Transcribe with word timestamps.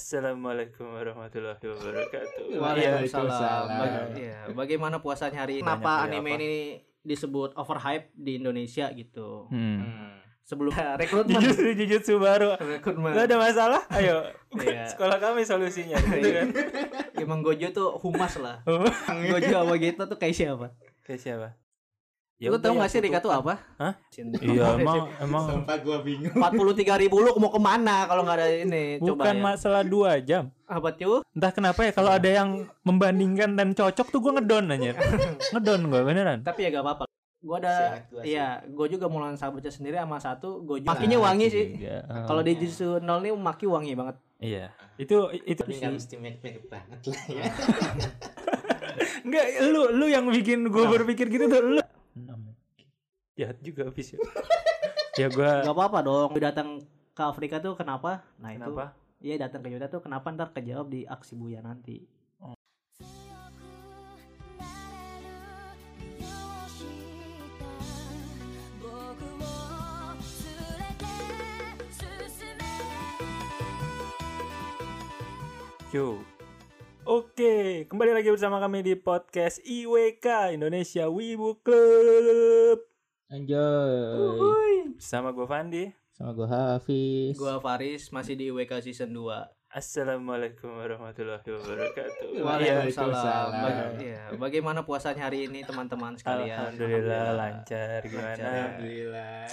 Assalamualaikum 0.00 0.96
warahmatullahi 0.96 1.60
wabarakatuh. 1.60 2.44
Waalaikumsalam. 2.64 3.66
Iya. 3.68 4.00
Iya, 4.16 4.38
bagaimana 4.56 5.04
puasanya 5.04 5.44
hari 5.44 5.60
ini? 5.60 5.68
Kenapa 5.68 6.08
anime 6.08 6.24
apa? 6.24 6.40
ini 6.40 6.52
disebut 7.04 7.52
overhype 7.52 8.08
di 8.16 8.40
Indonesia 8.40 8.88
gitu? 8.96 9.44
Hmm. 9.52 10.16
Sebelum 10.48 10.72
rekrutmen. 11.04 11.36
Jujutsu 11.36 11.76
jujutsu 11.76 12.14
baru. 12.16 12.56
rekrutmen. 12.56 13.12
Gak 13.12 13.28
ada 13.28 13.36
masalah. 13.36 13.82
Ayo. 13.92 14.24
Iya. 14.56 14.88
Sekolah 14.96 15.20
kami 15.20 15.44
solusinya. 15.44 16.00
Gitu 16.00 16.32
kan? 16.32 16.48
Emang 17.20 17.44
Gojo 17.44 17.68
tuh 17.68 18.00
humas 18.00 18.40
lah. 18.40 18.64
Gojo 19.04 19.52
sama 19.52 19.76
Gita 19.76 20.08
tuh 20.08 20.16
kayak 20.16 20.32
siapa? 20.32 20.72
Kayak 21.04 21.20
siapa? 21.20 21.48
Lu 22.48 22.56
udah 22.56 22.60
tau 22.64 22.72
yang 22.72 22.80
gak 22.80 22.88
sih 22.88 23.00
Rika 23.04 23.20
tuh 23.20 23.32
apa? 23.36 23.60
Hah? 23.76 23.92
Cinta. 24.08 24.40
Iya 24.40 24.72
emang 24.80 25.12
emang 25.20 25.44
Sumpah 25.44 25.76
gua 25.84 26.00
bingung. 26.00 26.32
43 26.32 27.02
ribu 27.04 27.20
lu 27.20 27.36
mau 27.36 27.52
ke 27.52 27.60
mana 27.60 28.08
kalau 28.08 28.24
nggak 28.24 28.36
ada 28.40 28.48
ini? 28.48 28.84
Coba 28.96 29.28
bukan 29.28 29.36
ya. 29.36 29.42
masalah 29.44 29.82
dua 29.84 30.10
jam. 30.24 30.48
Apa 30.64 30.88
tuh? 30.96 31.20
Entah 31.36 31.52
kenapa 31.52 31.84
ya 31.84 31.92
kalau 31.92 32.08
ada 32.08 32.30
yang 32.32 32.64
membandingkan 32.80 33.60
dan 33.60 33.76
cocok 33.76 34.06
tuh 34.08 34.20
gue 34.24 34.32
ngedon 34.40 34.72
aja. 34.72 34.96
ngedon 35.52 35.80
gue 35.92 36.00
beneran. 36.00 36.38
Tapi 36.40 36.64
ya 36.64 36.68
gak 36.72 36.84
apa-apa. 36.88 37.04
Gua 37.40 37.56
ada, 37.56 38.04
gua 38.12 38.20
sih. 38.20 38.36
iya, 38.36 38.60
gue 38.68 38.86
juga 38.92 39.08
mulai 39.08 39.32
sahabatnya 39.32 39.72
sendiri 39.72 39.96
sama 39.96 40.20
satu. 40.20 40.64
Gojo. 40.64 40.84
Makinya 40.84 41.20
wangi 41.20 41.46
sih. 41.48 41.64
Tiga. 41.76 42.04
Kalau 42.24 42.40
di 42.44 42.52
Jujutsu 42.56 43.00
nol 43.04 43.20
nih 43.24 43.32
maki 43.36 43.64
wangi 43.68 43.92
banget. 43.96 44.16
Iya. 44.40 44.72
Itu 44.96 45.28
itu 45.44 45.60
Tapi 45.60 45.76
nggak 45.76 45.92
mesti 45.92 46.14
mirip-mirip 46.16 46.64
banget 46.68 47.00
lah 47.12 47.22
ya. 47.28 47.44
Enggak, 49.24 49.46
lu 49.68 49.82
lu 49.96 50.06
yang 50.08 50.28
bikin 50.28 50.68
gue 50.68 50.84
berpikir 50.84 51.28
gitu 51.28 51.48
tuh 51.48 51.60
lu 51.60 51.80
enam. 52.20 52.52
Jahat 53.34 53.56
juga 53.64 53.88
abis 53.88 54.16
ya. 54.16 54.18
Ya 55.18 55.26
gue 55.26 55.42
nggak 55.42 55.74
apa-apa 55.74 56.00
dong 56.06 56.32
datang 56.38 56.80
ke 57.12 57.22
Afrika 57.26 57.58
tuh 57.58 57.74
kenapa? 57.76 58.24
Nah 58.38 58.54
kenapa? 58.54 58.94
itu 59.20 59.26
iya 59.26 59.34
datang 59.36 59.60
ke 59.60 59.68
Yuda 59.68 59.90
tuh 59.90 60.00
kenapa 60.00 60.32
ntar 60.32 60.54
kejawab 60.54 60.88
di 60.88 61.04
aksi 61.04 61.34
buya 61.36 61.60
nanti. 61.60 62.06
Oh. 62.40 62.54
Yo, 75.90 76.22
Oke, 77.10 77.90
kembali 77.90 78.14
lagi 78.14 78.30
bersama 78.30 78.62
kami 78.62 78.86
di 78.86 78.94
podcast 78.94 79.58
IWK 79.66 80.54
Indonesia 80.54 81.10
Wibu 81.10 81.58
Club. 81.58 82.86
Anjay. 83.26 84.94
Bersama 84.94 85.34
gue 85.34 85.42
Fandi. 85.42 85.90
Sama 86.14 86.38
gua 86.38 86.46
Hafiz. 86.46 87.34
Gua 87.34 87.58
Faris 87.58 88.14
masih 88.14 88.38
di 88.38 88.54
IWK 88.54 88.78
season 88.86 89.10
2. 89.10 89.26
Assalamualaikum 89.74 90.70
warahmatullahi 90.70 91.42
wabarakatuh. 91.42 92.46
Waalaikumsalam. 92.46 93.98
Iya, 93.98 94.38
bagaimana 94.38 94.86
puasanya 94.86 95.26
hari 95.26 95.50
ini 95.50 95.66
teman-teman 95.66 96.14
sekalian? 96.14 96.62
Alhamdulillah 96.62 97.26
lancar 97.34 98.06
gimana? 98.06 98.38
Lancar. 98.38 98.54
Alhamdulillah. 98.54 99.46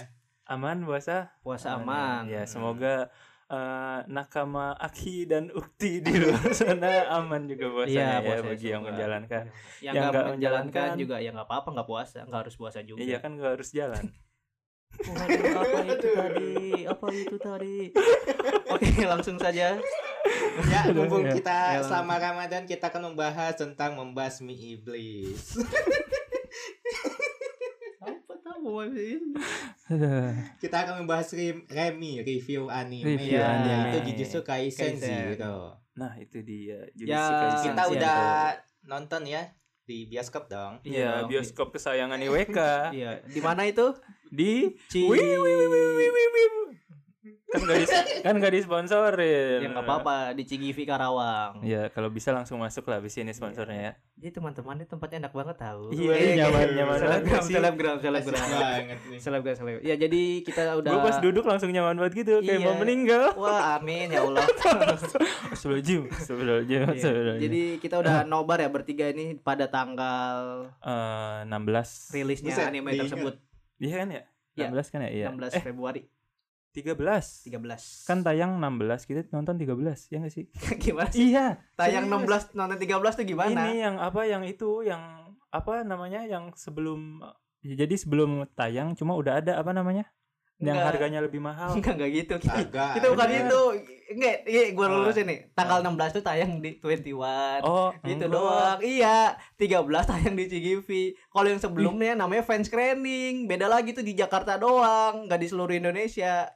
Aman 0.46 0.86
puasa? 0.86 1.34
Puasa 1.42 1.74
aman. 1.74 2.30
Ya, 2.30 2.46
semoga 2.46 3.10
eh, 3.48 4.00
nakama 4.08 4.76
Aki 4.76 5.26
dan 5.26 5.48
Ukti 5.50 6.00
di 6.00 6.14
luar 6.14 6.52
sana 6.56 7.08
aman 7.14 7.46
juga 7.46 7.68
puasanya 7.70 7.92
Iya, 7.94 8.08
ya 8.08 8.20
puasanya 8.20 8.44
bagi 8.46 8.66
yang 8.66 8.76
semoga. 8.78 8.92
menjalankan. 8.92 9.44
Yang 9.44 9.56
Yang 9.80 9.94
nggak 9.94 10.12
nggak 10.12 10.28
menjalankan 10.28 10.68
menjalankan 10.68 11.00
juga 11.00 11.16
ya 11.18 11.30
nggak 11.32 11.48
apa-apa 11.48 11.70
nggak 11.72 11.88
puasa, 11.88 12.18
nggak 12.24 12.42
harus 12.44 12.56
puasa 12.56 12.80
juga. 12.82 13.00
Iya 13.00 13.18
kan 13.18 13.32
gak 13.36 13.52
harus 13.56 13.70
jalan. 13.72 14.06
Waduh, 14.98 15.54
apa 15.54 15.80
itu 15.86 16.08
tadi? 16.10 16.56
Apa 16.84 17.06
itu 17.12 17.36
tadi? 17.38 17.78
Oke, 18.74 18.90
langsung 19.04 19.38
saja. 19.38 19.76
Ya, 20.66 20.82
mumpung 20.90 21.22
Ya. 21.24 21.36
kita 21.36 21.60
Ya. 21.76 21.84
selama 21.84 22.18
Ramadan 22.18 22.64
kita 22.64 22.90
akan 22.90 23.12
membahas 23.12 23.54
tentang 23.54 23.94
membasmi 23.94 24.52
iblis. 24.74 25.60
Kita 30.62 30.78
akan 30.78 31.02
membahas 31.02 31.32
Rem- 31.32 31.64
Remi 31.66 32.20
review 32.20 32.68
anime 32.68 33.16
Review 33.16 33.36
ya, 33.36 33.48
anime. 33.48 33.72
yaitu 33.90 34.00
Jujutsu 34.12 34.40
Kaisen 34.42 34.96
Kaisen. 34.96 35.34
gitu. 35.34 35.56
Nah, 35.94 36.14
itu 36.16 36.38
dia. 36.42 36.84
Jujutsu 36.92 37.08
Ya, 37.10 37.40
Kaisen 37.42 37.64
Kita 37.66 37.84
udah 37.88 38.20
nonton 38.84 39.22
ya 39.24 39.44
di 39.84 40.04
bioskop 40.06 40.48
dong. 40.48 40.84
Iya, 40.84 41.24
Iya. 41.24 41.26
bioskop 41.26 41.72
kesayangan 41.72 42.20
IWK 42.20 42.58
Iya, 42.92 43.24
di 43.24 43.40
mana 43.40 43.64
itu? 43.64 43.96
di 44.28 44.76
Ci. 44.88 45.08
Wih, 45.08 45.16
wih, 45.16 45.40
wih, 45.40 45.68
wih, 45.96 46.10
wih, 46.10 46.28
wih. 46.28 46.67
Kan 47.48 47.64
gak 47.64 47.78
dis 47.78 47.92
kan 48.22 48.34
gak 48.38 48.54
disponsorin. 48.54 49.60
Ya 49.64 49.68
nggak 49.70 49.86
apa-apa 49.86 50.36
di 50.36 50.44
Cigivi 50.44 50.84
Karawang. 50.84 51.64
Ya, 51.64 51.88
kalau 51.88 52.08
bisa 52.08 52.30
langsung 52.30 52.60
masuk 52.60 52.84
lah 52.86 53.00
abis 53.00 53.16
ini 53.16 53.32
sponsornya 53.32 53.80
ya. 53.80 53.94
Jadi 54.18 54.36
teman-teman 54.36 54.76
ini 54.76 54.86
tempatnya 54.86 55.18
enak 55.24 55.34
banget 55.34 55.56
tahu. 55.56 55.90
Iya, 55.90 56.12
Wih, 56.12 56.34
nyaman 56.36 56.68
nyaman 56.74 56.98
banget 57.00 57.22
Selebgram, 57.40 57.96
selebgram, 57.98 57.98
selebgram. 57.98 58.48
banget 58.52 59.00
nih. 59.06 59.20
Selebgram, 59.20 59.56
selebgram. 59.56 59.82
Ya 59.82 59.96
jadi 59.96 60.22
kita 60.42 60.62
udah 60.76 60.92
Gue 60.92 61.02
pas 61.02 61.18
duduk 61.20 61.46
langsung 61.46 61.72
nyaman 61.72 61.96
banget 61.96 62.14
gitu, 62.20 62.34
kayak 62.42 62.60
Iya. 62.60 62.66
mau 62.66 62.76
meninggal. 62.76 63.24
Wah, 63.34 63.80
amin 63.80 64.08
ya 64.10 64.22
Allah. 64.22 64.44
Astagfirullahaladzim, 64.44 66.02
astagfirullahaladzim, 66.10 66.68
Iya. 66.68 66.82
astagfirullahaladzim. 66.90 67.44
Jadi 67.48 67.62
kita 67.80 67.96
udah 67.98 68.16
nobar 68.24 68.58
ya 68.60 68.68
bertiga 68.68 69.06
ini 69.08 69.38
pada 69.38 69.66
tanggal 69.68 70.68
Eh, 70.82 71.40
16 71.46 72.12
rilisnya 72.12 72.52
Buset, 72.52 72.68
anime 72.68 72.90
tersebut 72.94 73.36
Iya 73.78 73.96
kan 73.98 74.08
ya? 74.10 74.22
Iya. 74.58 74.68
16 74.68 74.88
kan 74.90 75.00
ya? 75.00 75.10
Iya. 75.10 75.26
16 75.30 75.54
Eh, 75.54 75.62
Februari 75.64 76.02
13. 76.78 77.50
13. 77.50 78.06
Kan 78.06 78.22
tayang 78.22 78.56
16, 78.56 78.78
kita 79.04 79.26
nonton 79.32 79.58
13, 79.58 79.74
ya 80.08 80.18
gak 80.20 80.30
sih? 80.30 80.46
gimana 80.84 81.10
sih? 81.10 81.34
Iya. 81.34 81.58
Tayang 81.74 82.06
serius. 82.06 82.54
16 82.54 82.54
nonton 82.54 82.78
13 82.78 83.18
tuh 83.18 83.26
gimana? 83.26 83.50
Ini 83.50 83.72
yang 83.82 83.96
apa 83.98 84.22
yang 84.24 84.44
itu 84.44 84.82
yang 84.82 85.02
apa 85.50 85.82
namanya 85.82 86.22
yang 86.24 86.54
sebelum 86.54 87.24
ya, 87.60 87.74
jadi 87.76 87.96
sebelum 87.96 88.46
tayang 88.54 88.94
cuma 88.94 89.16
udah 89.16 89.42
ada 89.42 89.58
apa 89.58 89.72
namanya? 89.72 90.06
Yang 90.58 90.74
Enggak. 90.74 90.90
harganya 90.90 91.20
lebih 91.22 91.38
mahal. 91.38 91.70
Enggak 91.72 91.94
enggak 91.94 92.12
gitu. 92.16 92.34
Kita, 92.42 92.54
Agak. 92.58 92.92
kita 92.98 93.08
bukan 93.08 93.30
bener. 93.30 93.46
itu. 93.46 93.62
Enggak, 94.08 94.36
iya 94.44 94.62
gua 94.74 94.86
Ah. 94.86 94.92
lulus 94.92 95.18
ini. 95.20 95.36
Tanggal 95.54 95.78
16 95.80 96.12
tuh 96.12 96.24
tayang 96.26 96.52
di 96.58 96.82
21. 96.82 97.62
Oh, 97.62 97.94
Gitu 98.02 98.26
enggak. 98.26 98.34
doang. 98.34 98.78
Iya, 98.82 99.18
13 99.54 99.78
tayang 100.04 100.34
di 100.34 100.46
CGV. 100.48 100.90
Kalau 101.30 101.46
yang 101.46 101.62
sebelumnya 101.62 102.18
namanya 102.18 102.42
fan 102.42 102.66
screening. 102.66 103.46
Beda 103.46 103.70
lagi 103.70 103.94
tuh 103.94 104.02
di 104.02 104.18
Jakarta 104.18 104.58
doang, 104.58 105.30
nggak 105.30 105.38
di 105.38 105.46
seluruh 105.46 105.78
Indonesia. 105.78 106.50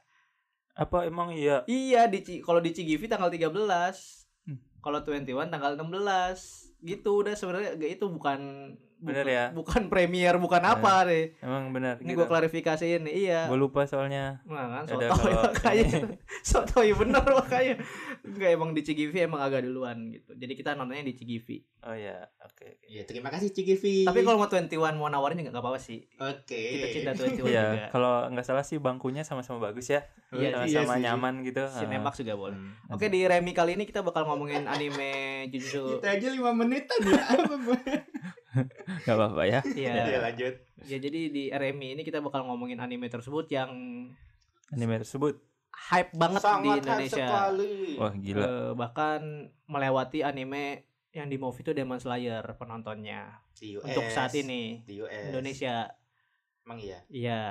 Apa 0.72 1.04
emang 1.04 1.36
iya? 1.36 1.62
Iya, 1.68 2.08
di 2.08 2.40
kalau 2.40 2.60
di 2.64 2.72
CGV 2.72 3.08
tanggal 3.08 3.28
13. 3.28 4.24
Hmm. 4.48 4.58
Kalau 4.80 4.98
21 5.04 5.52
tanggal 5.52 5.76
16. 5.76 6.80
Gitu 6.82 7.10
udah 7.12 7.34
sebenarnya 7.36 7.76
itu 7.78 8.08
bukan 8.08 8.72
Bener 9.02 9.20
bukan, 9.20 9.34
ya? 9.34 9.44
bukan 9.50 9.82
premier, 9.86 10.34
bukan 10.38 10.62
Bener. 10.62 10.78
apa 10.78 10.94
deh. 11.04 11.24
Emang 11.38 11.64
benar 11.70 11.98
Ini 11.98 12.06
gitu. 12.06 12.16
gua 12.16 12.26
klarifikasiin 12.28 13.02
nih. 13.02 13.14
Iya. 13.20 13.40
Gue 13.50 13.58
lupa 13.58 13.82
soalnya. 13.82 14.38
Nah 14.46 14.80
kan 14.80 14.84
sotoy 14.86 15.10
kalau 15.10 15.42
makanya 15.50 15.88
Sotoy 16.40 16.88
bener 16.92 17.26
makanya 17.42 17.74
Enggak 18.22 18.50
emang 18.52 18.70
di 18.70 18.80
CGV 18.80 19.26
emang 19.26 19.42
agak 19.42 19.66
duluan 19.66 20.06
gitu 20.08 20.30
Jadi 20.32 20.52
kita 20.54 20.72
nontonnya 20.72 21.02
di 21.02 21.12
CGV 21.12 21.66
Oh 21.82 21.90
ya, 21.92 22.14
oke. 22.38 22.62
oke. 22.62 22.86
Ya, 22.86 23.02
terima 23.02 23.26
kasih 23.26 23.50
Cigivi. 23.50 24.06
Tapi 24.06 24.22
kalau 24.22 24.38
mau 24.38 24.46
21 24.46 24.70
mau 24.94 25.10
nawarin 25.10 25.42
juga 25.42 25.50
gak 25.50 25.66
apa-apa 25.66 25.82
sih 25.82 25.98
Oke. 26.14 26.54
Kita 26.78 26.86
cinta 26.88 27.10
21 27.18 27.42
juga 27.42 27.50
Iya, 27.50 27.90
kalau 27.90 28.30
nggak 28.30 28.46
salah 28.46 28.62
sih 28.62 28.78
bangkunya 28.78 29.26
sama-sama 29.26 29.58
bagus 29.58 29.90
ya. 29.90 30.06
Iya, 30.30 30.62
sama-sama 30.62 30.94
sih. 30.94 31.02
nyaman 31.02 31.34
gitu. 31.42 31.62
Cinemax 31.66 32.22
juga 32.22 32.34
boleh 32.38 32.54
Hmm. 32.54 32.94
Oke 32.94 33.10
di 33.10 33.26
Remi 33.26 33.50
kali 33.50 33.74
ini 33.74 33.82
kita 33.82 33.98
bakal 34.00 34.22
ngomongin 34.22 34.62
anime 34.64 35.10
Jujutsu 35.50 35.98
Kita 35.98 36.14
aja 36.14 36.28
5 36.30 36.38
menitan 36.54 36.98
ya. 37.02 37.18
Gak 39.06 39.16
apa-apa 39.16 39.42
ya. 39.48 39.60
Ya, 39.72 40.04
Iya 40.08 40.18
lanjut. 40.20 40.54
Ya 40.86 40.96
jadi 41.00 41.20
di 41.32 41.48
Remi 41.50 41.96
ini 41.96 42.02
kita 42.04 42.20
bakal 42.20 42.44
ngomongin 42.46 42.78
anime 42.78 43.08
tersebut 43.08 43.48
yang 43.48 43.70
Anime 44.72 45.04
tersebut. 45.04 45.36
hype 45.72 46.12
banget 46.12 46.40
di 46.40 46.46
Sangat 46.46 46.64
hype 46.68 46.80
Indonesia 46.84 47.26
sekali. 47.28 47.74
Wah, 47.96 48.12
gila. 48.12 48.44
Eh, 48.44 48.70
Bahkan 48.76 49.20
melewati 49.68 50.20
anime 50.20 50.64
yang 51.12 51.28
di 51.28 51.36
movie 51.40 51.64
itu 51.64 51.72
Demon 51.76 52.00
Slayer 52.00 52.44
penontonnya 52.56 53.40
Di 53.56 53.76
US. 53.76 53.84
Untuk 53.88 54.04
saat 54.12 54.32
ini 54.36 54.80
di 54.84 55.00
US. 55.00 55.32
Indonesia 55.32 55.88
Emang 56.62 56.78
iya. 56.78 56.98
Iya 57.10 57.42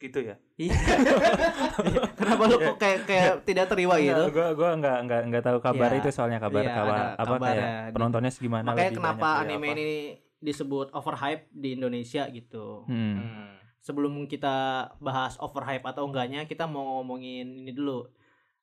Gitu 0.00 0.18
ya. 0.22 0.34
Iya. 0.56 0.72
Kenapa 2.18 2.42
lu 2.44 2.56
kok 2.58 2.76
kayak 2.76 2.98
kayak 3.04 3.32
tidak 3.44 3.66
terima 3.68 3.94
gitu? 3.96 4.22
Gue 4.30 4.48
gua 4.54 4.70
nggak 4.74 4.98
nggak 5.04 5.20
nggak 5.28 5.42
tahu 5.44 5.58
kabar 5.60 5.90
Iya. 5.90 6.00
itu 6.00 6.08
soalnya 6.10 6.38
kabar 6.38 6.62
Iya, 6.62 6.72
kabar 6.74 6.96
ada 6.96 7.20
apa 7.20 7.34
kayak 7.38 7.68
penontonnya 7.92 8.30
segimana 8.30 8.64
Makanya 8.66 8.80
lebih 8.86 8.98
kenapa 8.98 9.28
dari 9.28 9.40
anime 9.46 9.60
apa. 9.62 9.76
ini 9.76 9.88
disebut 10.40 10.86
overhype 10.90 11.44
di 11.50 11.68
Indonesia 11.74 12.22
gitu. 12.26 12.84
Hmm. 12.86 13.16
Hmm. 13.18 13.52
Sebelum 13.78 14.12
kita 14.24 14.56
bahas 14.98 15.36
overhype 15.36 15.84
atau 15.86 16.04
enggaknya, 16.04 16.44
kita 16.44 16.64
mau 16.64 16.98
ngomongin 16.98 17.56
ini 17.58 17.70
dulu. 17.70 18.08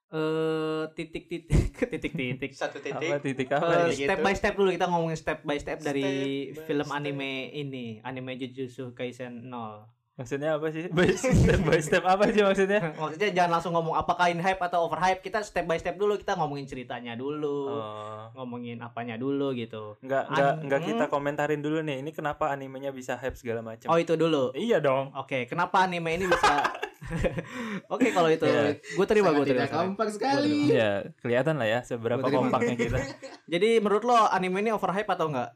Eh 0.07 0.83
titik-titik 0.91 1.51
titik-titik. 1.91 2.51
Satu 2.51 2.79
Apa 2.79 2.97
titik. 3.19 3.45
titik 3.45 3.47
Eh, 3.47 3.53
apa 3.53 3.73
nih? 3.83 3.93
gitu. 3.93 4.07
step 4.07 4.19
by 4.19 4.33
step 4.33 4.53
dulu 4.55 4.69
kita 4.71 4.85
ngomongin 4.87 5.13
step 5.15 5.39
by 5.43 5.57
step 5.57 5.77
dari 5.79 6.05
Step 6.47 6.55
by 6.55 6.65
film 6.65 6.87
step. 6.87 6.97
anime 6.97 7.31
ini, 7.51 7.99
anime 8.01 8.37
Jujutsu 8.37 8.89
Kaisen 8.91 9.45
0. 9.45 9.96
Maksudnya 10.17 10.57
apa 10.57 10.73
sih? 10.73 10.89
By 10.89 11.13
step 11.21 11.61
by 11.61 11.77
step 11.77 12.01
apa 12.01 12.25
sih 12.33 12.41
maksudnya? 12.41 12.97
Maksudnya 12.97 13.29
jangan 13.37 13.51
langsung 13.61 13.73
ngomong 13.77 13.93
apakah 13.93 14.33
in 14.33 14.41
hype 14.41 14.57
atau 14.57 14.89
overhype. 14.89 15.21
Kita 15.21 15.45
step 15.45 15.69
by 15.69 15.77
step 15.77 15.93
dulu 15.93 16.17
kita 16.17 16.33
ngomongin 16.33 16.65
ceritanya 16.65 17.13
dulu. 17.13 17.69
Oh. 17.69 18.25
Ngomongin 18.33 18.81
apanya 18.81 19.13
dulu 19.13 19.53
gitu. 19.53 19.93
Enggak 20.01 20.25
enggak 20.33 20.49
An- 20.49 20.59
enggak 20.65 20.81
kita 20.89 21.05
hmm. 21.05 21.13
komentarin 21.13 21.61
dulu 21.61 21.85
nih. 21.85 22.01
Ini 22.01 22.11
kenapa 22.17 22.49
animenya 22.49 22.89
bisa 22.89 23.13
hype 23.13 23.37
segala 23.37 23.61
macam? 23.61 23.93
Oh, 23.93 24.01
itu 24.01 24.17
dulu. 24.17 24.57
Iya 24.57 24.81
dong. 24.81 25.13
Oke, 25.13 25.45
kenapa 25.45 25.85
anime 25.85 26.17
ini 26.17 26.25
bisa 26.25 26.65
Oke, 27.93 28.11
kalau 28.11 28.27
itu 28.27 28.43
Iya. 28.43 28.81
gue 28.81 29.05
terima 29.07 29.31
gue 29.31 29.45
terima. 29.47 29.63
tidak 29.63 29.69
kompak 29.71 30.07
sekali. 30.11 30.73
Iya, 30.73 31.13
kelihatan 31.21 31.55
lah 31.61 31.67
ya 31.67 31.79
seberapa 31.85 32.25
kompaknya 32.25 32.75
kita. 32.75 32.97
Jadi 33.53 33.79
menurut 33.79 34.03
lo 34.03 34.17
anime 34.27 34.65
ini 34.65 34.71
overhype 34.73 35.07
atau 35.07 35.31
enggak? 35.31 35.55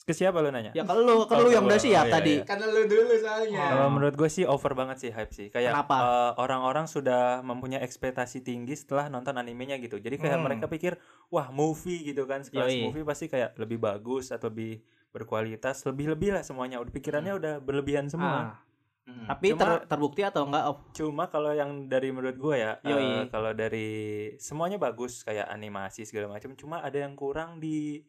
Ke 0.00 0.12
siapa 0.12 0.40
lu 0.40 0.48
nanya? 0.48 0.72
Ya 0.72 0.82
kalau 0.82 1.02
lu, 1.02 1.12
Oh, 1.12 1.24
kalau 1.24 1.46
lu 1.46 1.52
yang 1.52 1.62
udah 1.62 1.76
siap 1.76 2.02
oh, 2.02 2.08
iya, 2.08 2.14
tadi. 2.14 2.34
iya. 2.34 2.42
Karena 2.42 2.66
lu 2.66 2.82
dulu 2.84 3.12
soalnya. 3.14 3.62
Kalau 3.68 3.88
menurut 3.90 4.14
gue 4.14 4.26
sih 4.28 4.44
over 4.44 4.72
banget 4.72 4.96
sih 4.98 5.10
hype 5.10 5.30
sih. 5.30 5.46
Kayak 5.48 5.76
Kenapa? 5.76 5.96
eh, 5.96 6.32
orang-orang 6.36 6.86
sudah 6.86 7.22
mempunyai 7.40 7.78
ekspektasi 7.80 8.40
tinggi 8.40 8.74
setelah 8.74 9.06
nonton 9.06 9.34
animenya 9.34 9.76
gitu. 9.76 9.96
Jadi 9.96 10.16
kayak 10.16 10.36
Hmm. 10.36 10.46
mereka 10.46 10.66
pikir, 10.66 10.96
wah 11.28 11.48
movie 11.48 12.02
gitu 12.02 12.24
kan, 12.24 12.40
sekelas 12.40 12.66
Yoi. 12.66 12.82
movie 12.82 13.04
pasti 13.04 13.26
kayak 13.26 13.54
lebih 13.54 13.76
bagus 13.76 14.28
atau 14.28 14.48
lebih 14.48 14.80
berkualitas, 15.10 15.84
lebih-lebih 15.84 16.32
lah 16.32 16.42
semuanya. 16.42 16.78
Udah 16.78 16.90
pikirannya 16.90 17.34
udah 17.34 17.54
berlebihan 17.58 18.06
semua. 18.06 18.30
Ah, 18.30 18.50
Hmm. 19.02 19.26
tapi 19.26 19.52
Cuma- 19.52 19.60
ter- 19.60 19.84
terbukti 19.86 20.22
atau 20.22 20.42
enggak? 20.44 20.64
Oh, 20.66 20.78
Cuma 20.92 21.26
kalau 21.26 21.50
yang 21.50 21.86
dari 21.86 22.08
menurut 22.08 22.36
gue 22.36 22.56
ya, 22.56 22.78
Yoi. 22.80 23.04
eh, 23.16 23.22
kalau 23.26 23.50
dari 23.52 23.88
semuanya 24.36 24.76
bagus 24.76 25.20
kayak 25.20 25.44
animasi 25.46 26.02
segala 26.02 26.30
macam. 26.30 26.54
Cuma 26.54 26.78
ada 26.78 26.94
yang 26.96 27.12
kurang 27.12 27.58
di 27.58 28.00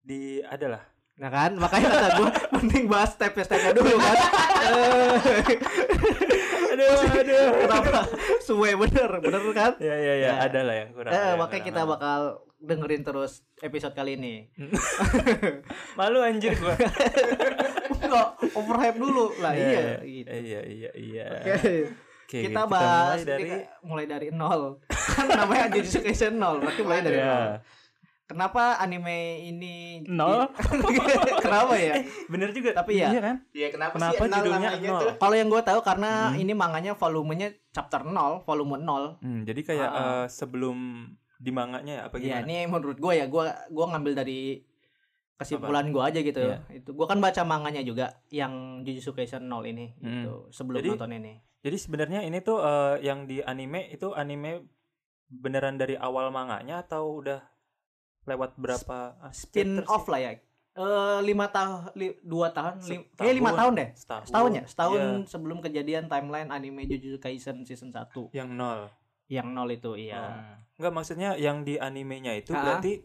di 0.00 0.38
adalah 0.40 0.86
Nah 1.16 1.28
kan, 1.28 1.50
makanya 1.56 1.88
kata 1.90 2.08
gue 2.14 2.28
mending 2.54 2.84
bahas 2.86 3.10
step-stepnya 3.12 3.72
dulu 3.72 3.96
kan. 3.96 4.16
Aduh 6.76 6.92
aduh 6.92 7.48
Kenapa? 7.56 8.00
Suwe 8.38 8.76
bener, 8.76 9.08
bener 9.16 9.40
kan? 9.50 9.72
ya 9.80 9.96
ya 9.96 10.14
ya 10.14 10.28
Ya. 10.28 10.32
ada 10.44 10.60
lah 10.60 10.74
yang 10.76 10.88
kurang. 10.92 11.08
Eh, 11.08 11.16
yang 11.16 11.34
makanya 11.34 11.56
kurang. 11.56 11.68
kita 11.72 11.82
bakal 11.88 12.20
dengerin 12.58 13.00
terus 13.00 13.32
episode 13.58 13.94
kali 13.94 14.14
ini. 14.14 14.34
malu 15.96 16.20
anjir 16.20 16.52
gua. 16.56 16.76
Enggak, 17.96 18.28
overhype 18.52 18.98
dulu 18.98 19.32
lah. 19.40 19.52
Iya, 19.52 19.64
Iya, 19.64 19.72
iya. 19.72 19.96
gitu. 20.04 20.28
iya 20.30 20.60
iya 20.62 20.90
iya. 20.94 21.26
Oke. 21.32 21.54
Oke, 22.26 22.42
kita 22.42 22.66
bahas 22.66 23.16
mulai 23.16 23.24
dari 23.24 23.46
dari 23.46 23.58
mulai 23.80 24.04
dari 24.04 24.28
nol. 24.34 24.82
kan 24.90 25.26
namanya 25.30 25.66
Kaisen 25.78 26.36
nol, 26.36 26.58
berarti 26.58 26.82
mulai 26.82 27.00
dari 27.00 27.20
nol. 27.22 27.44
Kenapa 28.26 28.74
anime 28.76 29.16
ini 29.40 30.02
Nol? 30.04 30.50
Kenapa 31.44 31.78
ya? 31.78 31.94
Bener 32.26 32.50
juga. 32.50 32.74
Tapi 32.74 32.98
ya. 32.98 33.08
Iya 33.08 33.20
kan? 33.22 33.36
Iya 33.50 33.68
kenapa, 33.70 33.94
Kenapa 33.94 34.18
sih 34.18 34.26
nol 34.26 34.36
judulnya 34.42 34.70
nol? 34.82 35.02
Kalau 35.14 35.34
yang 35.34 35.48
gue 35.48 35.62
tahu 35.62 35.80
karena 35.80 36.10
Hmm. 36.28 36.42
ini 36.42 36.52
manganya 36.52 36.92
volumenya 36.92 37.54
chapter 37.70 38.02
0, 38.02 38.42
volume 38.42 38.76
0. 38.76 39.22
Hmm, 39.22 39.40
jadi 39.42 39.60
kayak 39.62 39.88
Ah. 39.88 40.02
eh, 40.02 40.26
sebelum 40.28 41.06
di 41.36 41.50
manganya 41.50 41.92
ya 41.92 42.02
apa 42.04 42.16
Iya, 42.16 42.40
gimana? 42.40 42.44
ini 42.44 42.56
menurut 42.66 42.96
gue 42.96 43.12
ya, 43.14 43.26
gue 43.26 43.44
gua 43.68 43.86
ngambil 43.88 44.12
dari 44.16 44.58
kesimpulan 45.36 45.86
gue 45.86 46.02
aja 46.02 46.18
gitu. 46.18 46.40
Iya. 46.42 46.58
Itu 46.72 46.90
gue 46.92 47.06
kan 47.06 47.20
baca 47.20 47.42
manganya 47.42 47.80
juga 47.80 48.10
yang 48.28 48.82
Jujutsu 48.82 49.12
Kaisen 49.12 49.46
0 49.46 49.62
ini 49.64 49.94
Hmm. 49.96 50.10
gitu 50.24 50.34
sebelum 50.50 50.80
Jadi- 50.80 50.90
nonton 50.92 51.12
ini. 51.14 51.32
Jadi 51.60 51.76
sebenarnya 51.76 52.20
ini 52.22 52.38
tuh 52.40 52.58
eh, 52.58 53.02
yang 53.02 53.26
di 53.26 53.38
anime 53.40 53.86
itu 53.88 54.10
anime 54.12 54.66
beneran 55.28 55.74
dari 55.74 55.94
awal 55.94 56.30
manganya 56.30 56.80
atau 56.80 57.18
udah 57.18 57.42
lewat 58.26 58.50
berapa 58.56 59.16
ah, 59.16 59.32
Spin 59.32 59.80
off 59.86 60.06
lah 60.06 60.20
ya. 60.20 60.30
Eh 60.76 61.18
lima 61.24 61.48
tahun, 61.48 61.88
li, 61.94 62.12
dua 62.20 62.52
tahun, 62.52 62.76
lim, 62.78 63.00
Setahun. 63.00 63.16
kayak 63.16 63.34
lima 63.34 63.50
tahun 63.54 63.72
deh. 63.72 63.88
Setahun. 63.96 64.24
Setahun 64.28 64.50
ya, 64.52 64.64
setahun 64.68 64.98
Iya. 65.00 65.24
sebelum 65.24 65.58
kejadian 65.58 66.04
timeline 66.04 66.48
anime 66.50 66.84
Jujutsu 66.84 67.16
Kaisen 67.16 67.64
season 67.64 67.88
1 67.88 68.28
yang 68.30 68.52
nol. 68.52 68.92
yang 69.26 69.48
nol 69.48 69.72
itu 69.72 69.96
iya. 69.96 70.20
Hmm. 70.20 70.60
Enggak 70.76 70.92
maksudnya 70.92 71.30
yang 71.34 71.64
di 71.64 71.80
animenya 71.80 72.36
itu 72.36 72.52
Ah. 72.52 72.60
berarti 72.60 73.00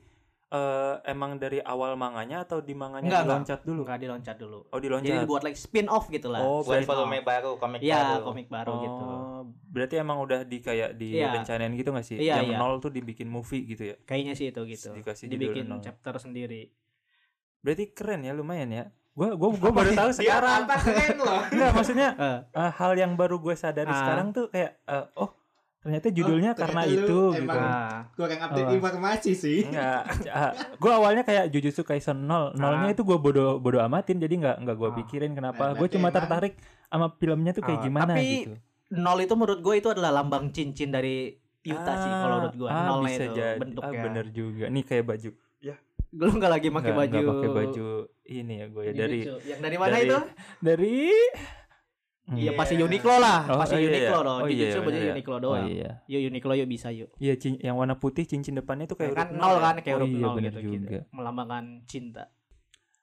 eh, 0.51 0.95
emang 1.05 1.35
dari 1.35 1.57
awal 1.59 1.95
manganya 1.95 2.43
atau 2.43 2.59
di 2.59 2.71
manganya 2.71 3.07
Enggak, 3.07 3.17
enggak. 3.17 3.31
diloncat 3.47 3.59
dulu? 3.63 3.81
Enggak 3.81 3.99
diloncat 3.99 4.35
dulu. 4.35 4.59
Oh, 4.67 4.77
diloncat. 4.77 5.07
Jadi 5.09 5.23
buat 5.23 5.41
like 5.41 5.55
spin 5.55 5.87
off 5.87 6.05
gitu 6.07 6.27
lah. 6.27 6.39
Oh, 6.39 6.59
Buat 6.59 6.83
berarti- 6.83 6.89
volume 6.91 7.17
baru, 7.21 7.51
komik 7.55 7.79
Iya, 7.79 7.99
baru. 8.13 8.23
komik 8.25 8.47
baru 8.47 8.73
gitu. 8.77 9.01
Oh, 9.01 9.41
berarti 9.65 9.95
emang 9.97 10.19
udah 10.19 10.43
di 10.43 10.57
kayak 10.59 10.93
di 10.93 11.15
Iya. 11.15 11.31
rencanain 11.33 11.71
gitu 11.71 11.89
gak 11.89 12.03
sih? 12.03 12.17
Iya, 12.17 12.43
yang 12.43 12.51
iya. 12.51 12.57
nol 12.59 12.77
tuh 12.77 12.89
dibikin 12.89 13.25
movie 13.25 13.63
gitu 13.65 13.83
ya. 13.85 13.95
Kayaknya 14.01 14.33
sih 14.33 14.45
itu 14.47 14.61
gitu. 14.65 14.91
Dikasih 14.91 15.25
judul 15.25 15.39
Dibikin 15.39 15.65
nol. 15.65 15.79
chapter 15.79 16.13
sendiri. 16.17 16.67
Berarti 17.59 17.83
keren 17.89 18.21
ya 18.21 18.31
lumayan 18.31 18.69
ya. 18.69 18.83
Gua 19.11 19.35
gua 19.35 19.51
gua 19.53 19.71
baru 19.73 19.91
tahu 19.99 20.09
Dia 20.09 20.17
sekarang. 20.35 20.63
apa 20.65 20.75
keren 20.79 21.15
loh. 21.17 21.41
Enggak 21.47 21.71
maksudnya 21.73 22.09
eh, 22.53 22.71
hal 22.73 22.91
yang 22.93 23.13
baru 23.13 23.39
gue 23.39 23.53
sadari 23.53 23.87
Ah. 23.87 23.97
sekarang 23.97 24.31
tuh 24.31 24.47
kayak 24.47 24.79
eh, 24.81 25.05
oh 25.15 25.31
ternyata 25.81 26.07
judulnya 26.07 26.51
ternyata 26.51 26.61
karena 26.63 26.81
itu 26.85 27.01
gitu. 27.01 27.19
emang- 27.35 27.57
nah, 27.57 27.97
Kurang 28.13 28.39
update 28.39 28.63
Apa? 28.63 28.77
informasi 28.77 29.31
sih. 29.33 29.59
Enggak. 29.65 30.01
gue 30.77 30.91
awalnya 30.91 31.23
kayak 31.23 31.49
Jujutsu 31.49 31.81
Kaisen 31.81 32.21
0. 32.21 32.53
Nolnya 32.53 32.87
Ah. 32.87 32.93
itu 32.93 33.01
gue 33.01 33.17
bodo 33.17 33.57
bodo 33.57 33.77
amatin 33.77 34.17
jadi 34.17 34.29
nggak 34.31 34.55
nggak 34.61 34.75
gue 34.77 34.87
Ah. 34.87 34.95
pikirin 34.95 35.31
kenapa. 35.31 35.63
Nah, 35.63 35.71
gue 35.71 35.79
berarti 35.81 35.95
cuma 35.95 36.07
emang- 36.07 36.15
tertarik 36.15 36.53
sama 36.85 37.07
filmnya 37.11 37.51
tuh 37.51 37.63
kayak 37.63 37.79
Ah, 37.79 37.83
gimana 37.83 38.11
tapi 38.11 38.27
gitu. 38.45 38.53
nol 38.93 39.19
itu 39.19 39.33
menurut 39.33 39.59
gue 39.59 39.75
itu 39.75 39.89
adalah 39.89 40.11
lambang 40.13 40.45
cincin 40.49 40.89
dari 40.89 41.33
Yuta 41.61 41.93
sih 41.95 42.09
kalau 42.11 42.35
menurut 42.39 42.55
gue. 42.55 42.69
ah, 42.69 42.85
Nolnya 42.87 43.05
bisa 43.07 43.23
itu 43.23 43.33
jadi. 43.35 43.57
bentuknya. 43.57 43.89
Ah, 43.91 44.03
bener 44.03 44.25
juga. 44.31 44.65
Nih 44.67 44.83
kayak 44.83 45.05
baju. 45.07 45.29
Lu 46.11 46.27
nggak 46.29 46.51
lagi 46.51 46.67
pakai 46.69 46.91
baju. 46.91 47.07
nggak 47.15 47.31
pakai 47.31 47.49
baju 47.55 47.87
ini 48.27 48.53
ya 48.53 48.65
gue 48.67 48.83
ya 48.83 48.91
dari. 48.91 49.19
Yang 49.47 49.59
dari 49.61 49.77
mana 49.79 49.93
dari- 49.93 50.05
itu? 50.05 50.17
dari 50.59 50.97
Iya 52.23 52.53
pasti 52.53 52.73
Iya. 52.73 52.85
Uniqlo 52.85 53.15
lah, 53.17 53.43
Oh, 53.45 53.57
pasti 53.57 53.75
iya, 53.75 53.87
Uniqlo 53.87 53.97
iya. 54.13 54.23
dong. 54.23 54.37
Oh, 54.37 54.47
iya, 54.47 54.53
Jujutsu 54.55 54.77
baju 54.77 54.87
bener 54.87 55.01
ya. 55.01 55.11
Uniqlo 55.11 55.33
Oh 55.33 55.39
doang. 55.41 55.65
iya. 55.67 55.91
Yuk 56.07 56.21
Uniqlo 56.27 56.53
yuk 56.55 56.69
bisa 56.69 56.87
yuk. 56.89 57.09
Iya 57.17 57.33
cin- 57.35 57.59
yang 57.59 57.75
warna 57.75 57.95
putih 57.95 58.23
cincin 58.23 58.53
depannya 58.53 58.85
tuh 58.85 58.95
kayak 58.95 59.13
kan 59.13 59.27
nol 59.31 59.57
ya. 59.57 59.59
kan 59.59 59.75
kayak 59.77 59.89
oh, 59.91 59.99
huruf 59.99 60.09
iya, 60.09 60.21
nol 60.21 60.33
bener 60.33 60.51
gitu, 60.51 60.61
juga. 60.63 60.77
gitu. 60.77 60.97
melambangkan 61.11 61.63
cinta 61.85 62.23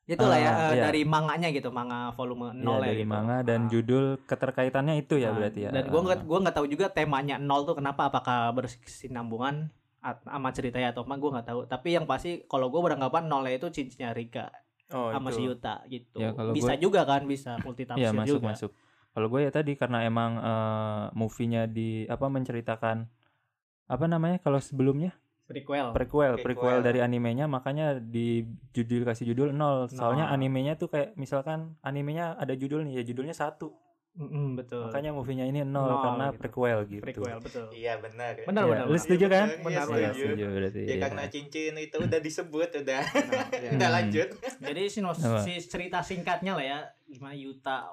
itulah 0.07 0.39
ya 0.39 0.49
Ah, 0.49 0.57
eh, 0.65 0.73
iya. 0.73 0.83
dari 0.83 1.05
manganya 1.05 1.49
gitu 1.51 1.69
manga 1.69 2.09
volume 2.11 2.49
Iya, 2.49 2.65
nol 2.65 2.81
ya 2.81 2.87
dari 2.89 2.97
gitu. 2.99 3.13
manga 3.13 3.37
dan 3.43 3.61
Ah. 3.61 3.69
judul 3.69 4.05
keterkaitannya 4.25 4.95
itu 4.97 5.15
ya 5.15 5.29
Nah, 5.29 5.35
berarti 5.37 5.61
ya. 5.61 5.71
dan 5.71 5.85
gua 5.85 6.01
nggak 6.03 6.19
gua 6.25 6.39
nggak 6.41 6.57
tahu 6.57 6.67
juga 6.67 6.87
temanya 6.89 7.37
nol 7.37 7.63
tuh 7.63 7.77
kenapa 7.77 8.09
apakah 8.09 8.49
berkesinambungan 8.55 9.69
at- 10.01 10.25
sama 10.25 10.49
ceritanya 10.51 10.89
atau 10.91 11.05
apa 11.05 11.15
gua 11.15 11.31
nggak 11.35 11.47
tahu 11.47 11.61
tapi 11.67 11.89
yang 11.93 12.07
pasti 12.07 12.41
kalau 12.45 12.67
gua 12.67 12.81
beranggapan 12.83 13.27
nolnya 13.27 13.53
itu 13.53 13.69
cincinnya 13.69 14.11
Rika 14.11 14.49
oh, 14.89 15.13
sama 15.13 15.29
si 15.29 15.45
itu. 15.45 15.53
Yuta 15.53 15.75
gitu 15.87 16.17
Ya, 16.17 16.33
bisa 16.49 16.73
gua- 16.73 16.81
juga 16.81 17.01
kan 17.05 17.23
bisa 17.25 17.61
multi 17.61 17.85
Iya 17.85 17.91
tafsir 18.09 18.17
masuk 18.17 18.33
juga 18.33 18.49
masuk. 18.49 18.71
Kalau 19.19 19.27
gue 19.29 19.41
ya 19.43 19.51
tadi 19.51 19.75
karena 19.75 20.07
emang 20.07 20.39
eh, 20.39 21.05
movie-nya 21.19 21.67
di 21.67 22.07
apa 22.07 22.31
menceritakan 22.31 23.03
apa 23.89 24.05
namanya 24.07 24.39
kalau 24.39 24.63
sebelumnya 24.63 25.11
prequel 25.49 25.91
prequel, 25.97 26.39
Prequel. 26.39 26.45
prequel 26.45 26.79
dari 26.85 27.01
animenya 27.01 27.49
makanya 27.49 27.97
di 27.99 28.45
judul 28.71 29.03
kasih 29.03 29.33
judul 29.33 29.51
nol. 29.51 29.89
Soalnya 29.89 30.29
Nol. 30.31 30.35
animenya 30.39 30.79
tuh 30.79 30.87
kayak 30.87 31.17
misalkan 31.19 31.75
animenya 31.81 32.39
ada 32.39 32.55
judul 32.55 32.87
nih 32.87 33.01
ya 33.01 33.03
judulnya 33.03 33.35
satu. 33.35 33.75
Mm-mm, 34.19 34.59
betul 34.59 34.83
Makanya 34.91 35.15
movie-nya 35.15 35.47
ini 35.47 35.63
nol, 35.63 35.89
Nol 35.89 36.03
karena 36.03 36.27
gitu. 36.29 36.39
prequel 36.43 36.79
gitu. 36.91 37.03
prequel 37.07 37.39
betul 37.39 37.67
Iya 37.71 38.03
benar. 38.03 38.35
benar 38.43 38.63
Iya, 38.67 38.71
benar 38.75 38.85
lu 38.87 38.99
setuju 38.99 39.27
kan? 39.31 39.47
Iya, 39.47 39.63
Benar, 39.63 39.83
setuju. 39.83 39.95
benar. 39.95 40.15
Setuju 40.15 40.45
berarti. 40.53 40.81
Ya 40.81 40.87
iya. 40.87 40.97
karena 41.01 41.23
cincin 41.31 41.75
itu 41.79 41.97
udah 41.97 42.21
disebut 42.21 42.69
udah. 42.83 43.03
Nah, 43.09 43.47
iya. 43.57 43.71
udah 43.79 43.89
lanjut. 43.95 44.29
Jadi 44.59 44.83
sinos, 44.91 45.19
Apa? 45.23 45.39
si 45.43 45.53
cerita 45.63 45.99
singkatnya 46.03 46.53
lah 46.55 46.67
ya 46.67 46.79
gimana 47.07 47.33
Yuta 47.33 47.89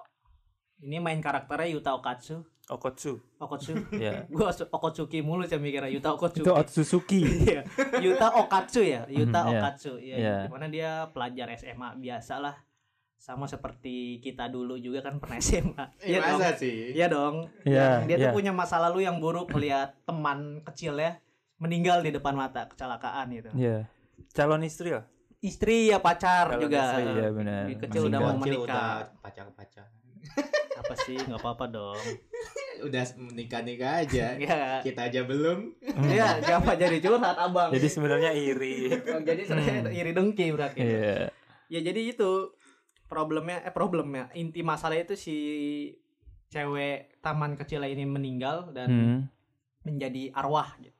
ini 0.79 0.97
main 0.97 1.19
karakternya 1.19 1.69
Yuta 1.69 1.93
Okatsu 1.93 2.43
Okotsu. 2.65 3.21
Okatsu 3.37 3.77
Ya. 3.95 4.25
gua 4.33 4.49
su- 4.49 4.65
Okotsuki 4.65 5.21
mulu 5.21 5.45
saya 5.45 5.61
mikirnya 5.61 5.85
Yuta 5.87 6.11
Okatsuki 6.11 6.41
Itu 6.41 6.51
Otsuzuki. 6.51 7.21
Iya. 7.45 7.61
Yuta 7.99 8.27
Okatsu 8.35 8.81
ya 8.81 9.05
Yuta 9.05 9.39
Mhm, 9.39 9.47
iya. 9.47 9.53
Okatsu 9.53 9.91
ya 9.97 10.15
Iya. 10.17 10.35
di 10.41 10.49
mana 10.49 10.65
dia 10.65 10.89
pelajar 11.09 11.47
SMA 11.53 11.93
biasa 11.95 12.39
lah 12.39 12.55
sama 13.15 13.45
seperti 13.45 14.17
kita 14.19 14.45
dulu 14.47 14.75
juga 14.75 15.01
kan 15.01 15.17
pernah 15.17 15.37
SMA 15.39 15.85
Iya 15.99 16.19
dong 16.21 16.37
masa 16.37 16.49
sih? 16.55 16.77
iya 16.91 17.07
dong 17.07 17.35
Iya, 17.63 18.01
dia 18.03 18.15
iya. 18.15 18.23
tuh 18.23 18.33
punya 18.33 18.51
masa 18.51 18.77
lalu 18.79 19.01
yang 19.01 19.17
buruk 19.17 19.49
melihat 19.51 19.93
teman 20.03 20.39
kecilnya 20.63 21.21
meninggal 21.55 22.01
di 22.01 22.11
depan 22.11 22.33
mata 22.33 22.65
kecelakaan 22.65 23.29
gitu 23.31 23.49
Iya. 23.53 23.87
Calon 24.31 24.61
istri 24.61 24.89
lah. 24.89 25.05
istri 25.37 25.87
ya 25.87 25.99
pacar 25.99 26.49
Calon 26.49 26.61
juga 26.61 26.81
istri, 26.83 27.03
iya 27.13 27.29
benar. 27.29 27.63
Kecil 27.67 27.77
Masih 27.77 28.01
udah 28.03 28.19
kecil. 28.19 28.25
mau 28.25 28.33
Kecil 28.35 28.41
menikah 28.41 28.65
udah. 28.65 29.14
Apa 30.85 30.95
sih 31.01 31.17
nggak 31.17 31.41
apa-apa 31.41 31.65
dong 31.67 31.99
Udah 32.75 33.01
menikah-nikah 33.15 34.03
aja. 34.03 34.35
ya 34.35 34.83
Kita 34.83 35.07
aja 35.07 35.23
belum. 35.23 35.79
Iya, 36.05 36.43
jangan 36.43 36.75
jadi 36.75 36.99
curhat 36.99 37.39
abang. 37.39 37.71
Jadi 37.71 37.87
sebenarnya 37.87 38.35
iri. 38.35 38.91
Oh, 38.91 39.23
jadi 39.23 39.41
sebenarnya 39.41 39.95
iri 39.95 40.11
dengki 40.11 40.51
berarti. 40.51 40.83
Iya. 40.83 41.31
Ya 41.71 41.79
jadi 41.81 42.11
itu 42.11 42.51
problemnya 43.07 43.63
eh 43.63 43.71
problemnya 43.71 44.27
inti 44.33 44.59
masalah 44.59 44.99
itu 44.99 45.15
si 45.15 45.37
cewek 46.47 47.15
taman 47.19 47.55
kecil 47.55 47.79
ini 47.81 48.03
meninggal 48.03 48.69
dan 48.71 48.87
Hmm. 48.87 49.19
menjadi 49.81 50.33
arwah 50.33 50.75
gitu. 50.77 50.94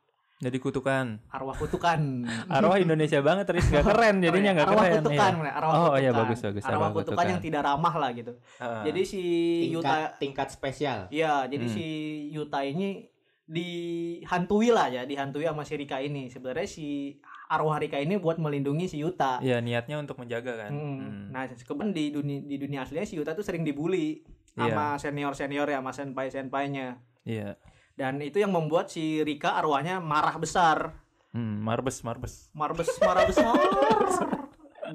Jadi 0.45 0.57
kutukan. 0.59 1.05
arwah 1.27 1.57
kutukan 1.57 1.99
Arwah 2.47 2.77
Indonesia 2.77 3.17
banget 3.19 3.49
terus 3.49 3.65
gak 3.65 3.81
keren 3.83 4.21
jadinya 4.21 4.51
nggak 4.53 4.67
arwah 4.67 4.83
keren. 4.83 4.95
kutukan 5.01 5.33
iya. 5.35 5.51
arwah 5.51 5.71
Oh, 5.71 5.79
kutukan 5.81 5.99
iya, 5.99 6.11
bagus, 6.13 6.39
bagus, 6.39 6.61
arwah 6.61 6.71
arwah 6.71 6.89
kutukan 6.93 7.09
kutukan. 7.11 7.25
yang 7.27 7.41
tidak 7.41 7.61
ramah 7.63 7.95
lah 7.95 8.09
gitu 8.11 8.33
Heeh. 8.55 8.81
jadi 8.85 9.01
si 9.03 9.21
Yuta 9.67 9.81
tingkat 9.81 10.09
tingkat 10.21 10.47
spesial 10.49 10.99
Iya, 11.09 11.33
jadi 11.45 11.65
Hmm. 11.65 11.73
si 11.73 11.85
Yuta 12.29 12.61
ini 12.61 13.09
dihantui 13.45 14.69
lah 14.69 14.87
ya, 14.87 15.03
dihantui 15.03 15.45
sama 15.45 15.61
si 15.61 15.73
Rika 15.75 15.97
ini. 15.99 16.27
Sebenarnya 16.27 16.65
si 16.65 17.17
arwah 17.47 17.77
Rika 17.77 17.97
ini 17.97 18.17
buat 18.17 18.37
melindungi 18.37 18.85
si 18.87 18.97
Yuta. 18.97 19.37
Iya 19.39 19.59
niatnya 19.59 19.97
untuk 19.97 20.17
menjaga 20.17 20.57
kan. 20.59 20.71
Hmm. 20.71 20.97
Hmm. 20.99 21.25
Nah, 21.29 21.45
kebetulan 21.47 21.89
di 21.89 22.09
dunia 22.09 22.39
di 22.41 22.55
dunia 22.55 22.79
aslinya 22.81 23.05
si 23.05 23.15
Yuta 23.15 23.33
tuh 23.33 23.41
sering 23.41 23.61
dibully 23.61 24.21
Iya. 24.55 24.71
sama 24.71 24.85
senior-senior 24.95 25.67
ya, 25.67 25.77
sama 25.77 25.91
senpai-senpainya. 25.91 26.87
Iya. 27.21 27.59
Dan 27.95 28.19
itu 28.19 28.43
yang 28.43 28.51
membuat 28.51 28.91
si 28.91 29.23
Rika 29.23 29.55
arwahnya 29.55 30.03
marah 30.03 30.35
besar. 30.35 30.99
Hmm, 31.31 31.63
marbes 31.63 32.03
marbes. 32.03 32.51
Marbes 32.51 32.91
marah 32.99 33.23
besar. 33.27 33.55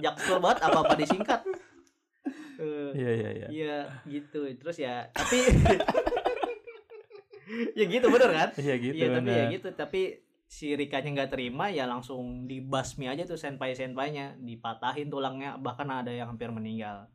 Jaksel 0.01 0.39
banget 0.41 0.59
apa-apa 0.65 0.95
disingkat. 1.01 1.41
Eh, 2.61 2.93
Iya 2.93 3.11
iya 3.17 3.31
iya. 3.33 3.49
Iya, 3.49 3.79
gitu. 4.05 4.45
Terus 4.61 4.77
ya, 4.77 5.09
tapi 5.17 5.41
ya 7.79 7.85
gitu 7.89 8.07
bener 8.13 8.31
kan? 8.31 8.49
Iya 8.61 8.75
gitu. 8.79 8.95
Iya 9.01 9.09
tapi 9.17 9.33
ya 9.33 9.45
gitu 9.49 9.69
tapi 9.75 10.01
si 10.51 10.75
Rikanya 10.75 11.11
nggak 11.15 11.33
terima 11.33 11.71
ya 11.71 11.87
langsung 11.87 12.51
dibasmi 12.51 13.07
aja 13.07 13.23
tuh 13.23 13.39
senpai 13.39 13.79
senpainya 13.79 14.35
dipatahin 14.43 15.07
tulangnya 15.07 15.55
bahkan 15.57 15.87
ada 15.89 16.11
yang 16.11 16.35
hampir 16.35 16.51
meninggal. 16.51 17.07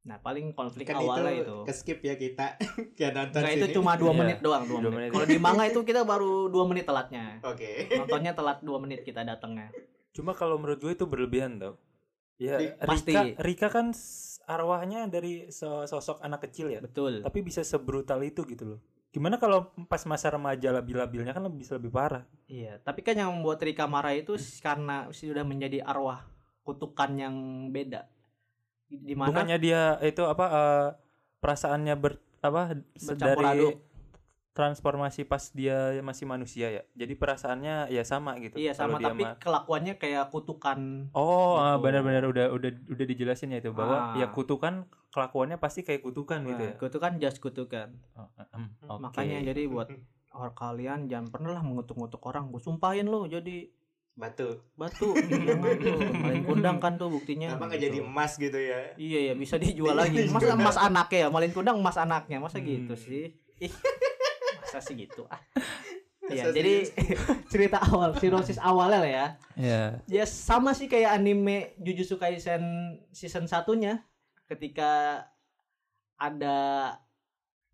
Nah 0.00 0.16
paling 0.16 0.52
konflik 0.52 0.86
kan 0.86 0.96
awalnya 0.96 1.28
itu, 1.30 1.44
itu. 1.44 1.56
ke 1.62 1.72
skip 1.72 2.00
ya 2.00 2.14
kita 2.14 2.56
kayak 2.96 3.12
nonton 3.12 3.40
Nah 3.40 3.50
itu 3.50 3.66
sini. 3.66 3.74
cuma 3.74 3.92
dua 3.94 4.10
Iya, 4.10 4.18
menit 4.18 4.38
doang 4.40 4.64
dua, 4.64 4.78
dua 4.78 4.90
menit. 4.90 4.96
menit. 5.02 5.10
Kalau 5.12 5.26
di 5.26 5.38
manga 5.38 5.64
itu 5.64 5.80
kita 5.82 6.00
baru 6.02 6.48
dua 6.48 6.64
menit 6.64 6.84
telatnya. 6.84 7.36
oke 7.42 7.70
Nontonnya 7.94 8.32
telat 8.32 8.58
dua 8.60 8.78
menit 8.78 9.00
kita 9.02 9.20
datangnya. 9.22 9.68
Cuma 10.10 10.32
kalau 10.32 10.56
menurut 10.56 10.78
gue 10.78 10.92
itu 10.92 11.04
berlebihan 11.04 11.56
tau. 11.56 11.76
Ya 12.36 12.56
Di- 12.56 12.72
Rika, 12.72 12.86
pasti. 12.86 13.12
Rika 13.36 13.68
kan 13.68 13.92
arwahnya 14.46 15.04
dari 15.06 15.48
so- 15.48 15.84
sosok 15.84 16.18
anak 16.20 16.42
kecil 16.42 16.66
ya. 16.68 16.80
Betul. 16.80 17.20
Tapi 17.20 17.38
bisa 17.40 17.60
sebrutal 17.60 18.18
itu 18.20 18.42
gitu 18.44 18.64
loh. 18.66 18.80
Gimana 19.10 19.36
kalau 19.36 19.68
pas 19.84 20.00
masa 20.04 20.30
remaja 20.30 20.70
labil-labilnya 20.72 21.30
kan 21.30 21.42
lebih 21.42 21.60
bisa 21.60 21.76
lebih 21.76 21.90
parah. 21.90 22.24
Iya. 22.46 22.80
Tapi 22.80 23.02
kan 23.02 23.12
yang 23.14 23.30
membuat 23.30 23.60
Rika 23.60 23.84
marah 23.84 24.14
itu 24.14 24.32
karena 24.58 25.10
sudah 25.10 25.42
menjadi 25.42 25.82
arwah 25.82 26.24
kutukan 26.62 27.10
yang 27.12 27.34
beda. 27.68 28.08
Di 28.92 29.14
mana 29.14 29.30
Bukannya 29.30 29.56
dia 29.56 29.82
itu 30.00 30.22
apa 30.22 30.44
eh, 30.46 30.88
perasaannya 31.38 31.94
ber 31.94 32.12
apa 32.40 32.74
Bercampur 32.74 33.18
dari 33.44 33.46
aduk. 33.62 33.74
transformasi 34.50 35.22
pas 35.24 35.40
dia 35.50 35.94
masih 36.00 36.26
manusia 36.26 36.68
ya. 36.68 36.82
Jadi 36.92 37.14
perasaannya 37.14 37.88
ya 37.88 38.02
sama 38.02 38.34
gitu. 38.36 38.58
Iya 38.58 38.74
sama 38.74 38.98
tapi 38.98 39.22
mah- 39.22 39.38
kelakuannya 39.38 39.94
kayak 39.94 40.28
kutukan. 40.28 41.06
Oh, 41.12 41.54
ah, 41.56 41.78
Gitu. 41.78 41.86
benar-benar 41.86 42.24
udah 42.26 42.46
udah 42.50 42.70
udah 42.88 43.06
dijelasin 43.06 43.54
ya 43.54 43.58
itu 43.58 43.70
bahwa 43.70 44.12
Ah. 44.12 44.18
ya 44.18 44.26
kutukan 44.28 44.84
kelakuannya 45.10 45.56
pasti 45.56 45.80
kayak 45.80 46.02
kutukan 46.02 46.42
gitu 46.44 46.60
ya. 46.60 46.72
Nah, 46.72 46.78
kutukan 46.78 47.12
just 47.16 47.38
kutukan. 47.38 47.94
Oh, 48.12 48.26
em, 48.52 48.74
oke. 48.84 49.00
Makanya 49.00 49.38
jadi 49.44 49.62
buat 49.64 49.88
orang 50.32 50.54
kalian 50.54 50.98
jangan 51.06 51.26
pernah 51.28 51.50
lah 51.52 51.62
mengutuk-ngutuk 51.62 52.20
orang. 52.20 52.50
Gue 52.50 52.60
sumpahin 52.60 53.06
lo 53.06 53.26
jadi 53.26 53.70
batu 54.12 54.48
batu. 54.74 55.16
jangan 55.16 55.76
tuh. 55.76 55.96
Malin 56.14 56.42
kundang 56.42 56.76
kan 56.76 56.94
tuh 56.94 57.08
buktinya. 57.08 57.50
kenapa 57.50 57.64
nggak 57.66 57.78
Gitu. 57.78 57.88
jadi 57.88 57.98
emas 58.02 58.32
gitu 58.34 58.58
ya 58.58 58.78
Iya 58.94 59.20
ya 59.22 59.34
bisa 59.34 59.54
dijual 59.56 59.94
lagi. 59.94 60.28
Masa 60.28 60.52
emas 60.52 60.76
anaknya 60.76 61.18
ya, 61.18 61.28
malin 61.28 61.50
kundang 61.50 61.76
emas 61.76 61.96
anaknya. 61.96 62.36
Masa 62.38 62.58
gitu 62.58 62.92
Hmm. 62.92 63.00
sih? 63.00 63.32
Ih, 63.58 63.72
Masa 64.58 64.78
sih 64.78 64.94
gitu 64.94 65.24
ah. 65.26 65.40
Masa 66.20 66.30
Iya, 66.30 66.44
sih 66.44 66.54
jadi 66.54 66.74
gitu? 66.84 67.22
cerita 67.52 67.78
awal 67.80 68.12
sinopsis 68.14 68.58
awalnya 68.58 68.98
lah 68.98 69.10
ya. 69.10 69.26
Ya. 69.54 69.82
Ya 70.06 70.24
sama 70.24 70.72
sih 70.72 70.86
kayak 70.86 71.10
anime 71.12 71.74
Jujutsu 71.76 72.16
Kaisen 72.16 72.62
season 73.10 73.44
satunya 73.44 74.04
ketika 74.46 75.24
ada 76.14 76.58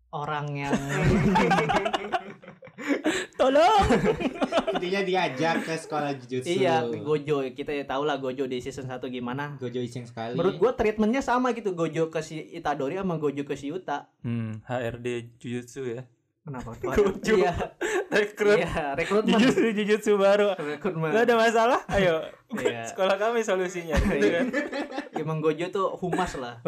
orang 0.09 0.47
yang 0.55 0.73
Tolong. 3.33 3.85
intinya 4.73 5.01
diajak 5.01 5.55
ke 5.63 5.73
sekolah 5.75 6.13
jujutsu 6.15 6.49
iya 6.51 6.85
Gojo 6.85 7.41
kita 7.49 7.71
ya 7.71 7.83
tahu 7.83 8.03
lah 8.03 8.17
Gojo 8.17 8.45
di 8.45 8.57
season 8.57 8.85
1 8.85 9.01
gimana 9.07 9.57
Gojo 9.57 9.79
iseng 9.79 10.05
sekali 10.05 10.33
menurut 10.33 10.55
gua 10.55 10.71
treatmentnya 10.71 11.19
sama 11.19 11.51
gitu 11.51 11.73
Gojo 11.73 12.07
ke 12.07 12.19
si 12.19 12.37
Itadori 12.51 12.93
sama 12.93 13.17
Gojo 13.17 13.41
ke 13.41 13.53
si 13.53 13.67
Yuta 13.67 14.05
Hmm, 14.21 14.61
HRD 14.63 15.33
Jujutsu 15.35 15.87
ya. 15.87 16.05
kenapa 16.39 16.77
Gojo. 16.83 17.33
iya 17.35 17.53
Rekrut 18.07 18.59
iya 18.59 18.93
rekrutmen 18.93 19.35
Jujutsu 19.35 19.67
Jujutsu 19.73 20.11
baru. 20.15 20.53
rekrutmen 20.53 21.09
Gak 21.09 21.25
ada 21.25 21.35
masalah. 21.35 21.81
Ayo. 21.89 22.23
Iya. 22.53 22.85
Sekolah 22.89 23.17
kami 23.17 23.41
solusinya 23.41 23.97
gitu 23.97 24.27
kan. 24.29 24.45
emang 25.15 25.41
Gojo 25.41 25.65
tuh 25.67 25.87
humas 25.97 26.37
lah 26.37 26.61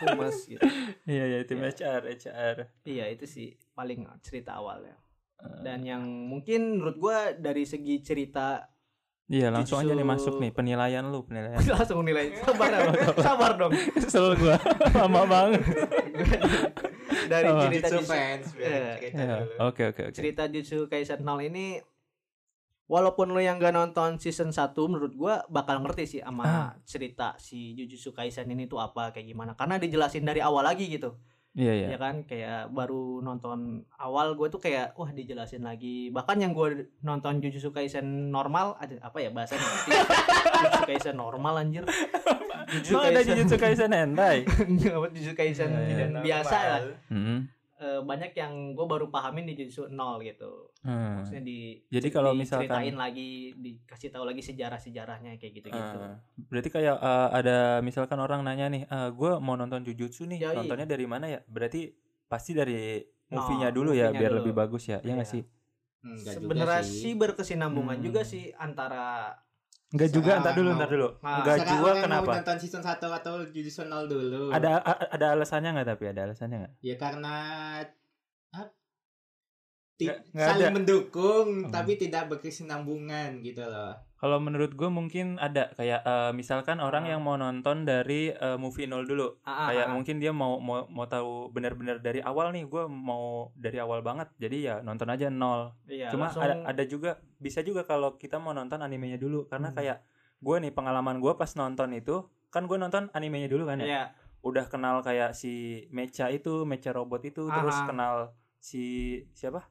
humas 0.00 0.48
gitu 0.48 0.64
Iya 1.04 1.24
ya 1.28 1.38
tim 1.44 1.60
Iya. 1.60 1.70
HR 1.70 2.02
HR. 2.08 2.56
iya 2.82 3.04
itu 3.06 3.24
sih 3.24 3.52
paling 3.70 4.08
cerita 4.18 4.56
awalnya 4.56 4.96
dan 5.60 5.80
yang 5.80 6.00
mungkin 6.02 6.76
menurut 6.76 6.96
gua 6.96 7.16
dari 7.32 7.62
segi 7.62 8.00
cerita 8.00 8.66
Iya 9.26 9.46
langsung 9.48 9.78
aja 9.78 9.86
nih 9.88 10.02
Jujutsu- 10.02 10.10
masuk 10.10 10.34
nih 10.36 10.50
penilaian 10.50 11.06
lu 11.06 11.22
penilaian. 11.22 11.54
langsung 11.72 12.02
nilai 12.02 12.34
sabar 12.36 12.70
sabar 13.22 13.50
dong 13.54 13.70
Kesel 13.94 14.34
gua 14.34 14.58
lama 14.92 15.22
banget. 15.24 15.62
dari 17.26 17.46
Apa? 17.48 17.62
cerita 17.64 17.86
jujutsu 17.86 17.94
Jujutsu- 17.96 18.10
fans 18.10 18.46
Iya. 18.52 18.82
cerita 18.98 19.14
Ya, 19.16 19.36
dulu. 19.38 19.52
Oke 19.64 19.82
oke 19.86 20.02
oke. 20.04 20.14
cerita 20.14 20.42
Jujutsu 20.44 20.86
Kaisen 20.86 21.20
0 21.20 21.38
ini 21.44 21.78
walaupun 22.86 23.30
lo 23.30 23.38
yang 23.38 23.56
gak 23.56 23.70
nonton 23.70 24.18
season 24.18 24.50
1 24.50 24.58
menurut 24.84 25.14
gua 25.14 25.46
bakal 25.46 25.78
ngerti 25.78 26.04
sih 26.08 26.20
sama 26.20 26.42
Ah. 26.42 26.68
cerita 26.82 27.38
si 27.38 27.72
Jujutsu 27.72 28.10
Kaisen 28.10 28.48
ini 28.48 28.66
tuh 28.66 28.78
apa 28.78 29.10
kayak 29.10 29.26
gimana 29.26 29.54
karena 29.54 29.78
dijelasin 29.78 30.26
dari 30.26 30.40
awal 30.40 30.64
lagi 30.64 30.90
gitu 30.90 31.14
Iya 31.50 31.72
iya. 31.74 31.88
ya 31.92 31.98
kan 31.98 32.22
kayak 32.22 32.70
baru 32.70 33.18
nonton 33.26 33.82
awal 33.98 34.38
gue 34.38 34.46
tuh 34.54 34.62
kayak 34.62 34.94
wah 34.94 35.10
dijelasin 35.10 35.66
lagi 35.66 36.06
bahkan 36.14 36.38
yang 36.38 36.54
gue 36.54 36.86
nonton 37.02 37.42
Jujutsu 37.42 37.74
Kaisen 37.74 38.30
normal 38.30 38.78
ada 38.78 38.94
apa 39.02 39.18
ya 39.18 39.34
bahasanya 39.34 39.58
Jujutsu 40.62 40.82
Kaisen 40.86 41.16
normal 41.18 41.66
anjir 41.66 41.82
Jujutsu 42.70 42.94
Emang 42.94 43.10
ada 43.10 43.20
Jujutsu 43.26 43.56
Kaisen 43.58 43.90
hentai? 43.90 44.46
Jujutsu 44.78 45.34
Kaisen 45.34 45.70
biasa 46.22 46.56
lah 46.70 46.82
Hmm. 47.10 47.50
Eh, 47.80 48.04
banyak 48.04 48.36
yang 48.36 48.76
gue 48.76 48.84
baru 48.84 49.08
pahamin 49.08 49.48
di 49.48 49.56
Jujutsu 49.56 49.88
0 49.88 50.20
gitu 50.20 50.68
Hmm. 50.84 51.16
maksudnya 51.16 51.40
di 51.40 51.80
Jadi 51.88 52.08
kalau 52.12 52.36
diceritain 52.36 52.92
misalkan 52.92 53.00
lagi 53.00 53.30
dikasih 53.56 54.12
tahu 54.12 54.24
lagi 54.28 54.44
sejarah-sejarahnya 54.44 55.40
kayak 55.40 55.52
gitu-gitu 55.56 55.96
Ah, 55.96 56.20
berarti 56.36 56.68
kayak 56.68 56.96
eh, 57.00 57.28
ada 57.32 57.80
misalkan 57.80 58.20
orang 58.20 58.44
nanya 58.44 58.68
nih, 58.68 58.84
gue 59.10 59.32
mau 59.40 59.56
nonton 59.56 59.80
Jujutsu 59.80 60.28
nih, 60.28 60.44
Yoi. 60.44 60.56
nontonnya 60.60 60.84
dari 60.84 61.08
mana 61.08 61.24
ya? 61.26 61.40
Berarti 61.48 61.88
pasti 62.28 62.52
dari 62.52 63.00
No, 63.32 63.40
movie-nya 63.40 63.72
dulu 63.72 63.90
ya, 63.90 64.12
movie-nya 64.12 64.20
biar 64.20 64.30
dulu. 64.30 64.38
lebih 64.44 64.52
bagus 64.52 64.84
ya. 64.84 64.98
Iya 65.00 65.12
nggak 65.16 65.24
Iya. 65.24 65.34
sih? 65.40 65.42
Juga 66.00 66.30
sebenarnya 66.36 66.82
sih. 66.84 67.00
sih 67.00 67.12
berkesinambungan 67.16 67.96
Hmm. 67.96 68.04
juga 68.04 68.20
sih 68.24 68.52
antara 68.56 69.32
Enggak 69.90 70.10
juga, 70.10 70.38
entar 70.38 70.54
dulu, 70.54 70.68
entar 70.70 70.86
dulu. 70.88 71.08
Nah, 71.18 71.36
Enggak 71.36 71.56
Sekarang 71.56 71.72
juga 71.72 71.82
orang 71.82 71.96
mau 71.96 72.04
kenapa? 72.06 72.32
nonton 72.38 72.56
season 72.58 72.82
1 72.82 73.10
atau 73.10 73.34
Jujutsu 73.44 73.82
0 73.82 74.06
dulu 74.06 74.42
Ada 74.48 74.70
ada 75.10 75.26
alasannya 75.34 75.70
nggak 75.74 75.88
tapi 75.88 76.04
ada 76.06 76.20
alasannya 76.24 76.56
nggak? 76.60 76.72
ya 76.80 76.94
karena 76.94 77.34
ti- 79.98 80.08
nggak 80.08 80.46
saling 80.46 80.64
ada. 80.64 80.74
mendukung 80.74 81.48
Hmm. 81.60 81.70
tapi 81.70 81.92
tidak 81.94 82.30
berkesinambungan 82.30 83.42
gitu 83.42 83.60
loh 83.62 83.92
Kalau 84.20 84.36
menurut 84.36 84.76
gue 84.76 84.84
mungkin 84.86 85.40
ada 85.40 85.72
kayak 85.72 86.00
eh, 86.02 86.32
misalkan 86.32 86.76
orang 86.78 87.08
Ah. 87.08 87.10
yang 87.10 87.20
mau 87.20 87.34
nonton 87.34 87.82
dari 87.82 88.28
eh, 88.28 88.56
movie 88.56 88.84
nol 88.84 89.02
dulu, 89.02 89.40
ah, 89.42 89.48
ah, 89.48 89.66
kayak 89.72 89.86
ah. 89.88 89.90
mungkin 89.90 90.16
dia 90.16 90.28
mau 90.30 90.60
mau 90.60 90.84
mau 90.86 91.06
tahu 91.06 91.48
benar-benar 91.48 91.98
dari 91.98 92.20
awal 92.20 92.52
nih, 92.52 92.64
gue 92.64 92.84
mau 92.84 93.48
dari 93.56 93.80
awal 93.80 94.00
banget, 94.00 94.28
jadi 94.36 94.56
ya 94.60 94.74
nonton 94.80 95.08
aja 95.08 95.26
nol. 95.26 95.72
Iya, 95.86 96.12
Cuma 96.12 96.28
langsung- 96.28 96.44
ada 96.44 96.68
ada 96.68 96.82
juga 96.84 97.10
bisa 97.36 97.60
juga 97.60 97.82
kalau 97.82 98.14
kita 98.14 98.36
mau 98.36 98.52
nonton 98.52 98.78
animenya 98.78 99.16
dulu 99.16 99.48
karena 99.48 99.72
Hmm. 99.72 99.76
kayak 99.80 100.04
gue 100.38 100.56
nih 100.58 100.70
pengalaman 100.70 101.16
gue 101.18 101.32
pas 101.34 101.48
nonton 101.50 101.88
itu 101.90 102.20
kan 102.48 102.64
gue 102.64 102.76
nonton 102.76 103.08
animenya 103.10 103.48
dulu 103.48 103.64
kan 103.64 103.80
ya. 103.80 103.86
Iya, 103.86 104.04
Udah 104.40 104.64
kenal 104.66 105.00
kayak 105.00 105.32
si 105.32 105.52
Mecha 105.88 106.28
itu, 106.28 106.64
Mecha 106.64 106.92
robot 106.92 107.20
itu, 107.22 107.44
terus 107.46 107.76
kenal 107.84 108.32
si 108.58 108.84
siapa? 109.32 109.68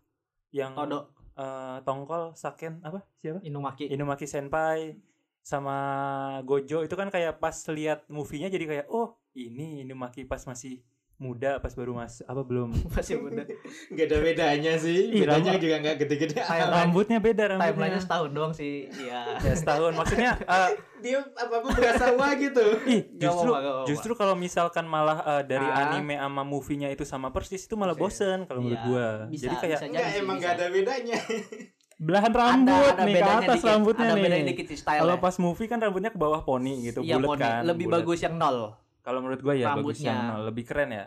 Yang 0.50 0.72
Todo 0.76 1.00
eh, 1.40 1.78
tongkol 1.88 2.36
Saken 2.36 2.84
apa? 2.84 3.00
Siapa? 3.24 3.40
Inumaki. 3.48 3.88
Inumaki 3.88 4.28
Senpai 4.28 5.00
sama 5.40 5.78
Gojo 6.44 6.84
itu 6.84 6.96
kan 7.00 7.10
kayak 7.10 7.40
pas 7.40 7.56
lihat 7.72 8.06
movie-nya 8.12 8.52
jadi 8.52 8.66
kayak 8.68 8.88
oh 8.92 9.18
ini 9.34 9.88
Inumaki 9.88 10.28
pas 10.28 10.44
masih 10.44 10.84
muda 11.20 11.60
pas 11.60 11.70
baru 11.70 11.92
mas 11.92 12.24
apa 12.24 12.42
belum 12.42 12.72
Masih 12.96 13.20
muda. 13.20 13.44
nggak 13.90 14.06
ada 14.08 14.18
bedanya 14.20 14.74
sih 14.76 15.12
Ih, 15.12 15.22
bedanya 15.22 15.52
lama. 15.52 15.60
juga 15.60 15.76
nggak 15.78 15.96
gede-gede 15.98 16.40
rambutnya 16.42 17.20
beda 17.20 17.44
Timeline-nya 17.46 17.68
rambutnya 17.70 18.00
setahun 18.00 18.30
doang 18.32 18.54
sih. 18.54 18.88
Iya. 18.90 19.22
ya 19.38 19.54
setahun 19.54 19.92
maksudnya 19.94 20.32
eh, 20.56 20.70
dia 20.98 21.20
apa 21.20 21.54
apa 21.56 21.68
berasa 21.70 22.06
wah 22.14 22.32
gitu 22.34 22.66
ih 22.86 23.02
Gak 23.12 23.20
justru 23.22 23.50
apa-apa, 23.50 23.60
gak 23.60 23.74
apa-apa. 23.74 23.88
justru 23.88 24.12
kalau 24.16 24.36
misalkan 24.36 24.86
malah 24.86 25.20
eh, 25.22 25.44
dari 25.46 25.68
Ah. 25.68 25.92
anime 25.92 26.16
sama 26.16 26.42
movie-nya 26.42 26.88
itu 26.88 27.04
sama 27.04 27.30
persis 27.30 27.60
itu 27.60 27.76
malah 27.76 27.94
Bisa. 27.94 28.04
bosen 28.06 28.40
kalau 28.44 28.60
menurut 28.62 28.80
Iya, 28.80 28.88
gua 28.88 29.08
bisa, 29.28 29.42
jadi 29.44 29.56
kayak 29.60 29.80
bisa. 29.84 30.18
emang 30.18 30.36
nggak 30.40 30.54
ada 30.56 30.66
bedanya 30.70 31.20
belahan 32.00 32.32
rambut 32.32 32.94
ada 32.96 33.04
nih 33.04 33.14
ke 33.14 33.28
atas 33.28 33.56
dikit, 33.60 33.68
rambutnya 33.68 34.06
ada 34.08 34.24
nih. 34.24 34.56
Kalau 34.80 35.16
pas 35.20 35.36
movie 35.36 35.68
kan 35.68 35.78
rambutnya 35.78 36.08
ke 36.08 36.18
bawah 36.18 36.40
poni 36.40 36.88
gitu, 36.88 37.04
Iya, 37.04 37.20
bulat 37.20 37.36
kan. 37.38 37.68
lebih 37.68 37.86
bulat. 37.86 38.00
bagus 38.00 38.24
yang 38.24 38.40
nol 38.40 38.72
Kalau 39.00 39.20
menurut 39.20 39.40
gua 39.40 39.54
ya 39.54 39.72
bagus 39.72 39.98
Rambutnya. 39.98 40.10
yang 40.10 40.20
lebih 40.44 40.64
keren 40.64 40.92
ya. 40.92 41.06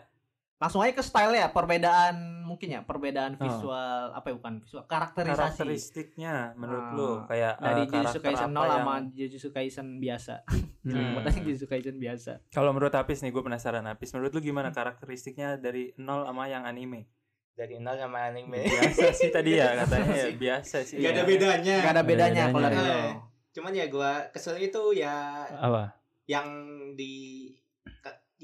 langsung 0.55 0.79
aja 0.79 0.95
ke 0.95 1.03
style 1.03 1.35
ya 1.35 1.51
perbedaan 1.51 2.15
mungkin 2.41 2.71
ya 2.71 2.81
perbedaan 2.81 3.35
Oh. 3.35 3.43
visual 3.43 4.15
apa 4.15 4.25
ya 4.25 4.33
bukan 4.33 4.53
visual 4.57 4.83
karakterisasi 4.85 5.59
Karakteristiknya 5.59 6.55
menurut 6.55 6.85
Ah, 6.85 6.93
lu 6.93 7.09
kayak 7.25 7.53
dari 7.57 7.81
eh, 7.81 7.87
Jujutsu 7.89 8.19
Kaisen 8.21 8.47
apa 8.47 8.55
0 8.55 8.63
yang- 8.63 8.71
sama 8.79 8.93
Jujutsu 9.11 9.49
Kaisen 9.51 9.87
biasa 9.99 10.33
Hmm. 10.87 11.19
Jujutsu 11.37 11.65
Kaisen 11.65 11.97
biasa 11.97 12.31
Kalau 12.47 12.71
menurut 12.71 12.91
Apis 12.93 13.19
nih, 13.19 13.29
gue 13.29 13.39
penasaran 13.39 13.83
Apis. 13.85 14.11
Menurut 14.11 14.31
lu 14.31 14.39
gimana 14.41 14.71
karakteristiknya 14.71 15.55
dari 15.57 15.91
nol 15.97 16.23
sama 16.23 16.43
yang 16.45 16.63
anime? 16.63 17.11
Dari 17.51 17.75
nol 17.77 17.95
sama 17.95 18.23
anime. 18.23 18.63
Biasa 18.63 19.11
sih 19.11 19.29
tadi 19.29 19.55
ya 19.55 19.67
katanya 19.79 20.15
ya 20.17 20.27
biasa 20.31 20.77
sih. 20.81 20.95
Gak 20.97 21.11
ada 21.11 21.19
ya. 21.19 21.27
bedanya. 21.27 21.75
Gak 21.81 21.91
ada 21.91 22.03
bedanya 22.03 22.43
kalau 22.45 22.61
dari 22.61 22.71
bedanya. 22.71 22.95
nol. 22.95 23.03
Eh, 23.03 23.13
Cuman 23.51 23.71
ya 23.73 23.85
gua 23.85 24.11
kesel 24.29 24.55
itu 24.57 24.81
ya 24.93 25.43
Apa? 25.51 25.91
yang 26.25 26.47
di 26.95 27.13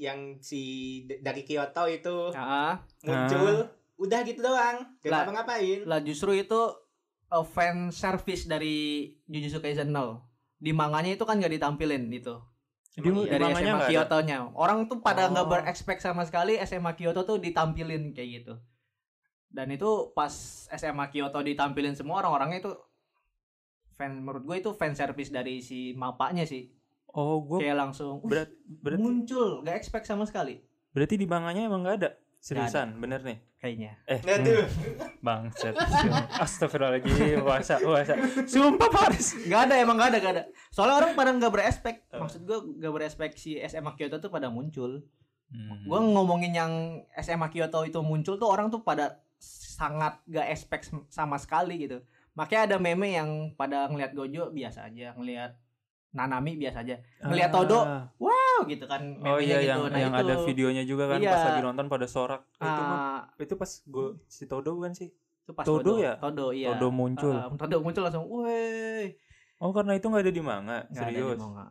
yang 0.00 0.40
si 0.40 0.62
dari 1.20 1.44
Kyoto 1.44 1.84
itu 1.84 2.32
Ah, 2.32 2.80
muncul 3.04 3.68
udah 4.00 4.20
gitu 4.24 4.40
doang 4.40 4.96
gak 4.98 5.06
Lah. 5.06 5.18
ngapa-ngapain 5.22 5.84
lah 5.84 6.00
justru 6.00 6.32
itu 6.32 6.56
uh, 7.28 7.44
fan 7.44 7.92
service 7.92 8.48
dari 8.48 9.04
Jujutsu 9.28 9.60
Kaisen 9.60 9.92
0 9.92 10.24
di 10.56 10.72
manganya 10.72 11.12
itu 11.12 11.22
kan 11.22 11.36
gak 11.36 11.52
ditampilin 11.52 12.08
itu 12.08 12.32
Di, 12.90 13.04
di 13.04 13.28
dari 13.28 13.44
manganya 13.44 13.74
SMA? 13.76 13.86
Kyoto-nya. 13.86 14.38
Orang 14.52 14.84
tuh 14.84 14.98
pada 14.98 15.28
nggak 15.28 15.46
Oh. 15.46 15.48
berekspek 15.48 16.00
sama 16.00 16.24
sekali 16.24 16.58
SMA 16.58 16.92
Kyoto 16.92 17.22
tuh 17.22 17.38
ditampilin 17.38 18.10
kayak 18.10 18.42
gitu. 18.42 18.54
Dan 19.46 19.70
itu 19.70 20.10
pas 20.10 20.32
SMA 20.66 21.06
Kyoto 21.08 21.38
ditampilin 21.38 21.94
semua 21.94 22.18
orang-orangnya 22.18 22.60
itu 22.60 22.72
fan 23.90 24.20
menurut 24.20 24.42
gue 24.42 24.56
itu 24.58 24.70
fan 24.72 24.92
service 24.92 25.30
dari 25.30 25.60
si 25.60 25.94
mapanya 25.94 26.42
sih. 26.42 26.66
Oh, 27.10 27.42
gue 27.42 27.58
Kayak 27.62 27.76
langsung 27.78 28.22
"Wih, 28.22 28.30
berat, 28.30 28.50
berarti 28.66 29.02
muncul, 29.02 29.66
gak 29.66 29.76
expect 29.76 30.06
sama 30.06 30.26
sekali 30.26 30.62
berarti 30.90 31.14
di 31.14 31.26
manganya 31.26 31.70
emang 31.70 31.86
nggak 31.86 31.96
ada. 32.02 32.10
Seriusan, 32.40 32.96
bener 32.98 33.20
nih. 33.20 33.38
kayaknya. 33.60 34.00
Eh, 34.08 34.16
Aduh. 34.24 34.64
bangset. 35.20 35.76
Astagfirullahaladzim, 36.40 37.44
puasa, 37.44 37.76
puasa. 37.76 38.16
Sumpah 38.48 38.88
Paris. 38.88 39.36
Gak 39.44 39.68
ada 39.68 39.76
emang 39.76 40.00
gak 40.00 40.16
ada 40.16 40.18
gak 40.24 40.32
ada. 40.32 40.42
Soalnya 40.72 40.96
orang 41.04 41.12
pada 41.12 41.36
nggak 41.36 41.52
berespek. 41.52 42.08
Maksud 42.08 42.48
gue 42.48 42.58
gak 42.80 42.92
berespek 42.96 43.36
si 43.36 43.60
SMA 43.60 43.92
Kyoto 44.00 44.16
tuh 44.16 44.32
pada 44.32 44.48
muncul. 44.48 45.04
Hmm. 45.52 45.84
Gue 45.84 46.00
ngomongin 46.00 46.56
yang 46.56 46.72
SMA 47.20 47.52
Kyoto 47.52 47.84
itu 47.84 48.00
muncul 48.00 48.40
tuh 48.40 48.48
orang 48.48 48.72
tuh 48.72 48.80
pada 48.80 49.20
sangat 49.36 50.24
gak 50.24 50.48
expect 50.48 50.88
sama 51.12 51.36
sekali 51.36 51.84
gitu. 51.84 52.00
Makanya 52.32 52.72
ada 52.72 52.76
meme 52.80 53.12
yang 53.12 53.52
pada 53.60 53.92
ngelihat 53.92 54.16
Gojo 54.16 54.48
biasa 54.56 54.88
aja, 54.88 55.12
ngelihat 55.20 55.59
Nanami 56.10 56.58
biasa 56.58 56.82
aja. 56.82 56.98
ngeliat 57.20 57.50
Todo, 57.50 57.80
Ah. 57.80 58.04
Oh 58.18 58.58
gitu 58.62 58.84
kan 58.84 58.98
Oh 59.20 59.38
iya 59.38 59.58
gitu. 59.58 59.70
yang 59.70 59.80
Nah, 59.86 59.94
yang 59.96 60.12
itu, 60.12 60.20
ada 60.20 60.34
videonya 60.42 60.82
juga 60.82 61.04
kan 61.06 61.18
Iya. 61.18 61.30
pas 61.30 61.42
lagi 61.48 61.60
nonton 61.62 61.86
pada 61.86 62.06
sorak. 62.06 62.42
itu 62.52 62.82
mah 62.82 62.98
ah, 62.98 63.18
itu 63.36 63.54
pas 63.54 63.70
gue 63.70 64.06
si 64.26 64.44
Todo 64.44 64.70
bukan 64.74 64.92
sih? 64.92 65.08
itu 65.40 65.52
pas 65.52 65.62
Todo 65.62 65.80
Todo, 65.80 65.92
ya? 65.96 66.12
Todo 66.16 66.46
iya. 66.50 66.68
Todo 66.72 66.90
muncul. 66.90 67.32
Ah, 67.32 67.46
Todo 67.48 67.78
muncul 67.78 68.02
langsung, 68.02 68.26
"Woi." 68.26 69.14
Oh 69.58 69.70
karena 69.70 69.94
itu 69.94 70.06
nggak 70.06 70.24
ada 70.24 70.32
di 70.32 70.42
manga, 70.42 70.78
Nggak 70.84 70.98
ada 71.00 71.08
di 71.08 71.14
serius. 71.16 71.38
manga. 71.38 71.66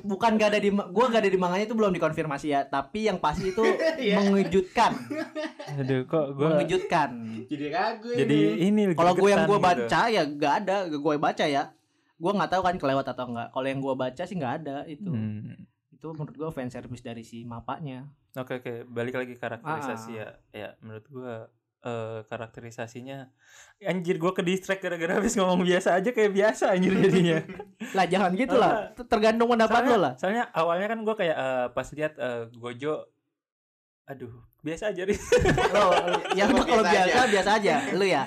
Bukan 0.00 0.38
gak 0.38 0.48
ada 0.48 0.60
di 0.62 0.70
gua 0.70 1.04
gak 1.08 1.20
ada 1.20 1.30
di 1.30 1.34
manganya 1.34 1.66
itu 1.66 1.74
belum 1.74 1.90
dikonfirmasi 1.90 2.46
ya, 2.48 2.62
tapi 2.64 3.10
yang 3.10 3.18
pasti 3.18 3.50
itu 3.50 3.66
Iya. 3.98 4.22
mengejutkan, 4.22 4.94
Aduh 5.74 6.06
kok 6.06 6.24
gue 6.32 6.46
mengejutkan. 6.46 7.08
Jadi 7.44 7.64
ragu 7.68 8.08
jadi 8.08 8.38
ini. 8.62 8.86
ini 8.86 8.94
Kalau 8.94 9.12
gue 9.12 9.26
yang 9.26 9.42
gue 9.42 9.58
gregetan 9.58 9.74
gitu. 9.76 9.86
baca 9.88 10.00
ya 10.06 10.22
gak 10.24 10.54
ada, 10.62 10.76
gue 10.86 11.14
baca 11.18 11.44
ya. 11.44 11.62
Gue 12.16 12.32
nggak 12.32 12.48
tahu 12.48 12.62
kan 12.62 12.76
kelewat 12.76 13.06
atau 13.06 13.28
enggak. 13.28 13.48
Kalau 13.50 13.66
yang 13.66 13.80
gue 13.80 13.94
baca 13.94 14.22
sih 14.22 14.34
nggak 14.34 14.54
ada 14.60 14.76
itu. 14.84 15.08
Hmm. 15.08 15.68
Itu 15.88 16.12
menurut 16.12 16.32
gue 16.32 16.48
fan 16.50 16.68
service 16.68 17.00
dari 17.00 17.20
si 17.20 17.42
mapanya. 17.42 18.08
Oke 18.32 18.58
oke 18.58 18.84
balik 18.84 19.16
lagi 19.16 19.34
karakterisasi 19.34 20.12
Ah. 20.12 20.16
ya 20.16 20.28
ya 20.52 20.68
menurut 20.80 21.06
gue 21.06 21.32
eh 21.78 22.18
karakterisasinya 22.26 23.30
anjir 23.80 24.16
gue 24.16 24.28
ke 24.30 24.42
distract 24.42 24.82
gara-gara 24.82 25.16
habis 25.16 25.32
ngomong 25.32 25.62
biasa 25.62 25.94
aja 25.94 26.10
kayak 26.10 26.34
biasa 26.34 26.74
anjir 26.74 26.92
jadinya 26.92 27.40
Lah 27.96 28.04
jangan 28.04 28.34
gitu 28.34 28.56
lah. 28.56 28.90
Tergantung 28.98 29.46
pendapat 29.48 29.86
lo 29.86 29.96
lah. 29.96 30.12
soalnya 30.18 30.50
awalnya 30.50 30.90
kan 30.90 31.00
gue 31.00 31.14
kayak 31.14 31.36
eh, 31.36 31.66
pas 31.70 31.86
lihat 31.88 32.12
eh, 32.18 32.42
Gojo 32.52 33.06
aduh 34.04 34.34
biasa 34.60 34.90
aja. 34.90 35.02
Lo 35.70 35.84
yang 36.34 36.50
Semua 36.50 36.64
kalau 36.66 36.82
biasa 36.82 37.06
biasa 37.06 37.28
biasa 37.30 37.50
aja. 37.56 37.74
Lu 37.94 38.04
ya. 38.04 38.24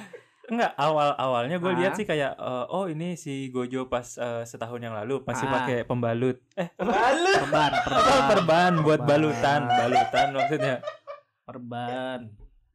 Enggak 0.50 0.74
awal 0.76 1.14
awalnya 1.16 1.56
gue 1.56 1.72
lihat 1.76 1.94
Ah. 1.94 1.96
sih 1.96 2.04
kayak 2.04 2.34
eh, 2.34 2.66
oh 2.68 2.86
ini 2.86 3.14
si 3.14 3.48
Gojo 3.48 3.86
pas 3.86 4.18
eh, 4.18 4.44
setahun 4.44 4.80
yang 4.80 4.94
lalu 4.94 5.22
masih 5.22 5.46
Ah. 5.46 5.54
pakai 5.56 5.78
pembalut 5.84 6.38
eh 6.54 6.74
Lalu 6.76 7.32
Perban, 7.42 7.72
perban, 7.80 8.22
perban 8.28 8.72
buat 8.80 9.00
Perban. 9.00 9.08
balutan 9.08 9.62
balutan 9.66 10.28
maksudnya 10.32 10.76
perban, 11.44 12.20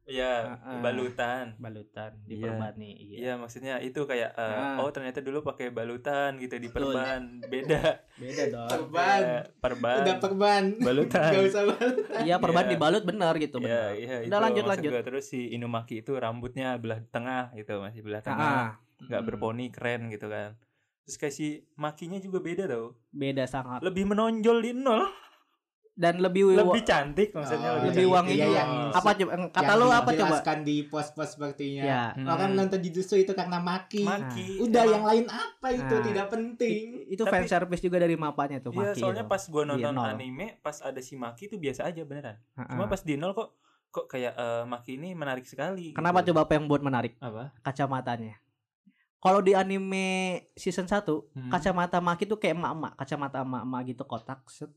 Iya, 0.04 0.60
Ah, 0.60 0.60
ah. 0.68 0.80
balutan. 0.80 1.56
balutan 1.56 2.12
di 2.22 2.36
Iya. 2.36 2.44
perban 2.46 2.72
nih. 2.74 2.92
Iya. 2.94 3.16
Iya, 3.16 3.32
maksudnya 3.34 3.74
itu 3.78 4.00
kayak 4.02 4.30
eh, 4.30 4.44
Ah. 4.44 4.76
oh 4.78 4.90
ternyata 4.90 5.18
dulu 5.18 5.40
pakai 5.42 5.70
balutan 5.70 6.36
gitu 6.36 6.56
di 6.56 6.68
Betul. 6.68 6.92
perban. 6.92 7.40
Beda. 7.42 8.04
Beda 8.14 8.42
dong. 8.46 8.68
perban. 8.68 9.20
Ya, 9.22 9.40
perban. 9.58 9.98
Udah 9.98 10.16
perban. 10.18 10.62
Balutan. 10.78 11.30
Gak 11.30 11.44
usah 11.46 11.62
balut. 11.66 11.96
Iya 12.20 12.36
perban 12.36 12.64
Iya. 12.64 12.70
dibalut 12.70 13.02
bener 13.02 13.34
gitu 13.38 13.56
Iya, 13.56 13.64
bener. 13.64 13.90
iya 13.94 14.16
Udah, 14.20 14.38
itu 14.38 14.44
lanjut, 14.44 14.64
lanjut. 14.66 14.90
gua. 14.90 15.02
Terus 15.02 15.24
si 15.26 15.40
Inumaki 15.50 15.94
itu 15.98 16.12
rambutnya 16.14 16.76
belah 16.76 17.00
tengah 17.06 17.52
gitu, 17.54 17.80
masih 17.80 18.00
belah 18.00 18.20
Ah, 18.20 18.26
tengah. 18.26 18.64
nggak 19.02 19.18
Hmm. 19.18 19.28
berponi 19.30 19.66
keren 19.68 20.08
gitu 20.08 20.28
kan. 20.28 20.52
Terus 21.02 21.16
kayak 21.18 21.34
si 21.34 21.46
Makinya 21.74 22.16
juga 22.16 22.40
beda 22.40 22.64
tau. 22.66 22.96
Beda 23.10 23.44
sangat. 23.44 23.80
Lebih 23.80 24.04
menonjol 24.06 24.60
di 24.60 24.72
nol. 24.74 25.04
Dan 25.94 26.18
lebih 26.18 26.58
Lebih 26.58 26.82
cantik 26.82 27.30
Oh, 27.30 27.38
maksudnya 27.38 27.70
lebih 27.78 28.02
iya, 28.02 28.10
wangi. 28.10 28.34
iya, 28.34 28.44
juga. 28.44 28.58
yang- 28.58 28.74
apa 28.90 29.10
coba 29.14 29.30
kata 29.46 29.62
Yang 29.64 29.78
lu 29.78 29.86
apa 29.86 30.10
coba? 30.12 30.36
di 30.60 30.76
pos-pos 30.84 31.28
sepertinya. 31.30 31.82
Ya. 31.86 32.02
Orang 32.26 32.50
Hmm. 32.50 32.58
nonton 32.58 32.78
Jujutsu 32.82 33.14
itu 33.14 33.30
karena 33.30 33.62
maki. 33.62 34.02
Maki. 34.02 34.58
Udah 34.58 34.82
Emang- 34.82 34.90
yang 34.90 35.04
lain 35.06 35.24
apa 35.28 35.66
itu 35.70 35.94
Nah. 35.94 36.02
tidak 36.02 36.26
penting. 36.28 36.82
Itu 37.06 37.22
Tapi- 37.22 37.32
fan 37.32 37.46
service 37.46 37.78
juga 37.78 38.02
dari 38.02 38.16
mapanya 38.16 38.58
tuh 38.58 38.74
Iya, 38.74 38.90
Maki 38.90 38.98
soalnya 38.98 39.22
itu. 39.22 39.30
pas 39.30 39.42
gua 39.46 39.62
nonton 39.64 39.94
anime, 39.96 40.58
pas 40.58 40.76
ada 40.80 40.98
si 40.98 41.14
Maki 41.14 41.46
itu 41.46 41.56
biasa 41.56 41.86
aja 41.86 42.02
beneran. 42.02 42.42
Cuma 42.52 42.90
pas 42.90 42.98
di 42.98 43.14
nol 43.14 43.30
kok 43.32 43.54
kok 43.88 44.10
kayak 44.10 44.34
eh, 44.34 44.62
Maki 44.66 44.98
ini 44.98 45.14
menarik 45.14 45.46
sekali. 45.46 45.94
Kenapa 45.94 46.20
gitu. 46.20 46.34
coba 46.34 46.42
apa 46.42 46.58
yang 46.58 46.66
buat 46.66 46.82
menarik? 46.82 47.14
Apa? 47.16 47.54
Kacamatanya. 47.62 48.34
Kalau 49.16 49.40
di 49.40 49.54
anime 49.54 50.04
season 50.52 50.84
1, 50.84 51.30
Hmm. 51.32 51.48
kacamata 51.48 51.96
Maki 51.96 52.26
tuh 52.26 52.36
kayak 52.36 52.58
emak-emak, 52.58 52.92
kacamata 52.94 53.40
emak-emak 53.40 53.80
gitu 53.86 54.02
kotak. 54.02 54.42
set. 54.48 54.74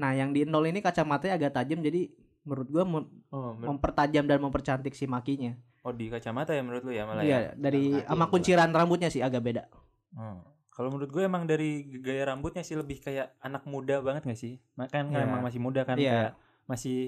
Nah, 0.00 0.10
yang 0.12 0.30
di 0.30 0.42
nol 0.42 0.64
ini 0.64 0.80
kacamatanya 0.80 1.36
agak 1.36 1.52
tajam 1.54 1.78
jadi 1.78 2.08
menurut 2.42 2.66
gua 2.66 2.84
mem- 2.84 3.12
Oh, 3.28 3.52
men- 3.52 3.68
mempertajam 3.68 4.24
dan 4.24 4.38
mempercantik 4.38 4.90
si 4.90 5.04
Makinya. 5.04 5.52
oh 5.80 5.92
di 5.92 6.08
kacamata 6.08 6.50
ya 6.50 6.60
menurut 6.60 6.82
lu 6.82 6.90
ya 6.90 7.04
malah 7.04 7.20
ya. 7.20 7.28
Iya, 7.28 7.38
dari 7.54 7.88
Maki 7.90 8.04
sama 8.06 8.16
gua. 8.22 8.32
kunciran 8.32 8.70
rambutnya 8.70 9.08
sih 9.08 9.20
agak 9.20 9.40
beda. 9.42 9.64
Oh. 10.12 10.40
Kalau 10.70 10.88
menurut 10.88 11.08
gue 11.10 11.22
emang 11.22 11.44
dari 11.44 11.70
gaya 12.00 12.24
rambutnya 12.26 12.60
sih 12.60 12.72
lebih 12.72 12.98
kayak 12.98 13.36
anak 13.38 13.64
muda 13.64 14.00
banget 14.00 14.24
gak 14.24 14.36
sih? 14.38 14.56
Makan 14.74 15.08
Iya. 15.10 15.20
emang 15.22 15.40
masih 15.42 15.60
muda 15.60 15.84
kan 15.84 15.94
Iya. 15.94 16.08
kayak 16.10 16.32
masih 16.66 16.98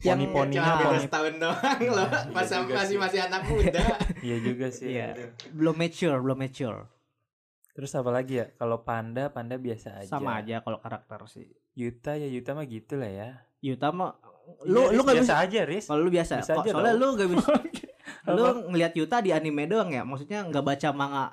Yang- 0.00 0.20
beda 0.24 0.32
poni. 0.32 0.56
setahun 0.98 1.34
doang 1.36 1.80
loh. 1.86 2.08
Iya 2.08 2.32
Masa 2.32 2.54
juga 2.58 2.74
masih 2.74 2.88
sih. 2.88 2.98
masih 2.98 3.20
anak 3.22 3.42
muda. 3.44 3.82
Iya 4.24 4.36
juga 4.42 4.66
sih. 4.68 4.88
Iya. 4.90 5.08
Belum 5.50 5.74
mature, 5.74 6.16
belum 6.18 6.38
mature. 6.38 6.80
Terus 7.78 7.94
apa 7.94 8.10
lagi 8.10 8.34
ya? 8.36 8.50
Kalau 8.52 8.82
panda, 8.82 9.30
panda 9.30 9.54
biasa 9.54 10.02
aja. 10.02 10.10
Sama 10.10 10.34
aja 10.36 10.58
kalau 10.58 10.82
karakter 10.82 11.22
sih. 11.30 11.46
Yuta 11.72 12.12
ya 12.12 12.26
Yuta 12.26 12.50
mah 12.50 12.66
gitu 12.66 12.98
lah 12.98 13.06
ya. 13.06 13.28
Yuta 13.60 13.94
mah 13.94 14.18
Iya, 14.48 14.64
lu 14.64 14.80
lu 14.88 14.88
Riz, 14.88 14.98
nggak 14.98 15.14
biasa 15.14 15.22
bisa 15.22 15.36
aja, 15.38 15.60
Riz. 15.62 15.84
kalau 15.86 16.00
lu 16.00 16.10
biasa, 16.10 16.34
Kok- 16.40 16.48
aja 16.58 16.70
soalnya 16.72 16.90
dong. 16.90 17.00
lu 17.04 17.08
gak 17.14 17.28
bisa 17.28 17.50
lu 18.34 18.42
ngelihat 18.66 18.92
Yuta 18.94 19.16
di 19.20 19.30
anime 19.30 19.62
doang 19.64 19.88
ya 19.88 20.02
maksudnya 20.02 20.40
nggak 20.42 20.64
baca 20.64 20.88
manga 20.90 21.26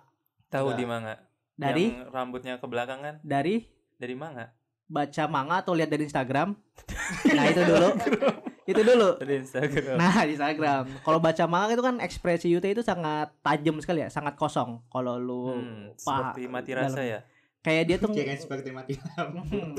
Tahu 0.48 0.76
di 0.76 0.84
manga. 0.84 1.16
dari 1.56 1.90
Yang 1.90 2.12
rambutnya 2.12 2.54
ke 2.56 2.68
belakang 2.68 3.00
kan 3.00 3.16
dari 3.22 3.72
dari 3.96 4.14
manga. 4.14 4.52
baca 4.86 5.24
manga 5.26 5.56
atau 5.58 5.72
lihat 5.72 5.88
dari 5.88 6.04
Instagram 6.04 6.60
nah 7.36 7.46
itu 7.48 7.62
dulu 7.64 7.90
itu 8.66 8.82
dulu 8.82 9.16
Dari 9.22 9.36
Instagram. 9.40 9.96
nah 9.96 10.22
di 10.22 10.34
Instagram 10.34 10.84
kalau 11.00 11.18
baca 11.18 11.44
manga 11.46 11.70
itu 11.70 11.82
kan 11.82 11.98
ekspresi 11.98 12.50
Yuta 12.50 12.68
itu 12.68 12.82
sangat 12.82 13.30
tajam 13.40 13.78
sekali 13.78 14.02
ya 14.02 14.10
sangat 14.10 14.34
kosong 14.34 14.82
kalau 14.88 15.16
lu 15.16 15.54
Hmm, 15.54 15.94
pa- 15.96 16.34
seperti 16.34 16.42
mati 16.48 16.72
rasa 16.72 16.98
dalam- 16.98 17.08
ya. 17.08 17.20
kayak 17.62 17.84
dia 17.84 17.98
tuh 17.98 18.10
Jangan 18.16 18.38
seperti 18.38 18.70
mati 18.70 18.94
lampu. 19.12 19.40
Hmm, 19.48 19.78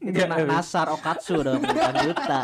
itu. 0.00 0.24
Nasar 0.42 0.88
Okatsu 0.90 1.36
dong 1.38 1.60
bukan 1.60 1.94
Yuta 2.02 2.42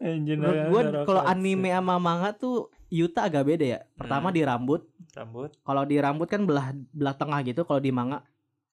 menurut 0.00 0.66
gue 0.68 0.82
kalau 1.04 1.22
anime 1.24 1.70
sama 1.70 1.96
manga 1.96 2.30
tuh 2.32 2.70
Yuta 2.88 3.24
agak 3.24 3.42
beda 3.44 3.66
ya 3.68 3.80
pertama 3.92 4.30
Hmm. 4.30 4.36
di 4.36 4.42
rambut 4.42 4.80
rambut. 5.12 5.50
kalau 5.60 5.82
di 5.82 5.96
rambut 5.96 6.26
kan 6.26 6.42
belah 6.42 6.70
belah 6.90 7.14
tengah 7.14 7.42
gitu 7.42 7.62
kalau 7.62 7.78
di 7.78 7.90
manga 7.90 8.22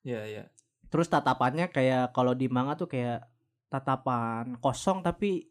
Iya, 0.00 0.22
iya. 0.24 0.44
terus 0.88 1.06
tatapannya 1.06 1.66
kayak 1.68 2.10
kalau 2.10 2.32
di 2.32 2.46
manga 2.46 2.74
tuh 2.74 2.86
kayak 2.86 3.22
tatapan 3.68 4.58
kosong 4.58 5.00
tapi 5.00 5.46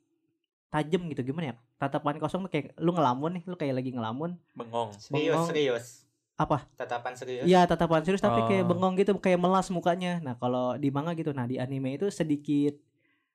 tajam 0.71 1.03
gitu 1.05 1.21
gimana 1.21 1.51
ya 1.51 1.55
tatapan 1.75 2.15
kosong 2.15 2.47
tuh 2.47 2.51
kayak 2.51 2.71
lu 2.79 2.89
ngelamun 2.89 3.36
nih 3.36 3.43
lu 3.43 3.53
kayak 3.53 3.75
lagi 3.75 3.91
ngelamun 3.91 4.39
Bengong. 4.55 4.95
Serius, 4.95 5.36
Bengong. 5.36 5.47
serius. 5.47 5.86
Apa? 6.34 6.63
Tatapan 6.73 7.13
serius. 7.13 7.43
Iya 7.43 7.67
tatapan 7.67 8.01
serius 8.01 8.23
tapi 8.23 8.39
kayak 8.47 8.63
Oh. 8.63 8.69
bengong 8.71 8.95
gitu 8.95 9.12
kayak 9.15 9.38
melas 9.38 9.67
mukanya. 9.67 10.17
Nah 10.17 10.34
kalau 10.34 10.73
di 10.73 10.88
manga 10.88 11.12
gitu, 11.12 11.29
nah 11.29 11.43
di 11.43 11.60
anime 11.60 11.93
itu 11.93 12.07
sedikit 12.07 12.73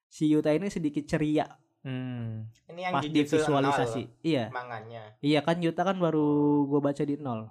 si 0.07 0.27
Yuta 0.27 0.51
ini 0.51 0.67
sedikit 0.67 1.05
ceria 1.05 1.47
Hmm. 1.81 2.51
Ini 2.67 2.81
yang 2.83 2.93
pas 2.99 3.03
di 3.05 3.23
visualisasi. 3.23 4.03
Iya, 4.27 4.51
manganya. 4.51 5.15
iya 5.23 5.39
kan 5.39 5.63
Yuta 5.63 5.87
kan 5.87 5.95
baru 5.95 6.27
gue 6.67 6.81
baca 6.83 6.99
di 6.99 7.15
nol. 7.15 7.47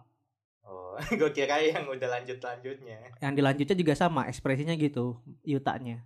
Oh, 0.60 0.92
gue 1.16 1.32
kira 1.32 1.64
yang 1.64 1.88
udah 1.88 2.10
lanjut-lanjutnya. 2.10 3.16
Yang 3.24 3.32
dilanjutnya 3.34 3.76
juga 3.80 3.94
sama 3.96 4.28
ekspresinya 4.28 4.76
gitu 4.76 5.24
Yutanya. 5.42 6.04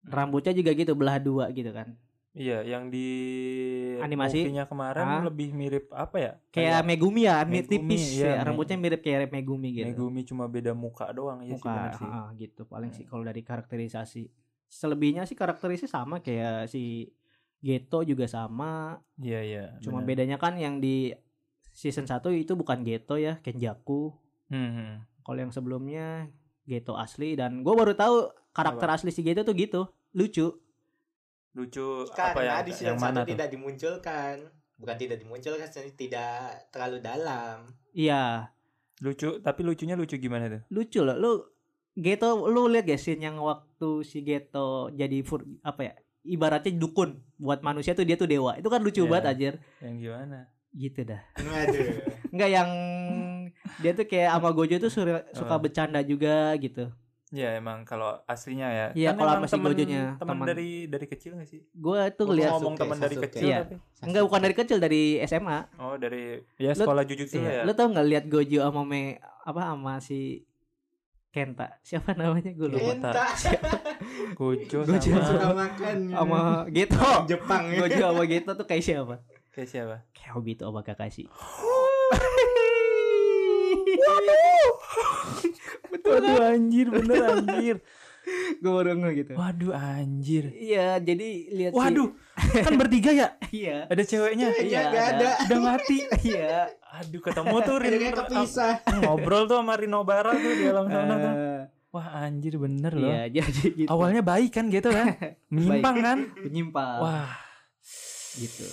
Hmm. 0.00 0.08
Rambutnya 0.08 0.56
juga 0.56 0.72
gitu 0.72 0.96
belah 0.96 1.20
dua 1.20 1.52
gitu 1.52 1.76
kan. 1.76 1.92
Iya, 2.32 2.64
yang 2.64 2.88
di 2.88 3.08
Animasi? 4.00 4.40
movie-nya 4.40 4.64
kemarin 4.64 5.04
Ah. 5.04 5.20
lebih 5.22 5.52
mirip 5.52 5.92
apa 5.92 6.16
ya? 6.16 6.32
Kayak 6.48 6.80
Megumi 6.82 7.22
ya, 7.22 7.36
Megumi, 7.40 7.52
mirip 7.52 7.68
tipis 7.68 8.04
iya, 8.10 8.24
ya. 8.24 8.32
Me- 8.34 8.44
Rambutnya 8.48 8.76
mirip 8.78 9.00
kayak 9.00 9.28
Megumi 9.28 9.68
gitu. 9.70 9.86
Megumi 9.86 10.20
cuma 10.24 10.44
beda 10.46 10.72
muka 10.72 11.12
doang 11.12 11.40
ya 11.40 11.52
sih 11.52 11.60
muka 11.60 11.68
bener 11.70 11.92
sih. 11.94 12.08
ah, 12.08 12.28
gitu 12.34 12.62
paling 12.64 12.90
sih 12.90 13.04
Hmm. 13.04 13.10
kalau 13.10 13.22
dari 13.22 13.42
karakterisasi 13.42 14.22
selebihnya 14.64 15.22
sih 15.22 15.34
karakterisasi 15.34 15.84
sama 15.86 16.18
kayak 16.18 16.66
si 16.66 17.12
Geto 17.58 18.00
juga 18.02 18.24
sama 18.24 18.96
Iya, 19.14 19.40
iya. 19.42 19.64
cuma 19.78 20.00
bener. 20.00 20.08
bedanya 20.24 20.36
kan 20.36 20.56
yang 20.56 20.80
di 20.80 21.12
season 21.70 22.04
1 22.04 22.32
itu 22.32 22.52
bukan 22.52 22.80
Geto 22.80 23.14
ya 23.14 23.36
Kenjaku 23.38 24.16
Hmm, 24.48 24.70
hmm. 24.72 24.92
kalau 25.20 25.38
yang 25.38 25.48
sebelumnya 25.48 26.32
Geto 26.62 26.96
asli 26.96 27.32
dan 27.34 27.60
gue 27.60 27.70
baru 27.70 27.92
tahu 27.92 28.24
karakter 28.50 28.88
asli 28.90 29.08
si 29.08 29.20
Geto 29.20 29.40
tuh 29.42 29.52
gitu 29.52 29.84
lucu 30.10 30.48
Lucu 31.52 32.08
Karena 32.08 32.32
apa 32.32 32.40
yang 32.40 32.56
di 32.60 32.72
yang 32.72 32.78
season 32.78 32.96
mana 32.96 33.12
satu 33.14 33.20
tuh? 33.20 33.30
tidak 33.30 33.48
dimunculkan. 33.50 34.34
Bukan 34.74 34.96
tidak 34.96 35.16
dimunculkan, 35.18 35.68
tidak 35.92 36.32
terlalu 36.68 36.98
dalam. 36.98 37.70
iya 37.92 38.48
Lucu, 38.98 39.38
tapi 39.38 39.60
lucunya 39.60 39.92
lucu 39.92 40.14
gimana 40.16 40.46
tuh? 40.48 40.62
lucu 40.68 41.00
loh 41.00 41.14
lu 41.14 41.30
Geto 41.92 42.46
lu 42.46 42.66
lihat 42.66 42.86
gak 42.86 42.96
scene 42.96 43.20
yang 43.20 43.36
waktu 43.36 44.00
si 44.00 44.22
Geto 44.22 44.88
jadi 44.90 45.20
fur, 45.20 45.44
apa 45.60 45.80
ya 45.82 45.92
ibaratnya 46.24 46.72
dukun 46.72 47.20
buat 47.36 47.60
manusia 47.60 47.92
tuh 47.92 48.02
dia 48.02 48.14
tuh 48.14 48.24
dewa 48.24 48.54
itu 48.54 48.64
kan 48.66 48.78
lucu 48.78 49.02
Iya. 49.02 49.10
banget 49.10 49.24
anjir 49.26 49.54
Yang 49.78 49.96
gimana? 50.00 50.38
gitu 50.72 51.00
dah. 51.04 51.20
Enggak 52.30 52.48
yang 52.56 52.70
dia 53.76 53.92
tuh 53.92 54.06
kayak 54.06 54.30
sama 54.30 54.50
Gojo 54.50 54.76
tuh 54.78 54.88
suka, 54.88 55.28
suka 55.30 55.54
Oh. 55.54 55.60
bercanda 55.60 56.00
juga 56.00 56.56
gitu. 56.56 56.88
Ya 57.32 57.56
emang 57.56 57.82
kalau 57.82 58.20
aslinya 58.24 58.68
ya. 58.68 58.86
Iya, 58.92 59.08
Kan 59.10 59.16
kalau 59.18 59.32
emang 59.34 59.42
sama 59.42 59.48
si 59.48 59.56
temen- 59.56 59.72
Gojonya, 59.72 60.04
teman. 60.20 60.44
dari 60.44 60.70
dari 60.84 61.06
kecil 61.06 61.32
gak 61.34 61.48
sih? 61.48 61.64
Gua 61.72 62.06
tuh 62.08 62.28
lihat 62.30 62.52
ngomong 62.52 62.76
teman 62.76 62.98
dari 62.98 63.16
kecil 63.18 63.40
Iya. 63.42 63.58
tapi. 63.62 63.74
enggak 64.02 64.22
bukan 64.22 64.40
dari 64.42 64.54
kecil 64.54 64.78
dari 64.78 65.02
SMA. 65.22 65.58
Oh, 65.76 65.96
dari 65.96 66.22
ya 66.56 66.72
sekolah 66.72 67.02
jujutsu 67.02 67.38
Iya. 67.38 67.50
ya. 67.54 67.62
Lu 67.64 67.72
tau 67.72 67.88
nggak 67.88 68.04
lihat 68.06 68.24
Gojo 68.26 68.60
sama 68.60 68.82
me 68.82 69.16
apa 69.42 69.60
sama 69.64 69.96
si 69.98 70.44
Kenta. 71.30 71.80
Siapa 71.80 72.12
namanya 72.12 72.52
gue 72.52 72.68
lupa. 72.68 72.84
Kenta 72.92 73.10
Gojo 74.38 74.84
Gojo 74.84 75.00
sama 75.10 75.24
suka 75.24 75.48
makan 75.56 75.96
Sama 76.06 76.40
Geto. 76.68 77.00
Jepang 77.24 77.64
ya. 77.66 77.80
Gojo 77.80 78.04
sama 78.06 78.22
Geto 78.26 78.50
tuh 78.52 78.66
kayak 78.66 78.84
siapa? 78.84 79.16
kayak 79.48 79.68
siapa? 79.70 79.96
Kayak 80.10 80.32
Obito 80.34 80.64
sama 80.64 80.80
Kakashi. 80.82 81.24
Waduh 83.94 84.72
anjir 86.42 86.86
bener 86.88 87.18
anjir. 87.30 87.76
gue 88.62 88.70
baru 88.70 88.94
nge 88.94 89.10
gitu. 89.18 89.32
Waduh 89.34 89.72
anjir. 89.74 90.44
Iya, 90.54 91.02
jadi 91.02 91.28
lihat 91.50 91.72
si- 91.74 91.78
Waduh, 91.82 92.08
kan 92.62 92.74
bertiga 92.78 93.10
ya? 93.10 93.28
Iya. 93.52 93.90
Ada 93.90 94.02
ceweknya. 94.06 94.46
Iya, 94.54 94.80
nggak 94.88 95.06
ada. 95.10 95.18
ada. 95.18 95.28
Udah 95.42 95.58
mati. 95.60 95.98
Iya. 96.22 96.70
Aduh 96.92 97.20
ketemu 97.20 97.56
tuh 97.60 97.76
Rin 97.76 97.90
Akhirnya 97.90 98.12
kepisah. 98.14 98.74
ngobrol 99.02 99.44
tuh 99.44 99.58
sama 99.58 99.74
Rino 99.74 100.06
Bara 100.06 100.30
tuh 100.30 100.52
di 100.54 100.64
alam 100.64 100.86
sana 100.86 101.14
tuh. 101.18 101.32
Eh, 101.34 101.62
Wah 101.92 102.24
anjir 102.24 102.56
bener 102.56 102.92
loh. 102.94 103.10
Iya, 103.10 103.20
jadi 103.36 103.66
gitu. 103.74 103.88
Awalnya 103.90 104.22
baik 104.22 104.50
kan 104.54 104.70
gitu 104.70 104.88
kan? 104.88 105.06
Menyimpang 105.52 105.96
kan? 105.98 106.18
menyimpang. 106.40 106.98
Wah. 107.02 107.32
gitu. 108.32 108.64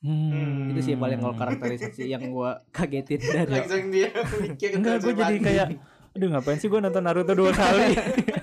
Hmm. 0.00 0.70
Itu 0.70 0.80
sih 0.80 0.94
paling 0.94 1.18
kalau 1.18 1.34
karakterisasi 1.34 2.06
yang 2.06 2.30
gua 2.30 2.62
kagetin 2.70 3.18
dari 3.18 3.50
Langsung 3.50 3.90
dia 3.90 4.08
mikir 4.38 4.78
Enggak, 4.78 5.02
gue 5.02 5.12
jadi 5.12 5.36
kayak 5.36 5.68
Aduh 6.16 6.28
ngapain 6.28 6.56
sih 6.56 6.66
gue 6.66 6.78
nonton 6.78 7.00
Naruto 7.00 7.32
dua 7.32 7.52
kali 7.52 7.92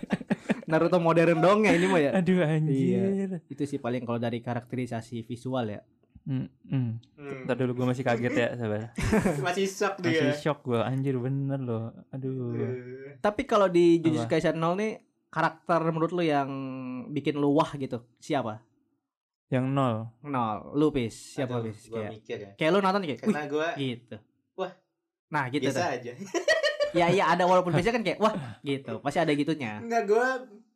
Naruto 0.70 0.98
modern 0.98 1.38
dong 1.38 1.60
ya 1.64 1.72
ini 1.72 1.86
mah 1.86 2.00
ya. 2.00 2.12
Aduh 2.14 2.40
anjir 2.40 3.42
Itu 3.46 3.64
sih 3.64 3.78
paling 3.78 4.02
kalau 4.02 4.18
dari 4.18 4.40
karakterisasi 4.40 5.22
visual 5.24 5.66
ya. 5.68 5.82
hmm, 6.24 6.48
hmm. 6.64 6.92
Hmm. 7.14 7.44
Ntar 7.44 7.56
dulu 7.58 7.76
gue 7.76 7.86
masih 7.88 8.02
kaget 8.02 8.34
ya 8.34 8.48
sabar 8.56 8.94
Masih 9.46 9.66
shock 9.66 10.00
Masih 10.00 10.14
dia. 10.24 10.34
shock 10.34 10.64
gue 10.64 10.80
Anjir 10.80 11.18
bener 11.18 11.60
loh 11.60 11.92
Aduh 12.10 12.56
Eh, 12.56 13.18
Tapi 13.20 13.44
kalau 13.44 13.68
di 13.68 14.00
Jujutsu? 14.00 14.26
Kaisen 14.26 14.56
0 14.56 14.74
nih 14.76 14.92
karakter 15.28 15.82
menurut 15.84 16.12
lu 16.12 16.22
yang 16.22 16.50
bikin 17.10 17.36
lu 17.36 17.52
wah 17.52 17.74
gitu. 17.74 18.06
Siapa? 18.18 18.62
Yang 19.50 19.66
nol 19.68 19.96
Nol, 20.24 20.58
lu 20.74 20.90
Pis. 20.90 21.14
Siapa 21.34 21.58
aduh, 21.58 21.68
Pis? 21.68 21.86
Gua 21.88 21.98
Kayak, 22.00 22.12
mikir 22.12 22.38
ya. 22.40 22.52
kayak 22.54 22.72
lu 22.72 22.80
nonton 22.80 23.02
kayak, 23.02 23.20
Karena 23.20 23.44
gua 23.46 23.68
gitu. 23.76 24.16
Wah. 24.54 24.72
Nah, 25.28 25.44
gitu 25.50 25.66
tuh. 25.66 25.74
biasa 25.74 25.90
aja. 25.92 26.12
Ya 26.94 27.10
iya 27.10 27.26
ada 27.28 27.44
walaupun 27.44 27.72
biasa 27.72 27.90
kan 27.90 28.02
kayak 28.02 28.18
wah 28.18 28.34
gitu. 28.62 28.98
Pasti 29.00 29.18
ada 29.18 29.32
gitunya. 29.32 29.78
Enggak 29.80 30.06
gua 30.06 30.28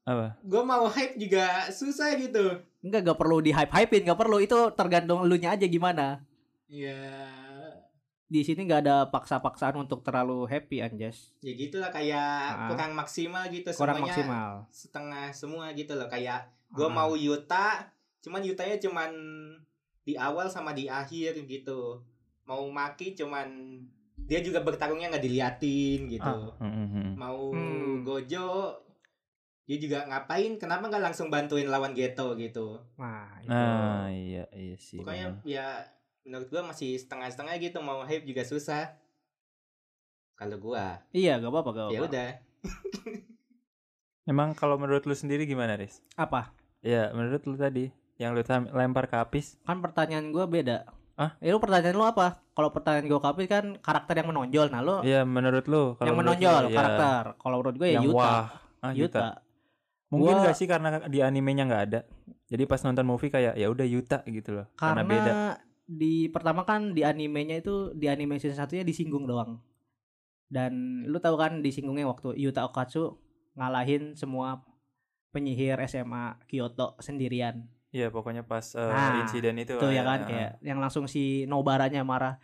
Apa? 0.04 0.28
gua 0.42 0.62
mau 0.64 0.86
hype 0.88 1.16
juga 1.16 1.46
susah 1.70 2.16
gitu. 2.16 2.58
Enggak 2.80 3.06
gak 3.06 3.18
perlu 3.18 3.38
di 3.40 3.52
hype-hypein, 3.52 4.04
gak 4.04 4.16
perlu. 4.16 4.38
Itu 4.38 4.72
tergantung 4.72 5.22
lu 5.22 5.36
nya 5.36 5.54
aja 5.54 5.64
gimana. 5.64 6.22
Ya 6.66 7.28
Di 8.26 8.44
sini 8.44 8.64
nggak 8.64 8.82
ada 8.82 8.98
paksa-paksaan 9.08 9.80
untuk 9.80 10.02
terlalu 10.02 10.44
happy 10.46 10.84
anjas. 10.84 11.32
ya 11.40 11.54
gitulah 11.54 11.88
kayak 11.88 12.20
Ah. 12.20 12.68
kurang 12.68 12.92
maksimal 12.92 13.48
gitu 13.48 13.72
Kurang 13.72 14.04
semuanya 14.04 14.12
maksimal. 14.12 14.52
setengah 14.68 15.26
semua 15.32 15.66
gitu 15.72 15.96
loh 15.96 16.08
kayak 16.08 16.44
gua 16.70 16.88
Ah. 16.88 16.96
mau 16.98 17.16
Yuta 17.16 17.88
cuman 18.20 18.44
Yutanya 18.44 18.76
cuman 18.78 19.12
di 20.04 20.16
awal 20.16 20.48
sama 20.48 20.72
di 20.72 20.92
akhir 20.92 21.40
gitu 21.42 22.04
mau 22.44 22.68
Maki 22.68 23.12
cuman 23.14 23.48
dia 24.20 24.40
juga 24.42 24.60
bertarungnya 24.60 25.08
nggak 25.10 25.22
diliatin 25.22 26.00
gitu 26.10 26.36
Hmm, 26.58 26.68
hmm, 26.68 26.88
hmm. 26.90 27.12
mau 27.14 27.54
Hmm. 27.54 28.02
Gojo 28.02 28.74
dia 29.64 29.78
juga 29.78 30.04
ngapain 30.04 30.56
kenapa 30.56 30.88
nggak 30.88 31.04
langsung 31.04 31.28
bantuin 31.28 31.68
lawan 31.68 31.92
Geto 31.92 32.34
gitu 32.34 32.80
Nah, 32.96 33.36
itu. 33.40 33.52
Nah 33.52 34.08
iya 34.08 34.44
iya 34.52 34.76
sih 34.76 34.98
pokoknya 34.98 35.38
bener. 35.38 35.44
ya 35.46 35.68
menurut 36.24 36.48
gua 36.48 36.64
masih 36.66 36.96
setengah-setengah 36.96 37.56
gitu 37.62 37.78
mau 37.80 38.02
hype 38.02 38.24
juga 38.24 38.42
susah 38.42 38.96
kalau 40.34 40.58
gua 40.58 41.02
Iya, 41.10 41.38
gak 41.38 41.50
apa-apa, 41.50 41.70
gak 41.72 41.84
apa-apa. 41.84 41.96
ya 41.96 42.02
udah 42.02 42.30
Emang 44.24 44.52
kalau 44.54 44.76
menurut 44.76 45.08
lu 45.08 45.16
sendiri 45.16 45.44
gimana 45.44 45.74
Riz? 45.74 46.04
Apa? 46.14 46.52
Ya 46.80 47.10
menurut 47.12 47.42
lu 47.44 47.56
tadi 47.56 47.90
Yang 48.18 48.32
lu 48.34 48.42
lempar 48.72 49.08
ke 49.08 49.16
Apis 49.16 49.56
Kan 49.64 49.80
pertanyaan 49.80 50.30
gua 50.30 50.46
beda. 50.46 50.84
Hah? 51.18 51.34
Ya 51.42 51.50
lu 51.50 51.58
pertanyaan 51.58 51.98
lu 51.98 52.06
apa? 52.06 52.46
Kalau 52.54 52.70
pertanyaan 52.70 53.10
gua 53.10 53.22
kapis 53.26 53.50
kan 53.50 53.66
karakter 53.82 54.22
yang 54.22 54.30
menonjol. 54.30 54.70
Nah, 54.70 54.82
lu 54.86 54.96
Iya 55.02 55.26
menurut 55.26 55.66
lu 55.66 55.98
kalau 55.98 56.14
yang 56.14 56.18
menurut 56.22 56.38
menonjol 56.38 56.62
lu, 56.62 56.70
ya, 56.70 56.78
karakter. 56.78 57.24
Kalau 57.42 57.56
menurut 57.58 57.76
gue 57.82 57.88
ya 57.90 57.96
Yang 57.98 58.06
Yuta. 58.06 58.18
wah 58.22 58.46
ah, 58.86 58.92
Yuta. 58.94 59.02
Yuta. 59.02 59.28
Mungkin 60.08 60.34
Gua- 60.38 60.46
gak 60.46 60.56
sih 60.56 60.68
karena 60.70 60.90
di 61.10 61.20
animenya 61.26 61.64
nggak 61.66 61.84
ada. 61.90 62.00
Jadi 62.48 62.64
pas 62.70 62.80
nonton 62.86 63.04
movie 63.10 63.34
kayak 63.34 63.58
ya 63.58 63.68
udah 63.68 63.84
Yuta 63.90 64.22
gitu 64.30 64.50
loh. 64.62 64.66
Karena, 64.78 65.02
Karena, 65.02 65.10
beda. 65.10 65.34
di 65.90 66.30
pertama 66.30 66.62
kan 66.64 66.94
di 66.94 67.02
animenya 67.02 67.66
itu 67.66 67.92
di 67.98 68.06
anime 68.08 68.38
season 68.38 68.62
satunya 68.62 68.86
disinggung 68.86 69.26
doang. 69.26 69.58
Dan 70.48 71.04
lu 71.10 71.18
tahu 71.18 71.36
kan 71.36 71.66
disinggungnya 71.66 72.06
waktu 72.08 72.38
Yuta 72.38 72.64
Okatsu 72.70 73.18
ngalahin 73.58 74.14
semua 74.14 74.62
penyihir 75.34 75.82
SMA 75.90 76.40
Kyoto 76.46 76.94
sendirian. 77.02 77.68
Iya 77.98 78.08
pokoknya 78.08 78.44
pas 78.44 78.62
eh, 78.72 78.86
Nah, 78.86 79.20
insiden 79.20 79.58
itu. 79.58 79.74
Tuh 79.76 79.90
ya 79.90 80.04
kan 80.04 80.22
Ah. 80.22 80.28
kayak 80.28 80.52
yang 80.62 80.78
langsung 80.78 81.06
si 81.06 81.22
Nobaranya 81.44 82.02
marah. 82.04 82.38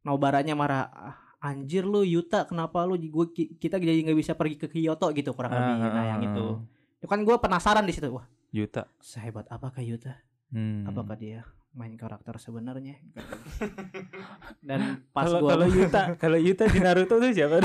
Nobaranya 0.00 0.54
marah 0.54 0.88
"Ah, 0.88 1.14
anjir 1.44 1.82
lu 1.82 2.00
Yuta 2.00 2.44
kenapa 2.44 2.82
lu 2.82 2.96
gua, 3.06 3.28
ki- 3.28 3.52
kita 3.54 3.76
jadi 3.76 4.00
nggak 4.00 4.16
bisa 4.16 4.32
pergi 4.32 4.56
ke 4.56 4.66
Kyoto 4.66 5.12
gitu 5.12 5.30
kurang 5.30 5.50
Ah, 5.50 5.58
lebih 5.60 5.74
ah, 5.78 5.92
nah 5.92 6.04
yang 6.08 6.20
ah, 6.20 6.26
itu 6.26 6.46
ah. 6.48 6.58
itu 6.96 7.06
kan 7.06 7.20
gue 7.20 7.36
penasaran 7.36 7.82
di 7.82 7.92
situ 7.92 8.08
wah 8.10 8.24
Yuta. 8.48 8.88
sehebat 8.98 9.44
apakah 9.46 9.78
Yuta 9.78 10.16
Hmm. 10.48 10.86
apakah 10.86 11.14
dia 11.14 11.42
main 11.72 11.92
karakter 11.92 12.32
sebenarnya 12.36 12.96
dan 14.64 15.04
pas 15.10 15.28
gua 15.28 15.52
kalau 15.52 15.66
Yuta, 15.76 16.02
kalau 16.16 16.38
Yuta 16.38 16.64
di 16.64 16.78
Naruto 16.78 17.18
tuh 17.18 17.30
siapa? 17.30 17.60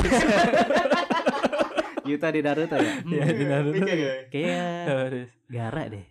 Yuta 2.03 2.27
di 2.27 2.41
Naruto 2.41 2.75
ya 2.75 2.93
Hmm, 2.99 3.13
Iya 3.13 3.25
di 3.29 3.45
Naruto. 3.45 3.75
Mikir 3.77 3.97
ya? 3.97 4.13
kayak 4.27 5.07
Riz? 5.07 5.31
Gara 5.47 5.83
deh 5.87 6.05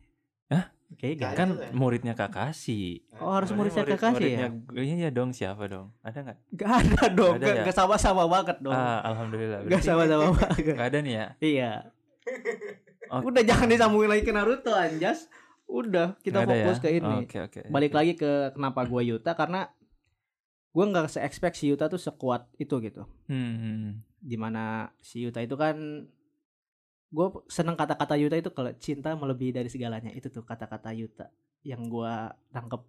Hah? 0.90 0.96
kayak 0.96 1.16
Gara 1.16 1.37
Kan 1.37 1.48
Gara. 1.55 1.70
muridnya 1.70 2.12
Kakashi. 2.12 3.07
oh 3.16 3.31
harus 3.31 3.50
muridnya 3.50 3.81
Murid- 3.81 3.94
Kakashi 3.96 4.26
ya 4.29 4.50
muridnya- 4.50 4.53
Iya 4.76 4.94
iya 4.98 5.11
dong 5.11 5.31
siapa 5.31 5.64
dong? 5.64 5.94
Ada 6.00 6.18
nggak? 6.20 6.38
gak 6.53 6.70
ada 6.76 7.03
dong 7.09 7.35
Ada 7.37 7.44
gak, 7.44 7.55
ya? 7.55 7.62
gak 7.64 7.76
sama-sama 7.76 8.22
banget 8.26 8.57
dong 8.59 8.74
Ah 8.74 8.98
alhamdulillah. 9.05 9.61
gak 9.64 9.81
sama-sama 9.81 10.26
banget 10.33 10.74
nggak 10.74 10.88
ada 10.88 10.98
nih 11.00 11.14
ya. 11.14 11.26
iya 11.40 11.72
Oh. 13.09 13.22
udah 13.24 13.42
jangan 13.42 13.66
disambungin 13.66 14.07
lagi 14.09 14.22
ke 14.22 14.31
Naruto 14.31 14.70
anjas 14.70 15.26
Udah, 15.66 16.14
kita 16.20 16.42
fokus 16.42 16.76
ya? 16.76 16.83
ke 16.85 16.88
ini. 16.92 17.16
Oke 17.20 17.38
oke. 17.40 17.61
Balik 17.68 17.90
lagi 17.90 18.14
ke 18.14 18.31
kenapa 18.50 18.83
gua 18.85 19.00
Yuta 19.00 19.35
karena 19.35 19.70
gua 20.68 20.85
nggak 20.85 21.07
se-expect 21.09 21.55
si 21.55 21.66
Yuta 21.66 21.87
tuh 21.87 21.98
sekuat 21.98 22.50
itu 22.57 22.74
gitu. 22.79 23.07
Hmm, 23.26 23.55
hmm. 23.57 23.88
Di 24.16 24.35
mana 24.35 24.62
si 24.98 25.22
Yuta 25.22 25.38
itu 25.38 25.55
kan 25.55 26.07
gue 27.11 27.27
seneng 27.51 27.75
kata-kata 27.75 28.14
Yuta 28.14 28.38
itu 28.38 28.55
kalau 28.55 28.70
cinta 28.79 29.12
melebihi 29.18 29.51
dari 29.51 29.66
segalanya. 29.66 30.14
Itu 30.14 30.31
tuh 30.31 30.46
kata-kata 30.46 30.94
Yuta 30.94 31.27
yang 31.66 31.90
gua 31.90 32.33
tangkep. 32.55 32.81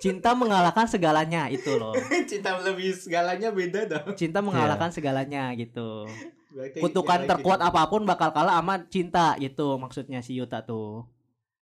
Cinta 0.00 0.32
mengalahkan 0.32 0.88
segalanya 0.88 1.52
itu 1.52 1.76
loh. 1.76 1.92
Cinta 2.30 2.56
lebih 2.56 2.96
segalanya 2.96 3.52
beda 3.52 3.84
dong. 3.84 4.16
cinta 4.16 4.40
mengalahkan 4.40 4.88
segalanya 4.88 5.52
gitu. 5.52 6.08
Berarti 6.50 6.80
kutukan 6.80 7.28
terkuat 7.28 7.60
lain 7.60 7.68
apa 7.68 7.82
pun 7.86 8.02
bakal 8.08 8.32
kalah 8.32 8.58
sama 8.58 8.80
cinta 8.88 9.36
gitu 9.36 9.76
maksudnya 9.76 10.24
si 10.24 10.40
Yuta 10.40 10.64
tuh. 10.64 11.04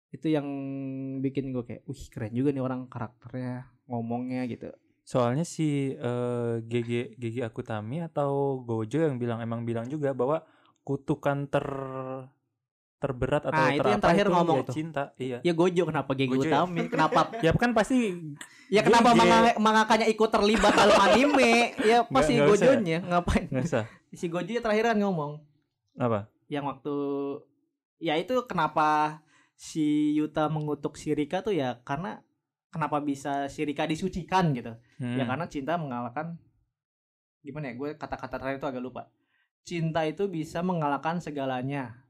Itu 0.09 0.33
yang 0.33 0.48
bikin 1.20 1.52
gue 1.52 1.61
kayak 1.61 1.83
wih 1.85 2.02
keren 2.09 2.33
juga 2.33 2.57
nih 2.57 2.64
orang 2.64 2.88
karakternya 2.88 3.68
ngomongnya 3.85 4.48
gitu. 4.48 4.72
Soalnya 5.05 5.44
si 5.44 5.92
eh, 5.92 6.55
GG 6.64 7.20
GG 7.20 7.37
Akutami 7.44 8.00
atau 8.00 8.64
Gojo 8.64 8.96
yang 8.96 9.20
bilang 9.20 9.44
emang 9.44 9.68
bilang 9.68 9.85
juga 9.92 10.16
bahwa 10.16 10.40
kutukan 10.83 11.47
ter 11.47 11.66
terberat 12.99 13.42
atau 13.42 13.59
Ah, 13.61 13.75
itu 13.75 13.83
yang 13.85 13.99
terakhir 13.99 14.27
itu 14.27 14.33
ngomong 14.33 14.57
ya 14.57 14.62
tuh. 14.62 14.75
cinta. 14.75 15.03
Iya. 15.16 15.38
ya 15.40 15.53
Gojo 15.53 15.83
kenapa 15.85 16.11
Gege 16.12 16.31
Gojo 16.33 16.47
ya? 16.47 16.62
Utami 16.62 16.87
kenapa 16.87 17.21
Ya 17.42 17.51
kan 17.53 17.71
pasti 17.73 18.14
ya 18.68 18.81
kenapa 18.81 19.11
manga- 19.12 19.59
mangakanya 19.59 20.07
ikut 20.07 20.29
terlibat 20.29 20.71
dalam 20.71 20.95
anime 21.05 21.75
ya 21.81 22.07
pasti 22.07 22.38
nggak 22.38 22.47
usah. 22.49 22.66
Gojonya 22.68 22.99
ngapain 23.03 23.45
nggak 23.49 23.64
usah. 23.64 23.85
si 24.14 24.27
Gojo 24.27 24.55
terakhir 24.55 24.85
kan 24.87 24.99
ngomong 24.99 25.42
Apa? 25.97 26.31
yang 26.47 26.62
waktu 26.64 26.95
ya 27.99 28.14
itu 28.14 28.38
kenapa 28.45 29.18
si 29.53 30.14
Yuta 30.14 30.47
mengutuk 30.47 30.95
si 30.95 31.11
Rika 31.11 31.40
tuh 31.40 31.53
ya 31.53 31.83
karena 31.83 32.23
kenapa 32.68 32.99
bisa 32.99 33.47
si 33.47 33.62
Rika 33.62 33.83
disucikan 33.85 34.51
gitu 34.53 34.79
Hmm. 34.95 35.18
ya 35.18 35.27
karena 35.27 35.45
cinta 35.45 35.75
mengalahkan 35.75 36.38
gimana 37.40 37.66
ya 37.66 37.75
gue 37.75 37.90
kata-kata 37.92 38.38
terakhir 38.38 38.57
itu 38.57 38.68
agak 38.68 38.79
lupa 38.81 39.03
cinta 39.62 40.03
itu 40.03 40.27
bisa 40.27 40.61
mengalahkan 40.61 41.18
segalanya 41.18 42.03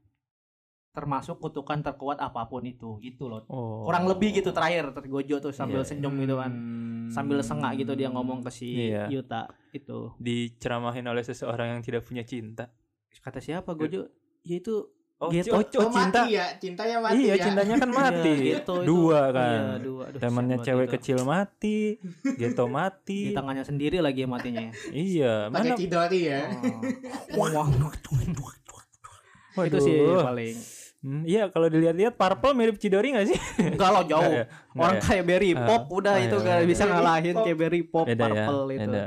termasuk 0.89 1.37
kutukan 1.39 1.81
terkuat 1.81 2.17
apa 2.17 2.45
pun 2.45 2.61
itu 2.61 3.01
itu 3.01 3.25
loh 3.25 3.41
Oh. 3.47 3.81
kurang 3.83 4.05
lebih 4.05 4.29
gitu 4.31 4.49
terakhir 4.49 4.93
ter- 4.93 5.05
Gojo 5.07 5.37
tuh 5.39 5.49
sambil 5.49 5.81
Iya, 5.81 5.83
iya. 5.83 5.89
senyum 5.89 6.13
gitu 6.15 6.35
kan 6.35 6.51
sambil 7.09 7.37
sengak 7.41 7.73
gitu 7.75 7.93
dia 7.93 8.07
ngomong 8.07 8.41
ke 8.41 8.49
si 8.49 8.89
Iya. 8.89 9.09
Yuta 9.09 9.49
itu 9.71 10.13
diceramahin 10.17 11.03
oleh 11.03 11.21
seseorang 11.21 11.73
yang 11.73 11.81
tidak 11.81 12.01
punya 12.03 12.21
cinta. 12.23 12.69
kata 13.15 13.37
siapa 13.37 13.73
Gojo 13.73 14.09
ya 14.41 14.55
itu 14.55 14.89
Oh, 15.23 15.29
Gitu. 15.29 15.49
oh, 15.49 15.59
Oh, 15.59 15.87
cinta. 15.87 16.19
mati 16.19 16.29
ya, 16.33 16.45
cintanya 16.57 16.97
mati 16.99 17.15
Iya, 17.17 17.31
ya. 17.31 17.35
cintanya 17.41 17.75
kan 17.77 17.89
mati. 17.89 18.29
Iya, 18.29 18.35
gitu, 18.59 18.73
itu. 18.75 18.83
Dua 18.83 19.21
kan. 19.31 19.55
Iya, 19.55 19.73
dua. 19.79 20.03
Aduh, 20.05 20.19
Temannya 20.19 20.57
cewek 20.59 20.75
banget 20.75 20.85
itu. 20.85 20.95
kecil 20.99 21.17
mati, 21.23 21.77
Geto 22.35 22.63
di 22.63 22.69
mati. 22.69 23.19
tangannya 23.31 23.63
sendiri 23.63 23.97
lagi 23.97 24.19
ya 24.19 24.27
matinya 24.27 24.61
ya. 24.61 24.71
Iya, 25.07 25.33
Pakai 25.47 25.65
mana? 25.65 25.75
Chidori 25.75 26.21
ya. 26.25 26.41
Oh. 27.33 27.47
itu 29.63 29.77
sih 29.79 29.95
paling 30.01 30.57
Hmm, 31.03 31.27
iya, 31.27 31.51
kalau 31.51 31.67
dilihat-lihat 31.67 32.15
Purple 32.15 32.55
mirip 32.55 32.79
Chidori 32.79 33.11
gak 33.11 33.27
sih? 33.27 33.35
enggak 33.59 33.91
lo 33.91 34.01
jauh 34.07 34.23
Nggak 34.23 34.31
ya? 34.31 34.45
Nggak 34.47 34.79
orang 34.79 34.95
ya? 34.95 35.03
kayak 35.03 35.23
Berry 35.27 35.51
Ah, 35.51 35.59
Pop 35.67 35.83
udah 35.91 36.15
oh, 36.15 36.17
itu 36.21 36.33
iya, 36.33 36.47
gak 36.47 36.55
iya. 36.55 36.63
bisa 36.63 36.83
ngalahin 36.87 37.35
kayak 37.35 37.57
Berry 37.59 37.81
Pop 37.83 38.05
Beda 38.07 38.23
ya. 38.23 38.27
Purple 38.47 38.63
itu 38.71 38.79
Beda. 38.87 39.03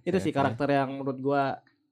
Itu 0.00 0.18
sih 0.18 0.32
karakter 0.32 0.68
yang 0.72 0.88
menurut 0.96 1.18
gua 1.20 1.44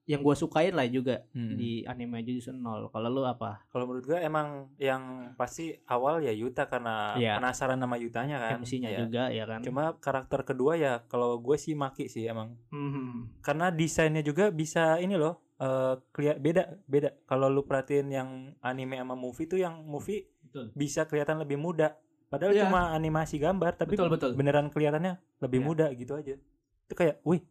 yang 0.05 0.19
gua 0.19 0.33
sukain 0.33 0.71
lah 0.71 0.83
juga 0.85 1.23
Hmm. 1.31 1.55
di 1.55 1.81
anime 1.83 2.19
Jujutsu 2.21 2.51
nol 2.51 2.89
kalau 2.89 3.07
lu 3.07 3.23
apa 3.23 3.63
Kalau 3.67 3.85
menurut 3.85 4.03
gue 4.05 4.19
emang 4.19 4.67
yang 4.75 5.31
pasti 5.33 5.71
awal 5.85 6.19
ya 6.19 6.29
Yuta 6.29 6.67
karena 6.67 7.15
Iya. 7.15 7.39
penasaran 7.39 7.75
nama 7.75 7.95
Yutanya 7.95 8.35
kan. 8.37 8.59
MC-nya 8.59 8.89
Iya. 8.89 8.99
juga 8.99 9.23
ya 9.29 9.43
kan 9.45 9.63
Cuma 9.63 9.95
karakter 9.97 10.43
kedua 10.43 10.75
ya 10.75 10.99
kalau 11.05 11.39
gue 11.39 11.55
sih 11.55 11.71
Maki 11.73 12.05
sih 12.05 12.25
emang. 12.25 12.59
Mhm. 12.69 13.39
Karena 13.39 13.69
desainnya 13.69 14.19
juga 14.19 14.49
bisa 14.49 14.97
ini 14.97 15.15
loh. 15.15 15.39
eh 15.55 15.95
keli- 16.11 16.41
beda 16.41 16.63
beda 16.83 17.09
kalau 17.23 17.47
lu 17.47 17.63
perhatiin 17.63 18.09
yang 18.09 18.29
anime 18.59 18.97
sama 18.97 19.15
movie 19.15 19.45
tuh 19.45 19.55
yang 19.55 19.79
movie 19.81 20.27
Betul. 20.43 20.73
bisa 20.75 21.05
kelihatan 21.05 21.39
lebih 21.39 21.55
muda 21.55 21.95
padahal 22.25 22.51
Iya. 22.51 22.67
cuma 22.67 22.91
animasi 22.91 23.37
gambar 23.37 23.77
tapi 23.77 23.95
Betul, 23.95 24.11
betul. 24.11 24.31
beneran 24.33 24.67
kelihatannya 24.67 25.13
lebih 25.39 25.59
Iya. 25.59 25.65
muda 25.65 25.85
gitu 25.93 26.13
aja 26.13 26.35
itu 26.83 26.93
kayak 26.93 27.21
wih 27.23 27.45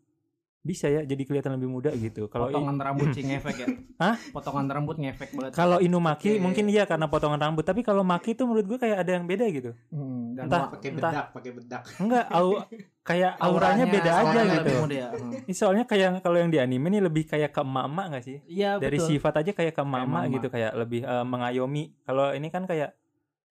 bisa 0.63 0.87
ya 0.87 1.03
jadi 1.03 1.19
kelihatan 1.21 1.55
lebih 1.55 1.67
muda 1.69 1.91
gitu 1.91 2.27
kalau 2.27 2.47
i- 2.47 2.55
potongan 2.55 2.79
rambut 2.79 3.11
sih 3.11 3.27
ngefek 3.29 3.57
ya 3.57 3.67
Hah? 3.99 4.15
potongan 4.31 4.67
rambut 4.69 4.95
ngefek 4.95 5.31
banget 5.33 5.51
kalau 5.53 5.77
Inumaki 5.77 6.39
Oke. 6.39 6.41
mungkin 6.41 6.65
iya 6.67 6.87
karena 6.87 7.05
potongan 7.05 7.37
rambut 7.37 7.63
tapi 7.63 7.81
kalau 7.81 8.01
Maki 8.01 8.33
tuh 8.33 8.47
menurut 8.47 8.67
gue 8.67 8.79
kayak 8.79 9.03
ada 9.03 9.11
yang 9.13 9.27
beda 9.27 9.43
gitu 9.49 9.75
Hmm, 9.89 10.33
dan 10.33 10.47
Entah. 10.47 10.71
Pakai 10.71 10.89
Entah. 10.89 11.11
bedak, 11.11 11.27
pakai 11.33 11.51
bedak. 11.53 11.83
enggak 11.99 12.25
au 12.31 12.49
kayak 13.03 13.33
auranya, 13.37 13.85
beda 13.85 14.11
aja 14.13 14.23
auranya 14.23 14.55
gitu 14.55 14.63
lebih 14.63 14.77
muda 14.81 14.95
ya. 14.97 15.09
Hmm. 15.11 15.33
Ini 15.43 15.53
soalnya 15.53 15.85
kayak 15.85 16.09
kalau 16.21 16.39
yang 16.39 16.49
di 16.49 16.59
anime 16.59 16.87
nih 16.89 17.03
lebih 17.03 17.25
kayak 17.27 17.51
ke 17.51 17.61
emak-emak 17.61 18.07
gak 18.13 18.25
sih 18.25 18.39
iya 18.47 18.79
dari 18.79 18.97
betul 18.97 19.09
sifat 19.11 19.35
aja 19.37 19.51
kayak 19.53 19.73
ke 19.73 19.83
mama 19.83 20.07
mama. 20.23 20.31
gitu 20.31 20.47
kayak 20.47 20.73
lebih 20.77 21.03
eh, 21.03 21.25
mengayomi 21.27 21.99
kalau 22.01 22.31
ini 22.31 22.49
kan 22.49 22.63
kayak 22.63 22.95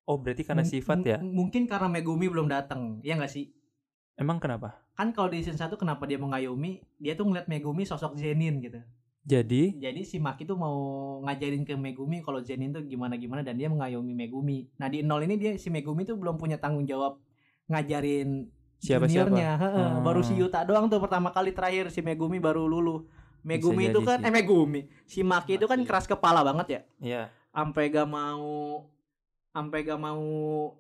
oh 0.04 0.15
berarti 0.15 0.41
karena 0.41 0.63
Mung- 0.63 0.71
sifat 0.71 0.97
ya 1.04 1.17
mungkin 1.19 1.67
karena 1.67 1.88
Megumi 1.88 2.26
belum 2.26 2.47
datang 2.47 2.82
ya 3.02 3.13
nggak 3.13 3.28
sih 3.30 3.52
emang 4.13 4.38
kenapa 4.38 4.80
kan 5.02 5.10
kalau 5.18 5.34
di 5.34 5.42
season 5.42 5.58
1 5.58 5.82
kenapa 5.82 6.06
dia 6.06 6.22
mengayomi 6.22 6.78
dia 7.02 7.18
tuh 7.18 7.26
ngeliat 7.26 7.50
Megumi 7.50 7.90
sosok 7.90 8.14
Zenin 8.14 8.62
gitu. 8.62 8.78
Jadi? 9.26 9.78
Jadi 9.82 10.02
si 10.06 10.22
Maki 10.22 10.46
tuh 10.46 10.58
mau 10.58 10.78
ngajarin 11.26 11.66
ke 11.66 11.74
Megumi 11.74 12.22
kalau 12.22 12.42
Zenin 12.46 12.70
tuh 12.70 12.86
gimana 12.86 13.18
gimana 13.18 13.42
dan 13.42 13.58
dia 13.58 13.66
mengayomi 13.66 14.14
Megumi. 14.14 14.70
Nah 14.78 14.94
di 14.94 15.02
nol 15.02 15.26
ini 15.26 15.42
dia 15.42 15.58
si 15.58 15.74
Megumi 15.74 16.06
tuh 16.06 16.22
belum 16.22 16.38
punya 16.38 16.62
tanggung 16.62 16.86
jawab 16.86 17.18
ngajarin 17.66 18.46
siapa 18.78 19.10
siapa 19.10 19.34
juniornya. 19.34 19.58
Heeh. 19.58 19.88
Hmm. 19.90 20.06
baru 20.06 20.22
si 20.22 20.38
Yuta 20.38 20.62
doang 20.66 20.86
tuh 20.86 21.02
pertama 21.02 21.34
kali 21.34 21.50
terakhir 21.50 21.90
si 21.90 22.06
Megumi 22.06 22.38
baru 22.38 22.70
lulu 22.70 23.10
Megumi 23.42 23.90
Bisa 23.90 23.94
itu 23.98 24.00
kan 24.06 24.18
sih. 24.22 24.26
eh 24.30 24.34
Megumi. 24.34 24.82
Si 25.10 25.20
Maki 25.26 25.58
itu 25.58 25.66
kan 25.66 25.82
keras 25.82 26.06
kepala 26.06 26.46
banget 26.46 26.68
ya. 26.70 26.82
Iya. 27.02 27.24
Sampai 27.50 27.90
gak 27.90 28.06
mau 28.06 28.86
sampai 29.50 29.82
gak 29.82 29.98
mau 29.98 30.22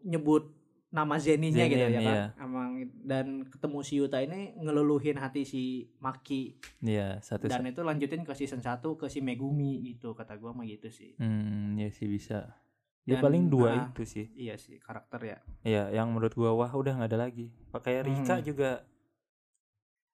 nyebut 0.05 0.60
nama 0.91 1.15
Zeninya 1.15 1.63
gitu 1.65 1.79
ya 1.79 1.87
Zenin, 1.87 2.03
kan 2.03 2.11
iya. 2.11 2.25
emang 2.35 2.69
dan 3.01 3.47
ketemu 3.47 3.79
si 3.79 3.95
Yuta 3.95 4.19
ini 4.19 4.51
ngeluluhin 4.59 5.15
hati 5.15 5.47
si 5.47 5.87
Maki. 5.97 6.59
Iya 6.83 7.23
satu 7.23 7.47
dan 7.47 7.63
itu 7.63 7.79
lanjutin 7.79 8.21
ke 8.21 8.35
season 8.35 8.59
1 8.59 8.83
ke 8.99 9.07
si 9.07 9.23
Megumi 9.23 9.79
gitu 9.87 10.11
kata 10.11 10.35
gua 10.35 10.51
mah 10.51 10.67
gitu 10.67 10.91
sih. 10.91 11.15
Hmm 11.15 11.79
ya 11.79 11.87
sih 11.89 12.11
bisa. 12.11 12.59
Ya 13.07 13.17
Dan, 13.17 13.23
paling 13.23 13.43
dua 13.47 13.69
ah, 13.71 13.87
itu 13.89 14.03
sih. 14.03 14.29
iya 14.35 14.59
sih 14.59 14.77
karakter 14.77 15.19
ya. 15.23 15.37
Iya 15.63 15.95
yang 15.95 16.11
menurut 16.11 16.35
gua 16.35 16.51
wah 16.53 16.69
udah 16.69 16.99
nggak 16.99 17.09
ada 17.09 17.19
lagi. 17.23 17.55
Kayak 17.71 18.05
Rika 18.05 18.35
Hmm. 18.37 18.45
juga 18.45 18.71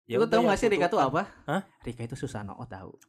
lu 0.08 0.24
udah 0.24 0.30
tahu 0.30 0.48
ya 0.48 0.50
gak 0.54 0.60
sih 0.62 0.70
Rika 0.72 0.88
tuh 0.88 1.02
apa? 1.04 1.28
Hah? 1.44 1.68
Rika 1.84 2.06
itu 2.06 2.16
Susano 2.16 2.56
oh 2.56 2.64
tahu 2.64 2.96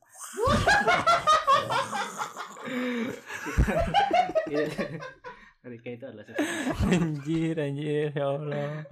Rika 5.61 5.91
itu 5.91 6.05
adalah 6.05 6.25
Susano 6.25 6.55
anjir 6.95 7.55
anjir 7.55 8.09
ya 8.11 8.25
Allah. 8.27 8.87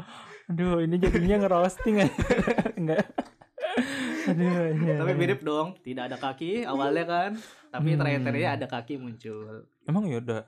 Aduh 0.47 0.79
ini 0.79 0.97
jadinya 0.97 1.37
ngerosting 1.41 1.97
enggak. 2.79 3.07
Aduh 4.27 4.51
anjir. 4.67 4.97
tapi 4.97 5.13
mirip 5.15 5.41
dong 5.41 5.79
tidak 5.81 6.11
ada 6.11 6.17
kaki 6.17 6.63
awalnya 6.63 7.05
kan 7.05 7.31
tapi 7.69 7.93
Hmm. 7.93 8.01
terakhir-terakhirnya 8.01 8.51
ada 8.53 8.67
kaki 8.67 8.95
muncul. 8.97 9.65
Emang 9.85 10.05
ya 10.05 10.19
udah? 10.19 10.43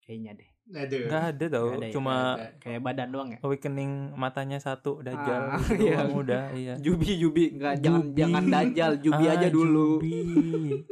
Kayaknya 0.00 0.32
deh. 0.36 0.48
Aduh. 0.66 1.04
nggak 1.04 1.24
ada 1.28 1.44
tau 1.46 1.66
Nggak 1.66 1.76
ada 1.76 1.84
ya, 1.84 1.92
cuma 1.92 2.14
ada. 2.34 2.46
kayak 2.56 2.80
badan 2.80 3.08
doang 3.10 3.28
ya? 3.30 3.38
Awakening 3.40 3.92
matanya 4.14 4.56
satu 4.58 5.00
dajal. 5.00 5.42
Ah, 5.50 5.60
gitu 5.60 5.84
iya. 5.86 6.00
udah 6.08 6.42
iya. 6.52 6.74
Jubi 6.84 7.10
Jubi. 7.16 7.44
Nggak 7.52 7.74
jangan 7.80 8.02
jangan 8.12 8.44
dajal. 8.48 8.92
Jubi 8.98 9.24
Ah, 9.26 9.32
aja 9.34 9.48
dulu. 9.48 9.88
Jubi. 9.98 10.18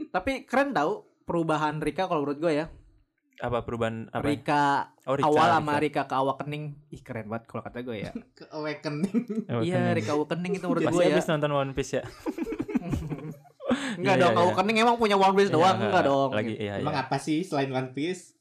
tapi 0.08 0.44
keren 0.44 0.72
tau 0.72 1.08
perubahan 1.22 1.78
Rika 1.78 2.04
kalau 2.04 2.20
menurut 2.22 2.38
gue 2.38 2.52
ya 2.54 2.66
apa 3.42 3.58
perubahan 3.60 4.06
apa? 4.08 4.22
Rika 4.22 4.94
oh, 5.04 5.18
Rika, 5.18 5.26
awal 5.26 5.48
sama 5.52 5.72
Rika. 5.74 5.82
Rika 5.82 6.02
ke 6.06 6.14
awakening. 6.14 6.64
Ih 6.88 7.02
keren 7.02 7.26
banget 7.26 7.44
kalau 7.44 7.62
kata 7.62 7.82
gue 7.82 7.96
ya. 7.98 8.12
Ke 8.38 8.44
awakening. 8.48 9.18
iya 9.60 9.82
Awakening. 9.82 9.96
Rika 9.98 10.12
awakening 10.14 10.52
itu 10.54 10.64
menurut 10.64 10.82
pasti 10.84 10.94
gue 10.94 11.02
ya. 11.02 11.10
habis 11.10 11.26
nonton 11.26 11.50
One 11.52 11.72
Piece 11.72 11.92
ya? 11.92 12.02
Enggak 13.92 14.14
Iya, 14.14 14.22
dong 14.22 14.30
iya, 14.30 14.36
iya. 14.36 14.46
awakening 14.46 14.76
emang 14.78 14.96
punya 14.96 15.16
One 15.16 15.34
Piece 15.34 15.50
doang 15.50 15.74
Iya, 15.74 15.84
enggak 15.86 16.02
dong. 16.04 16.30
lagi 16.30 16.54
iya 16.54 16.72
Emang 16.78 16.94
iya. 16.94 17.02
apa 17.04 17.16
sih 17.18 17.38
selain 17.42 17.68
One 17.68 17.90
Piece? 17.90 18.36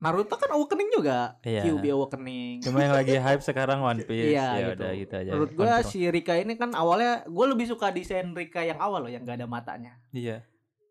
Naruto 0.00 0.32
kan 0.34 0.48
awakening 0.48 0.88
juga? 0.90 1.36
Iya. 1.42 1.60
Kyuubi 1.60 1.88
awakening. 1.90 2.64
Cuma 2.64 2.80
yang 2.80 2.96
lagi 2.96 3.20
hype 3.24 3.44
sekarang 3.44 3.78
One 3.80 4.00
Piece. 4.00 4.32
Iya, 4.32 4.46
ya 4.50 4.66
gitu. 4.66 4.72
udah 4.78 4.90
gitu 4.96 5.14
aja. 5.14 5.30
Menurut 5.30 5.52
gue 5.52 5.70
si 5.84 5.98
Rika 6.06 6.34
ini 6.34 6.56
kan 6.56 6.72
awalnya 6.72 7.22
gue 7.22 7.46
lebih 7.46 7.68
suka 7.68 7.92
desain 7.92 8.24
Rika 8.30 8.64
yang 8.64 8.80
awal 8.80 9.04
loh 9.04 9.12
yang 9.12 9.20
gak 9.22 9.36
ada 9.36 9.44
matanya. 9.44 10.00
Iya. 10.10 10.40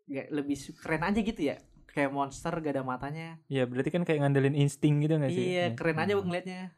Gak, 0.06 0.30
lebih 0.30 0.54
su- 0.54 0.74
keren 0.74 1.02
aja 1.02 1.18
gitu 1.18 1.38
ya 1.40 1.58
kayak 1.90 2.10
monster 2.10 2.52
gak 2.54 2.74
ada 2.78 2.82
matanya 2.82 3.36
iya 3.46 3.66
berarti 3.66 3.90
kan 3.90 4.02
kayak 4.02 4.22
ngandelin 4.22 4.54
insting 4.54 5.02
gitu 5.02 5.18
gak 5.18 5.30
sih 5.30 5.58
iya 5.58 5.74
keren 5.74 5.98
aja 5.98 6.14
gue 6.14 6.22
ngeliatnya 6.22 6.70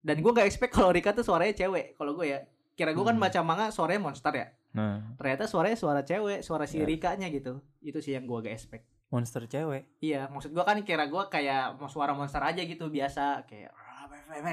dan 0.00 0.16
gue 0.20 0.30
gak 0.30 0.46
expect 0.46 0.72
kalau 0.72 0.92
Rika 0.92 1.10
tuh 1.10 1.24
suaranya 1.24 1.56
cewek 1.56 1.96
kalau 1.96 2.12
gue 2.14 2.26
ya 2.28 2.40
kira 2.72 2.92
gue 2.92 3.02
kan 3.02 3.16
Hmm. 3.16 3.24
baca 3.24 3.40
manga 3.42 3.66
suaranya 3.68 4.02
monster 4.04 4.32
ya 4.32 4.46
nah 4.68 5.00
ternyata 5.16 5.48
suaranya 5.48 5.78
suara 5.80 6.00
cewek 6.04 6.44
suara 6.44 6.68
si 6.68 6.78
Ya. 6.78 6.84
Rikanya 6.84 7.32
gitu 7.32 7.64
itu 7.80 7.98
sih 7.98 8.12
yang 8.14 8.28
gue 8.28 8.38
gak 8.44 8.54
expect 8.54 8.84
monster 9.08 9.48
cewek. 9.48 9.88
Iya, 10.04 10.28
maksud 10.28 10.52
gua 10.52 10.68
kan 10.68 10.84
kira 10.84 11.08
gua 11.08 11.32
kayak 11.32 11.80
mau 11.80 11.88
suara 11.88 12.12
monster 12.12 12.44
aja 12.44 12.60
gitu 12.60 12.92
biasa 12.92 13.48
kayak 13.48 13.72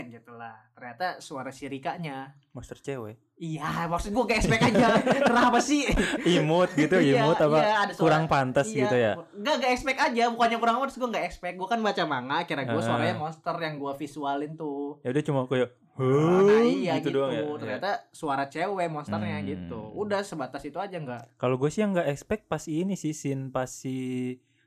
gitu 0.08 0.32
lah. 0.32 0.56
Ternyata 0.72 1.20
suara 1.20 1.52
si 1.52 1.68
Rikanya. 1.68 2.32
Monster 2.56 2.80
cewek. 2.80 3.20
Iya, 3.36 3.92
maksud 3.92 4.10
gua 4.10 4.24
kayak 4.24 4.40
expect 4.42 4.64
aja. 4.64 4.96
Kenapa 5.28 5.60
sih? 5.60 5.84
Imut 6.24 6.72
gitu, 6.72 6.96
Iya, 6.96 7.20
imut 7.22 7.36
apa 7.36 7.60
iya, 7.60 7.76
ada 7.84 7.92
kurang 7.94 8.26
pantas 8.26 8.72
Iya, 8.72 8.80
gitu 8.82 8.96
ya. 8.96 9.12
Enggak, 9.30 9.54
enggak 9.60 9.72
expect 9.76 10.00
aja, 10.00 10.24
bukannya 10.30 10.56
kurang 10.56 10.76
pantas 10.80 10.96
gua 10.96 11.10
enggak 11.12 11.26
expect. 11.28 11.56
Gua 11.56 11.68
kan 11.68 11.80
baca 11.80 12.04
manga, 12.06 12.38
kira 12.44 12.64
gua 12.64 12.80
Ah. 12.80 12.86
suaranya 12.86 13.16
monster 13.18 13.56
yang 13.58 13.76
gua 13.76 13.92
visualin 13.94 14.56
tuh. 14.56 15.04
Ya 15.04 15.12
udah 15.12 15.20
cuma 15.22 15.44
kayak 15.46 15.68
Nah, 15.96 16.04
"Huh?" 16.44 16.60
iya 16.62 17.00
gitu, 17.00 17.08
gitu. 17.08 17.16
doang 17.18 17.32
ya. 17.32 17.44
Ternyata 17.58 17.90
suara 18.10 18.44
cewek 18.46 18.88
monsternya 18.90 19.36
Hmm. 19.38 19.48
gitu. 19.48 19.80
Udah 19.94 20.20
sebatas 20.22 20.60
itu 20.62 20.76
aja 20.76 20.92
enggak. 20.94 21.28
Kalau 21.36 21.56
gue 21.56 21.68
sih 21.68 21.80
yang 21.80 21.92
nggak 21.92 22.08
expect 22.10 22.48
pas 22.48 22.64
ini 22.66 22.96
sih 22.96 23.12
scene 23.12 23.48
pas 23.50 23.68
si 23.68 23.96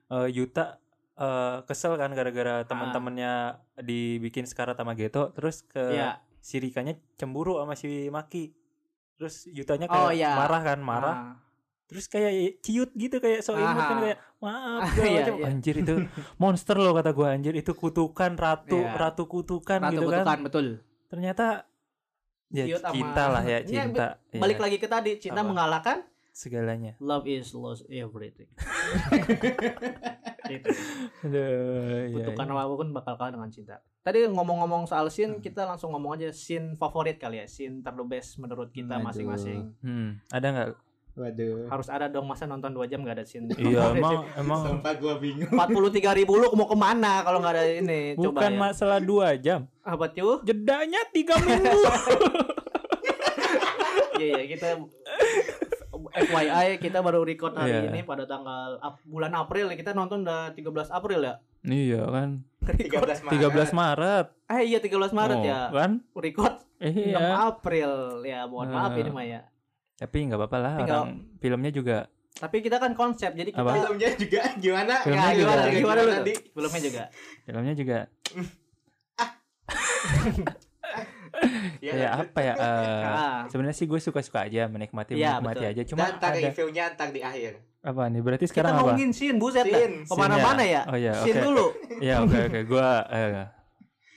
eh, 0.09 0.29
Yuta 0.31 0.81
eh, 1.15 1.59
kesel 1.65 1.97
kan 1.97 2.09
Ah. 2.09 2.17
gara-gara 2.17 2.65
teman-temannya 2.65 3.33
dibikin 3.79 4.45
sekarat 4.45 4.73
sama 4.75 4.93
Geto 4.93 5.29
terus 5.31 5.61
ke 5.63 5.81
Iya. 5.91 6.17
si 6.39 6.57
Rikanya 6.59 6.97
cemburu 7.15 7.59
sama 7.59 7.75
si 7.75 8.09
Maki. 8.09 8.55
Terus 9.19 9.35
Yutanya 9.49 9.87
Oh, 9.87 10.09
kayak 10.09 10.15
iya. 10.15 10.31
marah 10.33 10.63
kan, 10.65 10.79
marah. 10.81 11.17
Ah. 11.17 11.35
Terus 11.85 12.05
kayak 12.07 12.31
ciut 12.61 12.91
gitu 12.93 13.17
kayak 13.17 13.41
so 13.41 13.53
imut 13.53 13.67
kan 13.77 13.97
Ah. 13.97 14.01
kayak 14.05 14.19
maaf 14.39 14.83
Ah, 14.95 15.05
iya, 15.05 15.25
iya. 15.27 15.45
Anjir 15.45 15.75
itu 15.77 15.95
monster 16.39 16.77
loh 16.77 16.93
kata 16.93 17.11
gue 17.11 17.27
anjir 17.27 17.55
itu 17.55 17.73
kutukan 17.73 18.33
ratu 18.35 18.79
Iya. 18.79 18.95
ratu 18.95 19.25
kutukan 19.25 19.81
Ratu 19.81 19.93
gitu 19.93 20.05
kan. 20.05 20.23
kutukan 20.23 20.39
betul. 20.43 20.67
Ternyata 21.09 21.47
ya 22.49 22.65
Ciut 22.65 22.81
sama- 22.81 22.95
cinta 22.95 23.25
lah 23.27 23.43
ya 23.43 23.59
cinta. 23.63 24.07
Ya, 24.29 24.39
Balik 24.39 24.59
lagi 24.59 24.77
ke 24.77 24.87
tadi, 24.87 25.17
cinta 25.19 25.41
Apa? 25.41 25.49
mengalahkan 25.49 25.99
segalanya. 26.33 26.95
love 27.03 27.27
is 27.27 27.51
lost 27.55 27.85
everything. 27.91 28.49
itu. 30.49 30.69
Aduh, 31.29 32.09
Kutukan 32.17 32.47
iya. 32.49 32.65
apa 32.65 32.75
pun 32.75 32.89
bakal 32.97 33.15
kalah 33.21 33.33
dengan 33.37 33.51
cinta. 33.53 33.77
Tadi 34.01 34.25
ngomong-ngomong 34.33 34.89
soal 34.89 35.13
scene, 35.13 35.45
kita 35.45 35.69
langsung 35.69 35.93
ngomong 35.93 36.17
aja 36.17 36.33
scene 36.33 36.73
favorit 36.81 37.21
kali 37.21 37.45
ya, 37.45 37.47
scene 37.47 37.85
ter 37.85 37.93
the 37.93 38.05
best 38.07 38.41
menurut 38.41 38.73
kita 38.73 38.97
masing-masing. 38.97 39.77
Hmm, 39.85 40.17
ada 40.33 40.47
nggak? 40.49 40.69
Waduh. 41.19 41.67
Harus 41.67 41.91
ada 41.91 42.07
dong 42.07 42.31
masa 42.31 42.47
nonton 42.47 42.71
2 42.71 42.87
jam 42.87 43.03
gak 43.03 43.19
ada 43.19 43.27
scene. 43.27 43.51
Iya, 43.59 43.91
emang 43.99 44.23
sih. 44.23 44.39
emang 44.39 44.61
Sumpah 44.63 44.95
gua 45.03 45.15
bingung. 45.19 45.51
43 45.51 46.19
ribu 46.23 46.39
lu 46.39 46.47
mau 46.55 46.71
ke 46.71 46.79
mana 46.79 47.27
kalau 47.27 47.43
nggak 47.43 47.55
ada 47.59 47.65
ini? 47.67 48.15
Coba 48.15 48.39
bukan 48.39 48.53
ya. 48.55 48.59
masalah 48.59 48.99
dua 49.03 49.35
jam. 49.35 49.67
Apa 49.83 50.07
tuh? 50.15 50.47
Jedanya 50.47 51.03
tiga 51.11 51.35
minggu. 51.43 51.79
Iya 54.19 54.35
iya 54.35 54.45
kita 54.51 54.69
FYI 56.21 56.69
kita 56.77 56.99
baru 56.99 57.23
record 57.23 57.53
hari 57.53 57.71
Iya. 57.79 57.89
ini 57.89 58.01
pada 58.03 58.25
tanggal 58.25 58.77
Ap- 58.79 59.03
bulan 59.03 59.33
April 59.33 59.67
ya. 59.67 59.77
Kita 59.77 59.93
nonton 59.93 60.23
udah 60.23 60.51
13 60.51 60.65
April 60.91 61.21
ya. 61.21 61.35
iya 61.65 62.03
kan. 62.05 62.43
13 62.61 63.23
Maret. 63.23 63.35
13 63.35 63.71
Maret. 63.73 64.27
Eh 64.49 64.63
iya 64.65 64.79
13 64.79 65.11
Maret 65.11 65.39
Oh, 65.39 65.45
ya. 65.45 65.61
Kan? 65.71 65.91
Record 66.13 66.55
6 66.79 66.91
Iya. 67.09 67.19
April. 67.47 67.93
Ya 68.23 68.41
mohon 68.45 68.69
maaf 68.69 68.91
Nah. 68.91 68.99
ini 68.99 69.11
mah 69.11 69.25
ya. 69.25 69.41
Tapi 69.97 70.17
nggak 70.25 70.37
apa-apa 70.37 70.59
lah. 70.59 70.73
Tapi 70.75 70.85
nggak- 70.85 70.99
Orang 71.01 71.11
filmnya 71.39 71.73
juga 71.73 71.99
Tapi 72.31 72.57
kita 72.61 72.79
kan 72.79 72.95
konsep 72.95 73.35
jadi 73.35 73.51
kita 73.51 73.61
Apa? 73.61 73.75
Filmnya 73.77 74.11
juga 74.15 74.43
gimana? 74.57 74.95
Filmnya 75.03 75.27
Ya, 75.27 75.35
juga. 75.35 75.51
gimana, 75.51 75.75
gimana 75.75 76.01
lu 76.01 76.13
tadi? 76.15 76.31
tuh? 76.31 76.43
Filmnya 76.53 76.81
juga. 76.81 77.03
filmnya 77.43 77.75
juga 77.75 77.99
Ya, 81.79 81.93
lanjut. 81.93 82.11
apa 82.27 82.39
ya? 82.41 82.55
Ah. 83.09 83.41
Sebenarnya 83.47 83.75
sih 83.75 83.85
gue 83.85 83.97
suka-suka 83.97 84.45
aja 84.45 84.67
menikmati 84.67 85.15
Iya, 85.15 85.39
menikmati 85.39 85.59
betul. 85.61 85.73
aja. 85.73 85.83
Cuma 85.87 86.03
Dan 86.03 86.13
ntar 86.17 86.31
ada 86.31 86.41
reviewnya 86.43 86.85
ntar 86.93 87.09
di 87.09 87.21
akhir. 87.21 87.53
apa 87.81 88.03
nih? 88.07 88.21
Berarti 88.21 88.43
Kita 88.43 88.53
sekarang 88.53 88.73
apa? 88.73 88.81
ngomongin 88.85 89.11
scene 89.11 89.37
buset. 89.37 89.65
Scene, 89.65 89.97
Ke 90.03 90.15
mana-mana 90.15 90.59
scene 90.59 90.75
ya. 90.75 90.83
Oh 90.85 90.97
iya, 90.97 91.13
Scene 91.17 91.37
oke. 91.37 91.45
dulu. 91.45 91.67
Ya 92.01 92.15
oke 92.21 92.39
oke 92.49 92.61
gua 92.65 92.89
eh, 93.09 93.47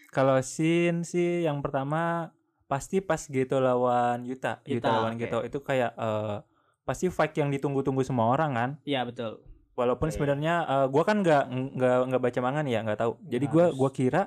kalau 0.10 0.36
scene 0.42 1.02
sih 1.02 1.42
yang 1.42 1.62
pertama 1.62 2.34
pasti 2.66 3.00
pas 3.00 3.22
Geto 3.24 3.58
lawan 3.58 4.24
Yuta. 4.24 4.60
Yuta, 4.64 4.76
Yuta, 4.78 4.90
lawan 4.92 5.14
oke. 5.14 5.22
Geto 5.22 5.40
itu 5.42 5.58
kayak 5.60 5.92
eh, 5.94 6.38
pasti 6.82 7.08
fight 7.08 7.32
yang 7.34 7.48
ditunggu-tunggu 7.50 8.02
semua 8.02 8.28
orang 8.28 8.52
kan. 8.52 8.70
Iya 8.84 9.04
betul. 9.04 9.40
Walaupun 9.72 10.10
Oke. 10.10 10.14
sebenarnya 10.14 10.56
eh, 10.64 10.88
gua 10.88 11.04
kan 11.04 11.22
nggak 11.22 11.44
nggak 11.78 11.98
nggak 12.10 12.22
baca 12.22 12.40
manga 12.42 12.62
nih 12.62 12.74
ya, 12.74 12.82
nggak 12.82 13.00
tahu. 13.00 13.12
Jadi 13.24 13.46
harus. 13.48 13.72
gua 13.72 13.90
kira 13.90 14.22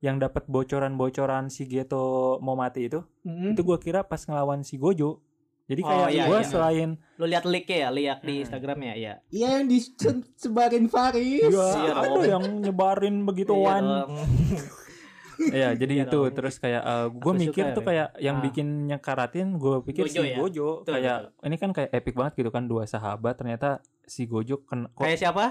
yang 0.00 0.16
dapat 0.16 0.44
bocoran-bocoran 0.46 1.46
si 1.46 1.64
Geto 1.64 2.36
mau 2.38 2.52
mati 2.54 2.86
itu, 2.86 3.04
Mm-mm. 3.20 3.52
itu 3.52 3.60
gua 3.60 3.76
kira 3.76 4.00
pas 4.02 4.18
ngelawan 4.18 4.60
si 4.60 4.74
Gojo. 4.74 5.20
Jadi 5.64 5.80
Oh, 5.80 5.88
kayak 6.02 6.08
iya, 6.10 6.24
gua 6.26 6.36
iya. 6.36 6.44
selain 6.44 6.90
Lu 7.14 7.24
lihat 7.24 7.44
like 7.44 7.68
ya, 7.68 7.88
lihat 7.88 8.18
di 8.20 8.32
Hmm. 8.32 8.42
Instagramnya 8.42 8.94
ya. 8.96 9.14
Iya 9.28 9.48
yang 9.54 9.66
disebarin 9.66 10.86
Faris. 10.86 11.46
ya, 11.46 11.62
Iya 11.78 11.92
ada 11.94 12.08
dong. 12.10 12.24
yang 12.26 12.44
nyebarin 12.60 13.22
begituan. 13.22 13.84
Iya. 13.84 14.04
Iya, 15.40 15.72
jadi 15.72 15.94
Iya 15.94 16.04
itu 16.04 16.20
dong. 16.20 16.34
terus 16.34 16.58
kayak 16.58 16.84
gue 17.10 17.32
Aku 17.32 17.40
mikir 17.40 17.64
suka 17.64 17.72
tuh 17.72 17.80
ya, 17.80 17.86
kayak 17.86 18.08
yang 18.20 18.36
Ah. 18.36 18.42
bikin 18.42 18.66
nyekaratin 18.86 19.48
gue 19.56 19.76
pikir 19.82 20.04
Gojo 20.04 20.12
si 20.14 20.20
ya? 20.22 20.36
Gojo 20.36 20.68
Betul, 20.78 20.92
kayak 20.94 21.16
ini 21.40 21.56
kan 21.56 21.70
kayak 21.72 21.90
epic 21.94 22.12
banget 22.12 22.32
gitu 22.36 22.50
kan 22.50 22.64
dua 22.66 22.84
sahabat 22.84 23.34
ternyata 23.34 23.68
si 24.04 24.26
Gojo 24.26 24.60
kena 24.62 24.90
kok 24.90 25.00
Kayak 25.00 25.16
siapa? 25.18 25.44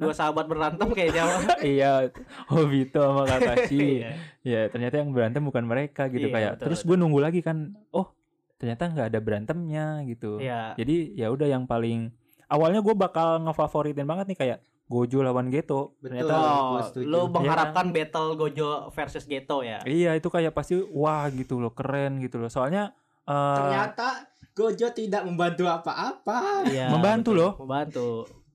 Dua 0.00 0.12
sahabat 0.12 0.44
berantem 0.44 0.88
kayak 0.90 1.10
siapa? 1.12 1.36
iya 1.76 2.08
Obito 2.48 2.98
sama 2.98 3.24
Kakashi. 3.24 4.00
Iya. 4.00 4.10
ya 4.40 4.60
ternyata 4.66 4.96
yang 4.96 5.12
berantem 5.12 5.42
bukan 5.42 5.62
mereka 5.62 6.08
gitu 6.08 6.26
Iya, 6.26 6.34
kayak. 6.34 6.52
betul, 6.56 6.64
terus 6.66 6.80
gue 6.82 6.96
nunggu 6.96 7.20
lagi 7.20 7.40
kan, 7.40 7.76
oh 7.92 8.08
ternyata 8.56 8.88
nggak 8.88 9.06
ada 9.08 9.20
berantemnya 9.20 9.86
gitu. 10.04 10.36
Iya. 10.36 10.72
Jadi 10.74 11.12
ya 11.14 11.28
udah 11.28 11.44
yang 11.46 11.64
paling 11.64 12.08
awalnya 12.46 12.80
gue 12.80 12.92
bakal 12.92 13.40
ngefavoritin 13.40 14.04
banget 14.04 14.26
nih 14.28 14.38
kayak 14.38 14.58
Gojo 14.84 15.22
lawan 15.22 15.48
Geto. 15.48 15.94
Betul. 15.96 16.02
Ternyata 16.02 16.34
Oh, 16.34 16.82
lu 16.98 17.20
Iya. 17.20 17.30
mengharapkan 17.30 17.86
battle 17.88 18.34
Gojo 18.34 18.68
versus 18.90 19.22
Geto 19.22 19.62
ya? 19.62 19.78
iya 19.84 20.12
itu 20.12 20.26
kayak 20.26 20.50
pasti 20.50 20.76
wah 20.90 21.30
gitu 21.30 21.56
loh 21.56 21.70
keren 21.70 22.18
gitu 22.18 22.36
loh. 22.36 22.48
Soalnya 22.48 22.90
eh, 23.22 23.56
Ternyata 23.56 24.26
Gojo 24.50 24.90
tidak 24.90 25.22
membantu 25.22 25.64
apa-apa. 25.64 26.66
Iya. 26.66 26.90
Membantu 26.90 27.30
betul. 27.30 27.38
loh. 27.38 27.52
Membantu. 27.62 28.08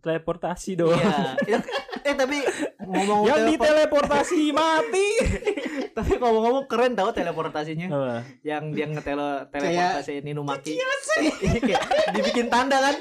Teleportasi 0.06 0.78
doang. 0.78 1.02
Iya. 1.42 1.60
eh 2.06 2.14
tapi 2.14 2.38
ngomong 2.80 3.26
yang 3.26 3.42
teleport- 3.42 3.66
diteleportasi 3.66 4.40
mati. 4.52 5.08
tapi 5.98 6.12
ngomong-ngomong 6.16 6.66
keren 6.66 6.94
tau 6.94 7.10
teleportasinya. 7.10 7.88
Apa? 7.88 8.16
yang 8.42 8.70
dia 8.70 8.86
ngetele 8.86 9.50
teleportasi 9.50 10.22
Ninumaki. 10.22 10.78
Kayak 11.66 11.82
dibikin 12.14 12.48
tanda 12.48 12.78
kan? 12.80 12.96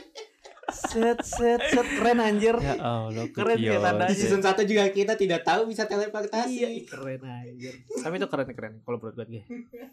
Set 0.64 1.20
set 1.20 1.60
set 1.60 1.84
keren 1.92 2.16
anjir. 2.18 2.56
ya 2.56 2.80
Allah, 2.80 3.28
Keren 3.28 3.60
ya 3.60 3.76
tandanya. 3.76 4.08
Di 4.08 4.16
season 4.16 4.40
1 4.40 4.64
juga 4.64 4.88
kita 4.88 5.12
tidak 5.12 5.44
tahu 5.44 5.68
bisa 5.68 5.84
Iya, 5.84 5.92
teleportasi. 5.92 6.88
keren 6.88 7.20
anjir. 7.20 7.74
Tapi 7.94 8.14
itu 8.16 8.26
keren 8.26 8.48
keren 8.48 8.74
kalau 8.80 8.96
menurut 8.96 9.14
gue. 9.20 9.44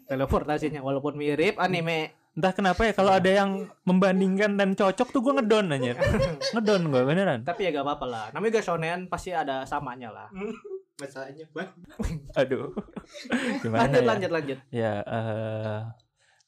Teleportasinya 0.08 0.80
walaupun 0.80 1.12
mirip 1.12 1.60
anime 1.60 2.16
Entah 2.32 2.48
kenapa 2.50 2.80
ya 2.82 2.92
kalau 2.92 3.12
ada 3.12 3.28
yang 3.28 3.50
membandingkan 3.82 4.56
dan 4.56 4.72
cocok 4.72 5.08
tuh 5.08 5.20
gue 5.20 5.32
ngedon 5.34 5.68
aja. 5.70 5.92
ngedon 6.52 6.82
gue 6.88 7.02
beneran. 7.02 7.40
tapi 7.42 7.64
ya 7.64 7.70
gak 7.70 7.84
apa-apa 7.84 8.06
lah. 8.06 8.24
Namanya 8.30 8.50
juga 8.52 8.62
shonen 8.64 9.04
pasti 9.06 9.30
ada 9.30 9.62
samanya 9.62 10.08
lah. 10.08 10.28
Masalahnya 10.94 11.44
bang. 11.50 11.68
Aduh. 12.40 12.72
Gimana 13.62 13.84
Lanjut 13.84 14.00
ya? 14.00 14.08
lanjut 14.08 14.30
lanjut. 14.30 14.58
Ya, 14.70 14.92
eh, 15.02 15.78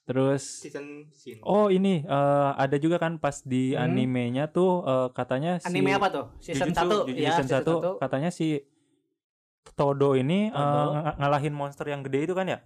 terus 0.05 0.61
Season 0.61 1.09
scene. 1.11 1.41
oh 1.43 1.69
ini 1.69 2.01
eh, 2.01 2.51
ada 2.55 2.77
juga 2.77 2.97
kan 2.97 3.17
pas 3.17 3.41
di 3.41 3.73
Hmm. 3.73 3.85
animenya 3.85 4.49
tuh 4.49 4.81
eh, 4.83 5.09
katanya 5.11 5.57
si 5.59 5.69
Anime 5.69 5.93
apa 5.93 6.09
tuh? 6.09 6.25
Season 6.39 6.69
Jujutsu- 6.71 7.05
1 7.05 7.09
Jujutsu 7.09 7.25
ya, 7.25 7.33
season 7.35 7.49
1 7.61 8.01
katanya 8.01 8.29
si 8.29 8.61
Todo 9.71 10.13
ini 10.13 10.49
Todo. 10.49 10.93
ng- 10.95 11.17
ngalahin 11.19 11.53
monster 11.53 11.85
yang 11.85 12.01
gede 12.01 12.25
itu 12.25 12.33
kan 12.33 12.47
ya? 12.47 12.61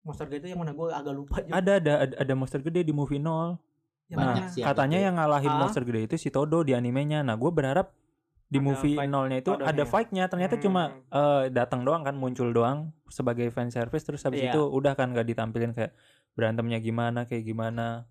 Monster 0.00 0.26
gitu 0.26 0.46
yang 0.46 0.56
mana 0.56 0.72
gue 0.72 0.86
agak 0.88 1.12
lupa 1.12 1.36
juga. 1.38 1.54
Ada 1.54 1.72
ada 1.76 1.92
ada, 2.16 2.32
monster 2.32 2.60
gede 2.60 2.80
di 2.82 2.90
movie 2.90 3.18
0. 3.18 3.60
Yang 4.06 4.16
Nah, 4.16 4.26
Banyak 4.26 4.34
mana? 4.40 4.50
sih. 4.50 4.62
katanya 4.62 4.96
gede. 4.96 5.06
yang 5.06 5.14
ngalahin 5.16 5.50
Ah. 5.50 5.58
monster 5.58 5.82
gede 5.82 6.00
itu 6.02 6.14
si 6.16 6.28
Todo 6.28 6.58
di 6.60 6.72
animenya. 6.72 7.20
Nah, 7.20 7.34
gue 7.34 7.46
berharap 7.48 7.92
di 8.44 8.56
Ada 8.56 8.64
movie 8.64 8.96
fight 8.96 9.06
nolnya 9.08 9.38
itu 9.38 9.50
Todonya. 9.52 9.68
ada 9.68 9.82
fight-nya. 9.84 10.24
Ternyata 10.26 10.54
Hmm. 10.54 10.62
cuma 10.62 10.82
eh, 11.06 11.42
datang 11.48 11.80
doang 11.80 12.02
kan, 12.02 12.14
muncul 12.14 12.50
doang 12.50 12.78
sebagai 13.06 13.46
fan 13.48 13.68
service 13.68 14.02
terus 14.02 14.22
habis 14.22 14.42
Iya. 14.42 14.50
itu 14.50 14.62
udah 14.64 14.92
kan 14.94 15.12
gak 15.12 15.22
ditampilin 15.24 15.70
kayak 15.70 15.92
berantemnya 16.32 16.78
gimana, 16.78 17.22
kayak 17.24 17.44
gimana. 17.44 18.08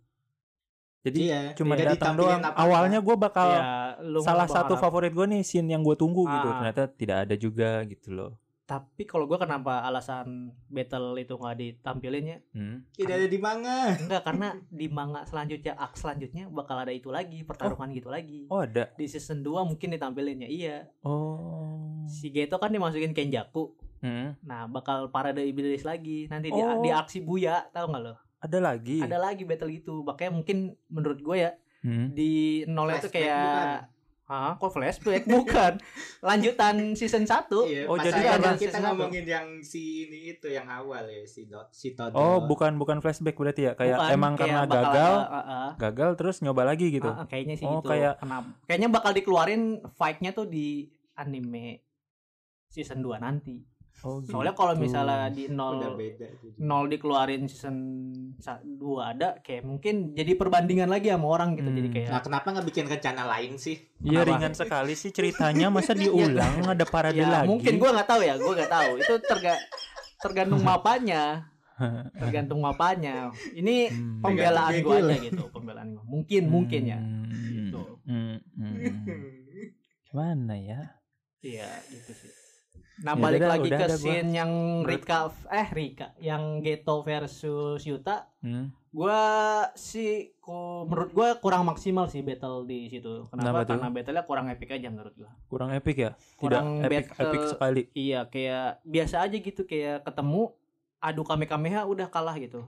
Jadi 0.99 1.19
Iya, 1.25 1.41
cuma 1.53 1.73
tidak 1.73 1.95
datang 1.95 2.15
doang. 2.15 2.39
apa-apa. 2.39 2.59
Awalnya 2.59 2.99
gue 2.99 3.15
bakal 3.17 3.47
Ya, 3.49 3.67
lu 4.01 4.19
salah 4.19 4.45
satu 4.45 4.75
favorit 4.75 5.09
gue 5.09 5.25
nih 5.25 5.41
scene 5.41 5.67
yang 5.69 5.79
gue 5.79 5.95
tunggu 5.95 6.23
gitu. 6.23 6.43
Ah. 6.45 6.55
Ternyata 6.59 6.83
tidak 6.89 7.17
ada 7.23 7.35
juga 7.35 7.69
gitu 7.83 8.11
loh. 8.13 8.31
Tapi 8.69 9.09
kalau 9.09 9.25
gue 9.25 9.41
kenapa 9.41 9.81
alasan 9.81 10.53
battle 10.69 11.17
itu 11.17 11.33
nggak 11.33 11.57
ditampilin 11.57 12.25
ya? 12.29 12.37
Hmm. 12.53 12.85
Tidak 12.93 13.15
ada 13.17 13.25
di 13.25 13.39
manga. 13.41 13.97
Enggak 13.97 14.21
karena 14.21 14.53
di 14.69 14.85
manga 14.85 15.25
selanjutnya 15.25 15.73
ak 15.73 15.97
selanjutnya 15.97 16.45
bakal 16.53 16.77
ada 16.77 16.93
itu 16.93 17.09
lagi 17.09 17.41
pertarungan 17.41 17.89
gitu 17.97 18.13
lagi. 18.13 18.45
Oh 18.53 18.61
ada. 18.61 18.93
Di 18.93 19.09
season 19.09 19.41
2 19.41 19.65
mungkin 19.65 19.89
ditampilinnya 19.97 20.45
iya. 20.45 20.85
Oh. 21.01 22.05
Si 22.05 22.29
Geto 22.29 22.61
kan 22.61 22.69
dimasukin 22.69 23.17
Kenjaku. 23.17 23.73
Hmm. 24.05 24.37
Nah, 24.45 24.69
bakal 24.69 25.09
parade 25.09 25.41
iblis 25.41 25.81
lagi 25.81 26.29
nanti 26.29 26.53
di, 26.53 26.61
Oh. 26.61 26.79
di 26.79 26.93
aksi 26.93 27.25
Buya, 27.25 27.65
tahu 27.73 27.89
nggak 27.89 28.03
lo? 28.05 28.15
Ada 28.39 28.57
lagi. 28.61 29.01
Ada 29.01 29.17
lagi 29.17 29.43
battle 29.49 29.73
gitu. 29.73 30.05
Makanya 30.05 30.31
mungkin 30.31 30.77
menurut 30.93 31.19
gue 31.19 31.37
ya 31.41 31.51
Hmm. 31.79 32.11
di 32.11 32.63
nolnya 32.67 32.99
itu 32.99 33.07
kayak 33.09 33.87
Hah, 34.29 34.61
kok 34.61 34.69
flashback? 34.69 35.25
Bukan. 35.33 35.81
Lanjutan 36.21 36.93
season 36.93 37.25
1. 37.25 37.49
Iya, 37.65 37.89
Oh, 37.89 37.97
jadi 37.97 38.37
ada 38.37 38.53
kita 38.53 38.77
ngomongin 38.77 39.25
yang 39.25 39.47
si 39.65 40.05
ini 40.05 40.37
itu 40.37 40.53
yang 40.53 40.69
awal 40.69 41.01
ya 41.03 41.25
si 41.25 41.49
Do, 41.49 41.65
si 41.73 41.97
Todo. 41.97 42.13
Oh, 42.13 42.37
bukan 42.45 42.77
bukan 42.77 43.01
flashback 43.01 43.33
berarti 43.33 43.65
ya. 43.65 43.73
Kayak 43.73 43.97
Bukan, 43.97 44.13
emang 44.13 44.33
kayak 44.37 44.53
karena 44.53 44.69
gagal, 44.69 45.13
ada, 45.17 45.25
ah, 45.25 45.41
ah. 45.41 45.69
gagal 45.81 46.11
terus 46.13 46.45
nyoba 46.45 46.61
lagi 46.61 46.93
gitu. 46.93 47.09
Ah, 47.09 47.21
ah, 47.21 47.25
kayaknya 47.25 47.57
sih 47.57 47.65
Oh, 47.65 47.81
gitu. 47.81 47.89
kayak- 47.89 48.21
Kenapa? 48.21 48.47
Kayaknya 48.69 48.89
bakal 48.93 49.11
dikeluarin 49.17 49.61
fight-nya 49.97 50.31
tuh 50.31 50.45
di 50.45 50.85
anime 51.17 51.81
season 52.69 53.01
2 53.01 53.17
nanti. 53.17 53.57
Oh, 53.99 54.23
Soalnya 54.23 54.53
kalau 54.53 54.71
gitu. 54.73 54.83
misalnya 54.85 55.27
di 55.27 55.43
0 55.45 55.91
beda 55.93 56.27
nol 56.57 56.87
dikeluarin 56.87 57.43
season 57.45 57.75
2 58.39 58.79
ada 59.05 59.35
kayak 59.37 59.61
mungkin 59.61 60.11
jadi 60.11 60.33
perbandingan 60.33 60.87
lagi 60.87 61.07
sama 61.07 61.27
orang 61.29 61.53
gitu 61.53 61.67
Hmm. 61.67 61.77
jadi 61.77 61.89
kayak 61.89 62.07
Nah, 62.09 62.21
kenapa 62.21 62.47
nggak 62.49 62.63
bikin 62.65 62.85
rencana 62.85 63.23
lain 63.27 63.55
sih? 63.55 63.75
Iya 63.99 64.23
ringan 64.23 64.51
sekali 64.53 64.93
sih 64.93 65.09
ceritanya 65.09 65.67
masa 65.67 65.91
diulang 65.99 66.39
ada 66.65 66.85
parade 66.85 67.15
ya 67.17 67.43
lagi. 67.43 67.47
mungkin 67.47 67.75
gua 67.75 67.91
nggak 67.91 68.07
tahu 68.07 68.21
ya 68.21 68.35
gua 68.35 68.53
nggak 68.55 68.71
tahu 68.71 68.91
itu 68.97 69.13
terga 69.21 69.53
tergantung 70.17 70.61
mapanya 70.69 71.23
tergantung 72.13 72.59
mapanya 72.59 73.15
ini 73.51 73.87
Hmm. 73.87 74.19
pembelaan 74.19 74.73
gua 74.79 74.95
aja 75.01 75.15
gitu 75.17 75.43
pembelaan 75.49 75.87
gua 75.91 76.03
mungkin 76.05 76.43
mungkin 76.47 76.81
ya 76.85 76.99
Hmm, 76.99 77.27
Gitu. 77.49 77.81
hmm, 78.03 78.35
hmm. 78.55 78.75
Gimana 80.07 80.55
ya? 80.55 80.79
iya 81.39 81.67
gitu 81.87 82.11
sih 82.13 82.31
nah 82.99 83.13
Ya 83.13 83.21
balik 83.21 83.39
udah, 83.39 83.49
lagi 83.49 83.61
udah 83.65 83.77
ke 83.77 83.85
ada 83.85 83.95
gua. 83.95 84.03
scene 84.05 84.29
yang 84.33 84.51
Rika 84.81 85.19
eh 85.49 85.67
Rika 85.69 86.07
yang 86.17 86.43
Geto 86.59 86.99
versus 87.01 87.81
Yuta 87.81 88.27
Hmm. 88.39 88.71
gua 88.89 89.19
sih 89.73 90.31
ku, 90.37 90.83
menurut 90.83 91.11
gua 91.11 91.35
kurang 91.37 91.63
maksimal 91.63 92.05
sih 92.05 92.19
battle 92.19 92.63
di 92.63 92.87
situ 92.87 93.27
Kenapa 93.27 93.61
kenapa, 93.61 93.71
karena 93.73 93.87
battle-nya 93.89 94.23
kurang 94.23 94.47
epic 94.47 94.69
aja 94.69 94.87
menurut 94.87 95.13
gua 95.13 95.31
Kurang 95.45 95.69
epic 95.71 95.95
ya? 95.97 96.11
Tidak 96.11 96.39
Kurang 96.39 96.67
epic 96.81 97.05
battle- 97.09 97.23
epic 97.25 97.41
sekali. 97.47 97.81
Iya, 97.93 98.19
kayak 98.25 98.83
biasa 98.83 99.15
aja 99.21 99.37
gitu 99.37 99.61
kayak 99.63 100.03
ketemu 100.03 100.51
adu 100.97 101.21
kamehameha 101.21 101.83
udah 101.85 102.07
kalah 102.07 102.35
gitu. 102.35 102.63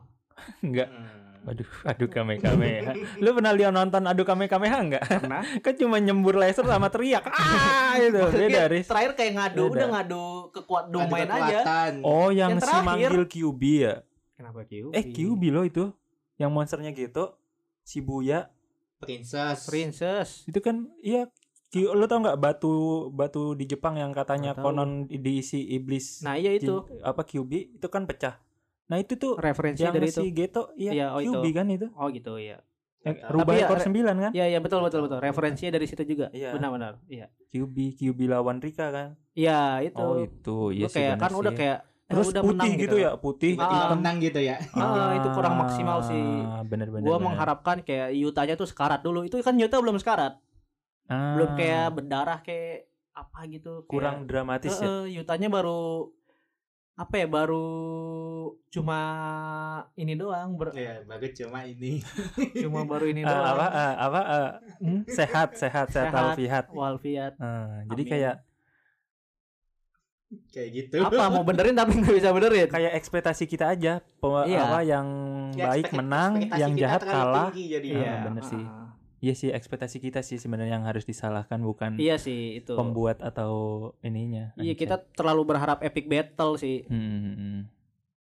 Enggak. 0.61 0.89
Hmm. 0.89 1.19
Aduh, 1.41 1.65
adu 1.81 2.05
kame 2.05 2.37
kame. 2.37 2.85
Lu 3.17 3.33
pernah 3.33 3.49
lihat 3.49 3.73
nonton 3.73 4.05
adu 4.05 4.21
kame 4.21 4.45
kameha 4.45 4.77
enggak? 4.77 5.01
Karena 5.01 5.41
kan 5.65 5.73
cuma 5.73 5.97
nyembur 5.97 6.37
laser 6.37 6.61
sama 6.69 6.93
teriak. 6.93 7.25
Ah, 7.33 7.97
itu 8.01 8.13
beda, 8.13 8.69
Riz. 8.69 8.85
terakhir 8.85 9.17
kayak 9.17 9.33
ngadu 9.41 9.63
Beda. 9.65 9.73
udah 9.73 9.87
ngadu 9.89 10.25
kekuat 10.53 10.85
domain 10.93 11.25
aja. 11.25 11.65
kekuatan. 11.65 11.93
Oh, 12.05 12.29
yang, 12.29 12.53
Yang 12.53 12.61
si 12.61 12.65
terakhir. 12.69 12.85
manggil 12.85 13.23
QB 13.25 13.61
ya? 13.73 13.95
Kenapa 14.37 14.59
Q? 14.69 14.93
Eh, 14.93 15.05
QB 15.09 15.41
loh 15.49 15.65
itu. 15.65 15.85
Yang 16.37 16.51
monsternya 16.53 16.91
gitu. 16.93 17.33
Shibuya. 17.81 18.53
Princess. 19.01 19.65
Princess. 19.65 20.45
Itu 20.45 20.61
kan 20.61 20.93
iya 21.01 21.25
lu 21.73 22.05
tau 22.05 22.19
nggak 22.19 22.37
batu 22.37 23.07
batu 23.09 23.55
di 23.55 23.63
Jepang 23.65 23.95
yang 23.95 24.11
katanya 24.11 24.51
konon 24.53 25.07
diisi 25.07 25.71
iblis 25.71 26.19
Nah, 26.19 26.35
iya 26.35 26.51
itu 26.51 26.83
apa 27.01 27.23
QB 27.25 27.81
itu 27.81 27.87
kan 27.89 28.05
pecah. 28.05 28.37
Nah 28.91 28.97
itu 28.97 29.15
tuh 29.15 29.33
referensi 29.37 29.81
yang 29.81 29.95
dari 29.95 30.11
si 30.11 30.19
itu. 30.21 30.35
Geto 30.35 30.75
iya, 30.75 30.91
Iya, 30.91 31.05
oh, 31.09 31.23
QB 31.23 31.45
itu. 31.45 31.49
kan 31.53 31.65
itu. 31.67 31.87
Oh 31.93 32.07
gitu 32.07 32.35
ya. 32.35 32.59
Yang 33.01 33.15
rubah 33.25 33.53
ya, 33.55 33.65
ekor 33.65 33.77
re- 33.79 33.85
sembilan 33.87 34.15
kan? 34.19 34.31
Iya, 34.31 34.45
iya 34.47 34.59
betul 34.59 34.83
betul 34.83 35.01
betul. 35.01 35.17
Referensinya 35.17 35.71
dari 35.71 35.85
situ 35.85 36.03
juga. 36.05 36.27
Iya. 36.29 36.51
Benar-benar. 36.51 36.99
Iya. 37.07 37.31
QB 37.49 37.75
QB 37.95 38.19
lawan 38.27 38.59
Rika 38.59 38.91
kan? 38.91 39.07
Iya, 39.31 39.61
itu. 39.81 39.97
Oh 39.97 40.19
itu 40.19 40.57
iya 40.69 40.85
Gua 40.85 40.89
sih. 40.89 40.97
kayak 40.99 41.15
kan 41.17 41.31
udah 41.31 41.49
sih. 41.49 41.57
kayak 41.57 41.77
eh, 41.81 42.11
terus 42.11 42.27
udah 42.27 42.41
putih 42.43 42.51
menang 42.53 42.71
gitu 42.77 42.95
ya 42.97 43.11
putih 43.15 43.51
Ah. 43.55 43.89
menang 43.89 44.15
gitu 44.19 44.39
ya. 44.39 44.55
Ah, 44.75 45.15
itu 45.15 45.27
kurang 45.31 45.55
maksimal 45.57 45.97
sih. 46.03 46.21
Bener-bener. 46.63 47.01
Gua 47.01 47.17
mengharapkan 47.17 47.79
kayak 47.79 48.11
Yutanya 48.13 48.53
tuh 48.53 48.67
sekarat 48.67 48.99
dulu. 48.99 49.23
Itu 49.23 49.39
kan 49.39 49.55
Yuta 49.55 49.79
belum 49.79 49.95
sekarat. 49.95 50.35
Belum 51.07 51.49
kayak 51.55 51.85
berdarah 51.91 52.39
kayak 52.39 52.85
apa 53.11 53.39
gitu. 53.45 53.81
kayak- 53.81 53.83
Ah. 53.83 53.89
kurang 53.89 54.17
dramatis 54.23 54.71
ya. 54.73 54.85
Heeh, 54.85 55.17
Yutanya 55.17 55.47
baru 55.47 56.11
apa 57.01 57.17
ya 57.17 57.25
baru 57.25 57.67
cuma 58.69 58.99
ini 59.95 60.13
doang 60.13 60.53
ber- 60.53 60.69
Ya, 60.71 61.01
bagus 61.01 61.33
cuma 61.33 61.65
ini. 61.65 62.05
cuma 62.61 62.85
baru 62.85 63.09
ini 63.09 63.21
Eh, 63.21 63.27
doang 63.27 63.41
apa 63.43 63.65
eh, 63.67 63.93
apa 63.97 64.19
eh, 64.21 64.49
Hmm? 64.77 65.01
sehat 65.07 65.49
sehat 65.55 65.89
sehat 65.89 66.13
Sehat. 66.13 66.25
alfiat. 66.31 66.65
Walfiat 66.69 67.33
Eh, 67.35 67.73
jadi 67.89 68.03
Amin. 68.03 68.11
kayak 68.11 68.35
Kayak 70.47 70.69
gitu. 70.71 70.97
apa 71.01 71.27
mau 71.27 71.43
benerin 71.43 71.75
tapi 71.75 71.91
nggak 71.93 72.15
bisa 72.15 72.29
benerin 72.31 72.67
kayak 72.69 72.95
ekspektasi 72.95 73.43
kita 73.45 73.67
aja 73.67 73.99
Pe- 73.99 74.47
Iya. 74.47 74.63
apa 74.63 74.79
yang 74.81 75.07
Ya, 75.51 75.65
baik 75.67 75.91
menang 75.91 76.31
yang 76.55 76.71
jahat 76.73 77.01
kalah 77.03 77.51
tinggi 77.51 77.67
jadinya. 77.67 77.99
Iya. 77.99 78.13
bener 78.23 78.43
sih. 78.45 78.63
Iya 79.21 79.37
sih 79.37 79.53
ekspektasi 79.53 80.01
kita 80.01 80.25
sih 80.25 80.41
sebenarnya 80.41 80.81
yang 80.81 80.85
harus 80.85 81.05
disalahkan 81.05 81.61
bukan 81.61 81.95
iya 82.01 82.17
sih 82.17 82.57
itu 82.57 82.73
pembuat 82.73 83.21
atau 83.21 83.53
ininya 84.01 84.51
iya 84.57 84.73
Anjay. 84.73 84.81
kita 84.81 84.97
terlalu 85.13 85.53
berharap 85.53 85.85
epic 85.85 86.09
battle 86.09 86.57
sih 86.57 86.83
Hmm, 86.89 86.97
hmm, 86.99 87.35
hmm. 87.37 87.61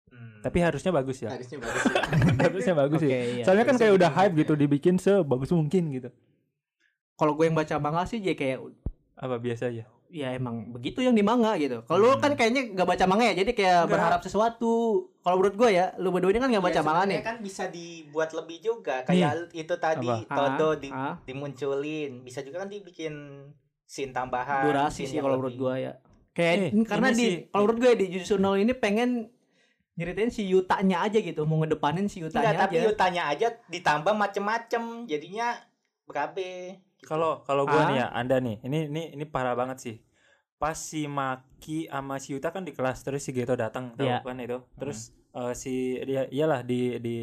Hmm. 0.10 0.40
tapi 0.40 0.58
harusnya 0.64 0.96
bagus 0.96 1.20
ya 1.20 1.30
harusnya 1.36 1.60
bagus 1.60 1.84
ya. 1.84 2.02
harusnya 2.48 2.74
bagus 2.74 3.00
Oke, 3.04 3.08
sih 3.12 3.12
iya. 3.40 3.44
soalnya 3.44 3.66
kan 3.68 3.76
kayak 3.76 3.94
udah 3.94 4.10
hype 4.10 4.34
ya. 4.34 4.40
gitu 4.48 4.54
dibikin 4.56 4.96
sebagus 4.96 5.52
mungkin 5.52 5.84
gitu 5.92 6.10
kalau 7.16 7.36
gue 7.36 7.44
yang 7.48 7.56
baca 7.56 7.76
manga 7.78 8.08
sih 8.08 8.24
jadi 8.24 8.36
kayak 8.40 8.58
apa 9.16 9.36
biasa 9.40 9.72
aja 9.72 9.84
ya 10.08 10.32
emang 10.32 10.70
begitu 10.70 11.00
yang 11.00 11.12
di 11.12 11.22
manga 11.22 11.54
gitu. 11.56 11.84
Kalau 11.84 12.00
lu 12.00 12.10
Hmm. 12.12 12.22
kan 12.22 12.32
kayaknya 12.34 12.72
nggak 12.72 12.88
baca 12.88 13.06
manga 13.06 13.26
ya 13.26 13.36
jadi 13.36 13.52
kayak 13.52 13.78
Nggak. 13.80 13.92
berharap 13.92 14.20
sesuatu. 14.22 14.74
Kalau 15.20 15.36
menurut 15.36 15.56
gue 15.56 15.70
ya 15.72 15.92
lu 15.96 16.10
berdua 16.10 16.30
ini 16.30 16.40
kan 16.40 16.50
nggak 16.50 16.64
baca 16.64 16.76
Ya, 16.76 16.86
manga 16.86 17.04
nih. 17.06 17.20
kan 17.22 17.38
bisa 17.40 17.64
dibuat 17.68 18.30
lebih 18.32 18.58
juga. 18.60 19.02
Kayak 19.04 19.50
itu 19.52 19.76
tadi 19.76 20.08
Apa? 20.08 20.36
Todo 20.56 20.68
Ah, 20.68 20.76
di, 20.76 20.90
ah. 20.90 21.16
dimunculin. 21.22 22.22
Bisa 22.22 22.40
juga 22.40 22.62
kan 22.62 22.70
dibikin 22.70 23.14
scene 23.84 24.10
tambahan 24.12 24.66
durasi 24.66 25.04
scene 25.04 25.10
sih 25.12 25.20
kalau 25.20 25.38
menurut 25.38 25.56
gua 25.56 25.74
ya. 25.76 25.94
Kayak 26.32 26.54
Eh, 26.54 26.84
karena 26.84 27.10
di 27.10 27.48
kalau 27.48 27.64
menurut 27.66 27.80
gue 27.80 27.92
di 27.96 28.06
Jujutsu 28.12 28.36
no 28.36 28.54
ini 28.54 28.74
pengen 28.74 29.32
nyeritain 29.96 30.28
si 30.28 30.44
Yutanya 30.44 31.02
aja 31.02 31.18
gitu 31.18 31.44
mau 31.44 31.56
ngedepanin 31.58 32.06
si 32.06 32.20
Enggak, 32.20 32.36
Yutanya 32.36 32.60
tapi 32.62 32.76
aja. 32.76 32.84
Yutanya 32.84 33.24
aja 33.26 33.48
ditambah 33.66 34.14
macem-macem. 34.14 34.84
Jadinya 35.06 35.56
berabe. 36.04 36.84
Kalau 37.06 37.46
kalau 37.46 37.64
gua 37.64 37.78
Ah. 37.78 37.88
nih 37.88 37.98
ya 37.98 38.08
anda 38.10 38.38
nih. 38.38 38.58
Ini 38.60 38.80
ini 38.90 39.04
ini 39.14 39.24
parah 39.24 39.54
banget 39.54 39.78
sih. 39.80 39.96
Pas 40.56 40.74
si 40.74 41.06
Maki 41.06 41.86
sama 41.86 42.18
si 42.18 42.34
Yuta 42.34 42.50
kan 42.50 42.64
di 42.64 42.72
kelas 42.72 43.00
terus 43.00 43.22
si 43.22 43.30
Geto 43.30 43.54
datang 43.54 43.94
tahu 43.94 44.04
Iya. 44.04 44.20
kan 44.20 44.36
itu? 44.38 44.58
Terus 44.76 45.14
eh, 45.32 45.54
si 45.54 45.74
dia 46.02 46.26
iyalah 46.28 46.62
di 46.62 46.98
di 46.98 47.18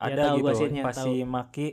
Ya, 0.00 0.16
ada 0.16 0.22
tahu 0.32 0.36
gua 0.40 0.52
gitu 0.52 0.60
scene-nya, 0.64 0.82
pas 0.82 0.96
si 0.96 1.12
Maki 1.20 1.66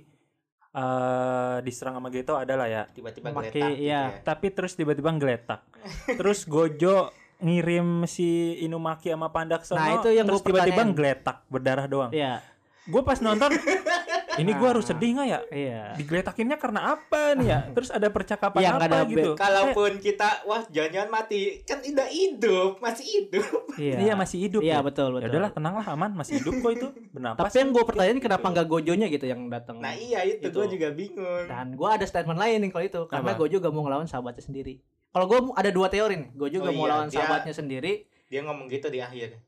eh 0.74 1.58
diserang 1.62 1.96
sama 1.96 2.10
Geto 2.10 2.36
adalah 2.36 2.68
ya. 2.68 2.86
Tiba-tiba 2.90 3.32
Maki, 3.32 3.56
geletak 3.56 3.72
gitu 3.72 3.82
iya. 3.82 4.02
ya. 4.12 4.22
tapi 4.22 4.48
terus 4.52 4.74
tiba-tiba 4.74 5.10
ngeletak 5.10 5.62
terus 6.20 6.44
Gojo 6.44 7.10
ngirim 7.38 8.04
si 8.06 8.58
Inumaki 8.60 9.10
sama 9.10 9.30
Pandak 9.30 9.62
Sono 9.62 9.78
Nah, 9.78 10.02
itu 10.02 10.10
yang 10.10 10.26
terus 10.26 10.42
tiba-tiba 10.42 10.82
ngeletak 10.84 11.46
berdarah 11.48 11.86
doang. 11.86 12.12
Iya. 12.12 12.42
Gue 12.86 13.02
pas 13.02 13.20
nonton 13.20 13.52
ini 14.38 14.52
gue 14.52 14.68
harus 14.68 14.84
Ah. 14.84 14.90
sedih 14.90 15.10
nggak 15.12 15.28
ya 15.28 15.40
iya 15.50 15.82
digeletakinnya 15.94 16.56
karena 16.56 16.80
apa 16.92 17.22
nih 17.34 17.48
ya 17.48 17.60
terus 17.76 17.90
ada 17.90 18.08
percakapan 18.08 18.60
Yang 18.60 18.76
apa 18.76 18.86
ada 18.86 19.00
gitu 19.06 19.32
Kalaupun 19.36 19.92
kita 19.98 20.30
wah 20.44 20.62
jangan-jangan 20.66 21.10
mati 21.10 21.40
kan 21.62 21.80
udah 21.80 22.08
hidup 22.08 22.72
masih 22.78 23.06
hidup. 23.06 23.46
iya 23.76 23.96
Iya 24.00 24.14
masih 24.14 24.38
hidup 24.40 24.62
iya 24.62 24.74
ya. 24.74 24.80
betul 24.82 25.10
Ya 25.12 25.16
betul 25.18 25.30
udahlah 25.30 25.52
tenanglah 25.52 25.86
aman 25.88 26.12
masih 26.14 26.34
hidup 26.38 26.54
kok 26.58 26.72
itu. 26.72 26.88
Bernapas. 27.10 27.40
tapi 27.44 27.58
yang 27.58 27.70
gue 27.70 27.84
pertanyain 27.84 28.20
kenapa 28.20 28.46
nggak 28.48 28.68
Gojonya 28.68 29.08
gitu 29.08 29.26
yang 29.26 29.42
datang 29.48 29.78
Nah 29.78 29.92
iya 29.92 30.22
itu, 30.24 30.44
Itu. 30.44 30.56
gue 30.56 30.68
juga 30.72 30.88
bingung. 30.92 31.46
dan 31.46 31.68
gue 31.72 31.90
ada 31.90 32.04
statement 32.04 32.38
lain 32.38 32.58
nih 32.60 32.70
kalau 32.70 32.86
itu 32.86 33.02
karena? 33.08 33.32
Gojo 33.34 33.58
gak 33.58 33.70
mau 33.70 33.82
ngelawan 33.82 34.06
sahabatnya 34.06 34.44
sendiri 34.44 34.80
kalau 35.08 35.26
gue 35.26 35.40
ada 35.52 35.70
dua 35.70 35.88
teori 35.88 36.16
nih 36.16 36.30
Gojo 36.32 36.56
Oh 36.56 36.64
gak 36.64 36.74
mau 36.74 36.84
iya, 36.84 36.92
lawan 36.92 37.08
dia- 37.08 37.16
sahabatnya 37.18 37.54
sendiri 37.54 37.94
Dia 38.26 38.42
ngomong 38.42 38.68
gitu 38.68 38.88
di 38.88 39.00
akhir. 39.00 39.40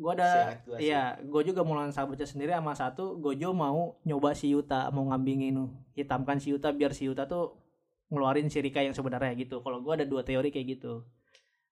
Gue 0.00 0.12
ada 0.16 0.56
gua. 0.64 0.80
Iya, 0.80 1.02
gue 1.20 1.42
juga 1.44 1.60
mau 1.60 1.76
lawan 1.76 1.92
sahabatnya 1.92 2.24
sendiri 2.24 2.50
sama 2.50 2.72
satu 2.72 3.20
Gojo 3.20 3.52
mau 3.52 4.00
nyoba 4.02 4.32
si 4.32 4.48
Yuta 4.48 4.88
mau 4.90 5.04
ngambingin 5.04 5.60
hitamkan 5.92 6.40
si 6.40 6.50
Yuta 6.50 6.72
biar 6.72 6.96
si 6.96 7.04
Yuta 7.04 7.28
tuh 7.28 7.60
ngeluarin 8.08 8.48
si 8.48 8.58
Rika 8.58 8.80
yang 8.80 8.96
sebenarnya 8.96 9.36
gitu. 9.36 9.60
Kalau 9.60 9.78
gue 9.78 9.92
ada 9.92 10.08
dua 10.08 10.24
teori 10.24 10.48
kayak 10.48 10.80
gitu. 10.80 11.04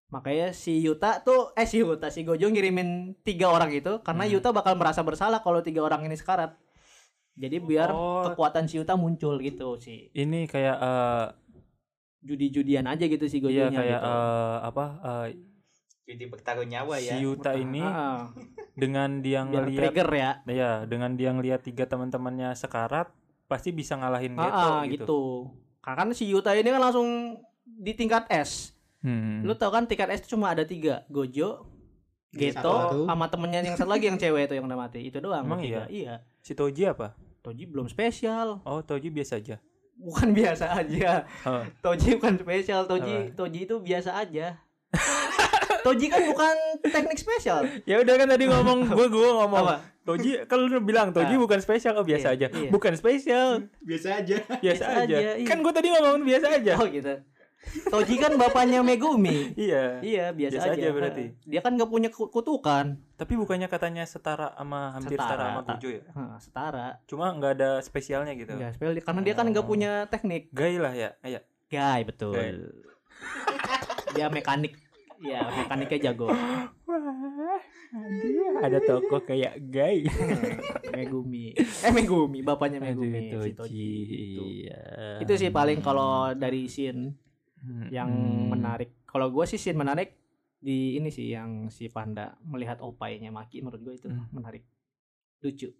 Makanya 0.09 0.53
si 0.53 0.76
Yuta 0.79 1.20
tuh 1.20 1.57
eh 1.57 1.64
si 1.64 1.81
Yuta 1.81 2.09
si 2.09 2.22
Gojo 2.22 2.47
ngirimin 2.47 3.16
tiga 3.20 3.49
orang 3.49 3.72
itu 3.72 4.01
karena 4.01 4.24
Hmm. 4.24 4.33
Yuta 4.37 4.53
bakal 4.53 4.76
merasa 4.76 5.01
bersalah 5.01 5.41
kalau 5.41 5.61
tiga 5.61 5.81
orang 5.81 6.05
ini 6.05 6.12
sekarat. 6.12 6.53
Jadi 7.33 7.57
biar 7.59 7.89
Oh. 7.91 8.29
kekuatan 8.29 8.68
si 8.68 8.76
Yuta 8.76 8.93
muncul 8.95 9.41
gitu 9.41 9.81
sih. 9.81 10.12
Ini 10.12 10.45
kayak 10.45 10.76
eh 10.76 11.26
Judi-judian 12.18 12.83
aja 12.83 13.07
gitu 13.07 13.31
si 13.31 13.39
iya 13.39 13.70
Gojonya 13.70 13.79
kayak 13.79 13.95
gitu. 13.95 14.11
eh, 14.11 14.57
apa 14.66 14.85
eh, 15.01 15.26
Jadi 16.09 16.25
bertaruh 16.25 16.65
nyawa 16.65 16.97
si 16.97 17.13
ya. 17.13 17.21
Yuta 17.21 17.53
ini 17.53 17.79
Ah, 17.79 18.33
dengan 18.73 19.21
dia 19.21 19.45
ngelihat 19.45 19.93
trigger 19.93 20.09
ya. 20.11 20.31
ya 20.43 20.73
dengan 20.83 21.13
dia 21.13 21.31
ngelihat 21.31 21.61
tiga 21.61 21.85
teman-temannya 21.85 22.57
sekarat 22.57 23.13
pasti 23.45 23.71
bisa 23.71 23.93
ngalahin 23.95 24.33
Geto 24.33 24.49
Ah, 24.51 24.57
ah, 24.57 24.83
gitu. 24.83 25.05
gitu. 25.05 25.23
Karena 25.79 25.99
kan 26.01 26.09
si 26.11 26.25
Yuta 26.25 26.53
ini 26.53 26.65
kan 26.67 26.81
langsung 26.81 27.09
di 27.63 27.93
tingkat 27.93 28.25
S. 28.29 28.73
Hmm. 28.99 29.45
Lu 29.45 29.53
tau 29.53 29.69
kan 29.69 29.85
tingkat 29.85 30.09
S 30.09 30.25
itu 30.25 30.33
cuma 30.33 30.51
ada 30.51 30.65
tiga 30.65 31.05
Gojo, 31.07 31.69
Geto, 32.29 32.61
Satu. 32.61 33.01
sama 33.05 33.29
temennya 33.29 33.61
yang 33.63 33.73
satu 33.75 33.89
lagi 33.89 34.05
yang 34.05 34.17
cewek 34.17 34.49
itu 34.49 34.55
yang 34.55 34.65
udah 34.65 34.77
mati 34.79 35.01
Itu 35.03 35.17
doang 35.19 35.45
Emang 35.45 35.61
bertiga. 35.61 35.85
Iya 35.87 36.25
Si 36.39 36.53
Toji 36.53 36.85
apa? 36.85 37.17
Toji 37.41 37.65
belum 37.65 37.87
spesial 37.87 38.61
Oh 38.65 38.81
Toji 38.81 39.09
biasa 39.09 39.37
aja. 39.37 39.57
bukan 39.99 40.31
biasa 40.31 40.79
aja. 40.79 41.27
Oh. 41.43 41.65
Toji 41.83 42.17
bukan 42.17 42.39
spesial, 42.39 42.87
Toji 42.87 43.35
Toji 43.35 43.65
itu 43.65 43.77
biasa 43.79 44.15
aja. 44.17 44.55
Toji 45.81 46.07
kan 46.07 46.22
bukan 46.24 46.55
teknik 46.85 47.16
spesial. 47.16 47.62
Ya 47.85 47.99
udah 47.99 48.14
kan 48.14 48.29
tadi 48.29 48.45
ngomong 48.45 48.79
gue 48.93 49.07
gue 49.07 49.31
ngomong. 49.35 49.64
Apa? 49.64 49.76
Toji 50.03 50.45
kalau 50.45 50.64
lu 50.66 50.81
bilang 50.81 51.11
Toji 51.11 51.31
Ah. 51.31 51.39
bukan 51.39 51.59
spesial 51.59 51.95
oh 51.95 52.03
biasa 52.03 52.33
Iya, 52.33 52.47
aja. 52.47 52.59
iya. 52.59 52.70
Bukan 52.70 52.93
spesial, 52.93 53.49
Biasa 53.79 54.09
aja. 54.16 54.37
biasa, 54.64 54.85
Biasa 54.85 54.85
aja. 54.99 55.16
aja, 55.16 55.16
iya. 55.37 55.45
Kan 55.45 55.61
gue 55.61 55.70
tadi 55.70 55.89
ngomong 55.89 56.22
biasa 56.22 56.47
aja. 56.55 56.72
Oh 56.76 56.87
gitu. 56.87 57.14
Toji 57.85 58.14
kan 58.16 58.33
bapaknya 58.35 58.81
Megumi. 58.81 59.53
Iya. 59.53 60.01
Iya, 60.01 60.24
biasa, 60.31 60.55
Biasa 60.55 60.68
aja. 60.72 60.79
aja 60.79 60.89
berarti. 60.91 61.24
Dia 61.43 61.61
kan 61.61 61.74
gak 61.74 61.87
punya 61.87 62.09
ku- 62.09 62.26
kutukan. 62.26 62.97
Tapi 63.12 63.33
bukannya 63.35 63.66
katanya 63.66 64.03
setara 64.03 64.55
sama 64.55 64.95
hampir 64.95 65.18
setara, 65.18 65.45
sama 65.53 65.61
ta- 65.62 65.76
Gojo 65.76 65.89
ya? 65.91 66.03
Hah, 66.09 66.39
setara. 66.39 66.87
Cuma 67.05 67.29
nggak 67.29 67.53
ada 67.55 67.70
spesialnya 67.79 68.33
gitu. 68.33 68.55
Enggak 68.55 68.72
spesial 68.72 68.95
karena 68.97 69.20
dia 69.20 69.35
kan 69.35 69.47
gak 69.51 69.61
Oh. 69.61 69.68
punya 69.68 70.07
teknik. 70.07 70.49
Gay 70.51 70.79
lah 70.79 70.95
ya. 70.95 71.11
Iya. 71.20 71.43
Gay 71.68 72.01
betul. 72.03 72.33
Gay. 72.33 72.57
dia 74.14 74.26
mekanik. 74.29 74.79
Ya, 75.19 75.43
mekaniknya 75.49 75.99
jago. 76.09 76.31
Wah, 76.31 77.61
ada 78.61 78.79
tokoh 78.79 79.19
kayak 79.21 79.59
gay. 79.66 80.07
Megumi. 80.95 81.59
Eh 81.59 81.91
Megumi, 81.91 82.39
bapaknya 82.41 82.79
Megumi. 82.79 83.29
Aduh. 83.29 83.45
Itu. 83.45 83.64
Iya. 83.66 85.19
Itu 85.19 85.35
sih 85.35 85.51
paling 85.51 85.81
kalau 85.81 86.31
dari 86.33 86.66
scene 86.66 87.14
Hmm. 87.59 87.91
yang 87.91 88.07
menarik. 88.49 89.03
Kalau 89.03 89.35
gue 89.35 89.43
sih 89.43 89.59
scene 89.59 89.75
menarik 89.75 90.14
di 90.57 90.95
ini 90.95 91.11
sih 91.11 91.27
yang 91.29 91.66
si 91.66 91.91
Panda 91.91 92.39
melihat 92.41 92.79
opainya 92.79 93.35
Maki 93.35 93.59
menurut 93.59 93.83
gue 93.83 93.95
itu 93.97 94.07
Hmm. 94.07 94.31
menarik. 94.31 94.62
Lucu. 95.43 95.75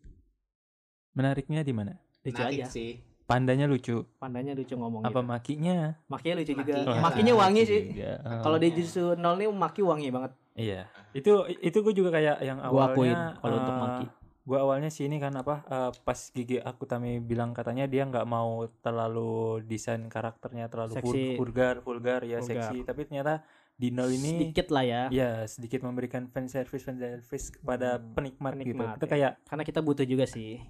Menariknya 1.15 1.63
di 1.63 1.71
mana? 1.71 1.95
Lucu 2.19 2.35
Menarik 2.35 2.59
aja. 2.61 2.67
sih. 2.67 2.99
Pandanya 3.29 3.69
lucu. 3.69 4.09
Pandanya 4.17 4.57
lucu 4.57 4.73
ngomong 4.73 5.05
Apa 5.05 5.21
gitu. 5.21 5.29
makinya? 5.29 5.77
Makinya 6.09 6.35
lucu 6.41 6.53
juga. 6.57 6.73
Makinya. 6.75 7.01
Makinya 7.05 7.35
wangi 7.37 7.63
sih. 7.63 7.81
Oh. 8.25 8.41
Kalau 8.41 8.57
di 8.57 8.69
Jujutsu 8.73 9.05
nol 9.15 9.37
nih 9.37 9.53
Maki 9.53 9.85
wangi 9.85 10.09
banget. 10.09 10.33
Iya. 10.57 10.89
Itu 11.13 11.45
itu 11.61 11.77
gue 11.79 11.93
juga 11.93 12.09
kayak 12.11 12.41
yang 12.41 12.59
Gua 12.65 12.89
akuin 12.89 13.13
awalnya 13.13 13.37
kalau 13.39 13.55
untuk 13.55 13.71
eh, 13.71 13.79
Maki. 13.79 14.05
Gue 14.43 14.57
awalnya 14.57 14.89
sih 14.89 15.05
ini 15.05 15.21
kan 15.21 15.37
apa 15.37 15.61
eh, 15.63 15.91
pas 16.01 16.17
Gigi 16.27 16.57
Akutami 16.57 17.21
bilang 17.21 17.53
katanya 17.53 17.85
dia 17.85 18.03
nggak 18.03 18.25
mau 18.25 18.65
terlalu 18.81 19.61
desain 19.63 20.01
karakternya 20.03 20.67
terlalu 20.67 20.97
Seksi. 20.97 21.37
vulgar, 21.37 21.85
vulgar 21.85 22.25
ya 22.25 22.41
Vulgar. 22.41 22.65
seksi. 22.65 22.81
Tapi 22.83 23.01
ternyata 23.05 23.45
di 23.77 23.93
nol 23.93 24.09
ini 24.09 24.41
Sedikit 24.41 24.73
lah 24.73 24.83
ya. 24.83 25.03
ya 25.13 25.45
sedikit 25.45 25.85
memberikan 25.85 26.27
fan 26.27 26.49
service 26.49 26.81
fan 26.81 26.97
service 26.97 27.53
kepada 27.53 28.01
Hmm, 28.01 28.17
penikmat, 28.17 28.57
gitu. 28.57 28.73
penikmat, 28.73 28.97
Itu 28.97 29.05
ya. 29.05 29.11
kayak 29.13 29.33
Karena 29.45 29.63
kita 29.63 29.81
butuh 29.85 30.03
juga 30.03 30.25
sih. 30.25 30.65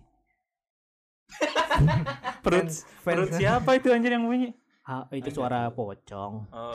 perut 2.44 2.64
Fans- 2.64 2.82
perut 3.00 3.30
siapa 3.30 3.70
itu 3.72 3.88
anjir 3.88 4.10
yang 4.10 4.24
bunyi? 4.24 4.54
Ah, 4.82 5.04
itu 5.10 5.28
suara 5.30 5.68
pocong. 5.68 6.48
Oh, 6.48 6.72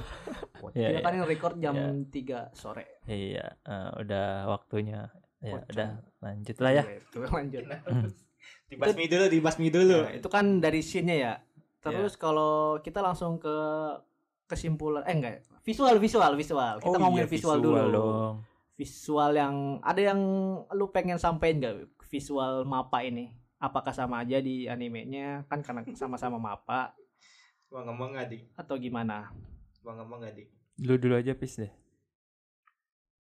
Kita 0.68 0.74
Iya, 0.74 1.00
kan 1.00 1.12
yang 1.14 1.24
record 1.24 1.56
jam 1.56 1.72
Iya. 1.72 2.44
3 2.50 2.52
sore. 2.52 3.00
iya, 3.04 3.56
eh, 3.58 3.90
udah 3.96 4.26
waktunya. 4.46 5.08
Ya, 5.38 5.56
Pocong. 5.56 5.70
udah 5.70 5.88
lanjut 6.20 6.56
lah 6.58 6.72
ya. 6.72 6.82
Itu 6.84 7.18
lanjut. 7.30 7.62
Dibasmi 8.68 9.04
dulu, 9.06 9.24
dibasmi 9.28 9.68
dulu. 9.70 9.98
Nah, 10.02 10.12
itu 10.12 10.28
kan 10.28 10.58
dari 10.58 10.80
scene-nya 10.80 11.16
ya. 11.16 11.32
Terus 11.80 12.14
kalau 12.14 12.52
kita 12.78 13.00
langsung 13.00 13.38
ke 13.38 13.56
kesimpulan 14.44 15.04
eh 15.04 15.12
enggak 15.12 15.34
visual 15.60 15.96
visual 15.96 16.32
visual 16.32 16.74
kita 16.78 16.88
Oh 16.88 16.96
ngomongin 16.98 17.24
iya, 17.24 17.30
visual, 17.30 17.60
visual 17.60 17.84
dulu 17.84 17.92
dong. 17.92 18.34
visual 18.74 19.30
yang 19.30 19.54
ada 19.82 20.00
yang 20.02 20.20
lu 20.70 20.88
pengen 20.88 21.16
sampein 21.16 21.60
gak 21.60 21.76
visual 22.02 22.64
mapa 22.64 23.02
ini 23.02 23.28
apakah 23.58 23.90
sama 23.90 24.22
aja 24.22 24.38
di 24.38 24.64
animenya 24.64 25.42
kan 25.46 25.60
karena 25.60 25.82
sama-sama 25.92 26.38
mapa 26.38 26.94
Gua 27.66 27.84
ngomong 27.84 28.14
nggak 28.14 28.28
dik? 28.28 28.42
atau 28.54 28.74
gimana 28.74 29.28
Gua 29.78 29.92
ngomong 29.94 30.18
nggak 30.20 30.34
dik? 30.34 30.48
Lu 30.80 30.94
dulu 30.94 31.14
aja 31.14 31.32
pis 31.32 31.58
deh. 31.58 31.72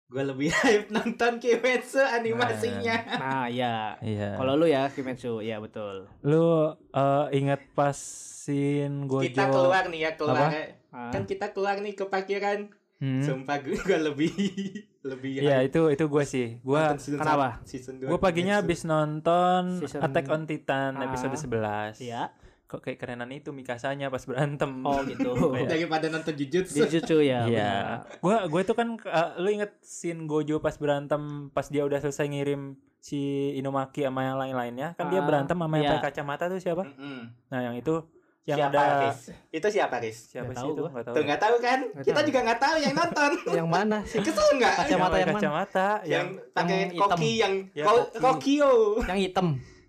Gua 0.05 0.23
lebih 0.23 0.49
hype 0.61 0.89
nonton 0.89 1.37
Kimetsu 1.37 1.99
animasinya. 1.99 2.97
nah 3.17 3.45
ya 3.45 3.97
Iya. 3.99 4.37
kalau 4.37 4.53
lu 4.53 4.65
ya 4.65 4.87
Kimetsu 4.87 5.39
ya 5.39 5.57
betul 5.57 6.05
lu 6.21 6.71
eh, 6.89 7.25
ingat 7.33 7.61
pas 7.73 7.95
scene 7.95 9.05
Gojo 9.05 9.25
Kita 9.25 9.47
keluar 9.47 9.83
nih 9.87 10.01
ya 10.01 10.11
keluar. 10.13 10.49
Ah, 10.89 11.09
Kan 11.09 11.25
kita 11.25 11.49
keluar 11.49 11.79
nih 11.79 11.93
ke 11.93 12.05
parkiran. 12.05 12.69
Hmm. 13.03 13.19
Sumpah 13.19 13.59
gue 13.59 13.75
gua 13.75 13.99
lebih 14.01 14.31
lebih 15.11 15.31
Iya 15.37 15.59
hype 15.59 15.67
itu 15.67 15.81
itu 15.91 16.05
gue 16.07 16.23
sih. 16.23 16.47
Season 16.95 17.19
kenapa? 17.19 17.59
satu- 17.59 17.67
Season 17.67 17.95
2 17.97 18.07
gue 18.07 18.15
paginya 18.17 18.55
habis 18.55 18.87
nonton 18.87 19.75
Season- 19.77 19.99
Attack 19.99 20.25
on 20.29 20.43
Titan 20.45 20.95
Ah. 20.95 21.03
episode 21.03 21.35
11. 21.35 21.99
ya 21.99 22.31
Kok 22.63 22.79
kayak 22.81 22.97
kerenan 22.97 23.27
itu 23.29 23.51
Mikasanya 23.51 24.07
pas 24.07 24.23
berantem. 24.23 24.71
oh 24.81 25.03
gitu 25.03 25.29
Kayak- 25.51 25.69
daripada 25.69 26.05
nonton 26.07 26.33
Jujutsu. 26.33 26.79
Jujutsu 26.79 27.17
ya 27.19 27.43
Iya. 27.43 27.73
Gua 28.17 28.47
gue 28.47 28.61
itu 28.61 28.71
kan 28.71 28.87
eh, 28.95 29.29
lu 29.37 29.49
inget 29.51 29.75
scene 29.79 30.23
Gojo 30.23 30.57
pas 30.57 30.73
berantem 30.73 31.21
pas 31.49 31.67
dia 31.67 31.83
udah 31.83 31.99
selesai 31.99 32.23
ngirim 32.25 32.73
si 32.97 33.19
Inumaki 33.53 34.01
sama 34.01 34.23
yang 34.23 34.39
lain-lainnya 34.39 34.95
kan 34.95 35.11
dia 35.11 35.19
Ah, 35.19 35.27
berantem 35.27 35.53
sama 35.53 35.75
yang 35.75 35.85
iya. 35.85 35.93
pakai 35.93 36.07
kacamata 36.09 36.47
tuh 36.47 36.55
siapa? 36.57 36.87
Mm-mm. 36.87 37.19
Nah, 37.45 37.59
yang 37.61 37.75
itu 37.75 37.99
yang 38.43 38.57
siapa 38.59 38.75
ada 38.75 38.83
Riz? 39.01 39.19
Itu 39.49 39.67
siapa 39.69 39.95
Riz? 39.97 40.17
siapa 40.27 40.45
Nggak 40.45 40.55
sih 40.55 40.61
tahu 40.61 40.69
itu? 40.69 40.81
gua. 40.81 40.89
Enggak 40.89 41.03
tahu. 41.03 41.15
Tuh 41.15 41.23
nggak 41.23 41.39
tahu 41.39 41.55
kan? 41.57 41.79
Nggak 41.85 42.03
Kita 42.03 42.13
tahu. 42.15 42.27
juga 42.27 42.39
nggak 42.41 42.59
tahu 42.59 42.75
yang 42.77 42.93
nonton. 42.93 43.31
yang 43.53 43.67
mana 43.67 43.97
sih 44.03 44.19
Kesel 44.19 44.47
nggak? 44.53 44.73
Kacamata 44.75 44.89
yang 44.89 44.99
pakai 45.01 45.17
yang 45.17 45.27
mana? 45.27 45.39
kacamata 45.39 45.87
Yang 46.03 46.09
yang 46.09 46.27
pakai 46.51 46.79
koki 46.93 47.31
yang 47.37 47.53
Ya, 47.71 47.83
ko- 47.85 48.07
koki. 48.09 48.19
kokio. 48.59 48.71
yang 49.05 49.17
hitam 49.17 49.47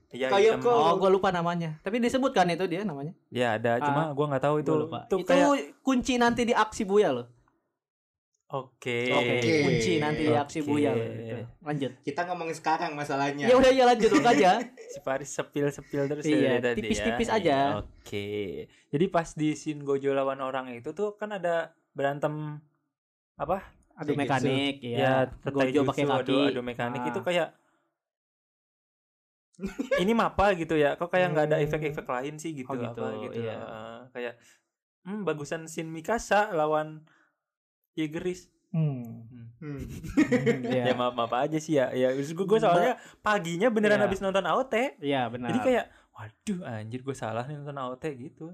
ya, 0.08 0.28
Kayak 0.28 0.52
hitam. 0.56 0.70
oh 0.70 0.94
gue 0.94 1.10
lupa 1.10 1.28
namanya 1.28 1.70
tapi 1.80 1.98
disebutkan 1.98 2.46
itu 2.48 2.64
dia 2.64 2.82
namanya 2.82 3.10
Ya 3.28 3.54
ada, 3.54 3.82
cuma 3.82 4.10
gua 4.12 4.26
nggak 4.30 4.44
tahu 4.44 4.56
itu. 4.60 4.70
Gua 4.70 4.80
lupa. 4.80 4.98
Itu, 5.04 5.16
itu 5.18 5.26
kayak 5.26 5.46
kunci 5.80 6.14
nanti 6.14 6.42
di 6.44 6.54
aksi 6.54 6.82
buya 6.82 7.10
loh 7.10 7.26
oke. 8.46 9.00
Oke. 9.08 9.50
kunci 9.62 9.92
nanti 9.96 10.22
di 10.22 10.34
aksi 10.34 10.58
Oke. 10.60 10.66
buya 10.66 10.90
loh 10.92 11.06
itu. 11.06 11.36
lanjut 11.60 11.92
Kita 12.00 12.20
ngomongin 12.24 12.52
sekarang 12.52 12.92
masalahnya. 12.92 13.44
ya 13.44 13.54
udah 13.54 13.70
ya 13.70 13.84
lanjut 13.84 14.10
aja 14.16 14.52
Si 14.92 14.98
Paris 15.00 15.28
sepil-sepil 15.28 16.02
terus 16.06 16.24
Iya, 16.24 16.36
ya 16.36 16.52
dari 16.58 16.62
tadi 16.62 16.78
tipis-tipis 16.84 17.28
ya. 17.28 17.34
aja. 17.34 17.56
Iya, 17.70 17.78
Oke. 17.80 18.28
Jadi 18.88 19.04
pas 19.08 19.28
di 19.30 19.48
scene 19.52 19.80
Gojo 19.80 20.12
lawan 20.12 20.38
orang 20.38 20.70
itu 20.70 20.90
tuh 20.90 21.14
kan 21.14 21.30
ada 21.30 21.72
berantem 21.90 22.60
apa? 23.34 23.64
adu 23.94 24.10
mekanik 24.12 24.82
Ya, 24.82 24.98
ya 24.98 25.12
tetai 25.40 25.70
gojo 25.70 25.86
pakai 25.86 26.02
kaki 26.02 26.18
adu, 26.26 26.38
adu 26.50 26.60
mekanik 26.60 26.98
Ah. 27.00 27.08
itu 27.08 27.20
kayak 27.20 27.48
ini 30.02 30.12
mapa 30.12 30.50
gitu 30.52 30.74
ya. 30.74 30.94
Kok 30.94 31.06
kayak 31.08 31.30
nggak 31.30 31.46
ada 31.46 31.56
Hmm. 31.56 31.64
efek-efek 31.64 32.02
lain 32.04 32.34
sih 32.36 32.50
gitu, 32.52 32.66
Oh, 32.66 32.76
gitu, 32.76 33.02
apa 33.02 33.22
gitu. 33.22 33.38
iya. 33.38 33.54
Eh, 33.54 33.98
kayak 34.10 34.34
hmm 35.04 35.22
bagusan 35.22 35.68
scene 35.68 35.86
Mikasa 35.86 36.50
lawan 36.50 37.06
Yegeris. 37.94 38.50
hmm. 38.70 39.22
Hmm. 39.58 39.80
Iya. 40.66 40.82
Ya 40.90 40.94
maaf 40.94 41.14
maaf 41.14 41.32
aja 41.32 41.56
sih 41.56 41.78
ya. 41.78 41.88
Ya 41.94 42.12
gue 42.12 42.34
gue 42.44 42.58
soalnya 42.58 42.98
paginya 43.20 43.70
beneran 43.70 43.96
Iya. 43.96 44.04
habis 44.04 44.20
nonton 44.20 44.44
AOT. 44.44 45.00
Iya 45.00 45.30
benar 45.30 45.48
Jadi 45.48 45.60
kayak 45.62 45.86
waduh 46.12 46.58
anjir 46.64 47.00
gue 47.00 47.16
salah 47.16 47.42
nih 47.42 47.56
nonton 47.56 47.74
AOT 47.74 48.04
gitu. 48.14 48.52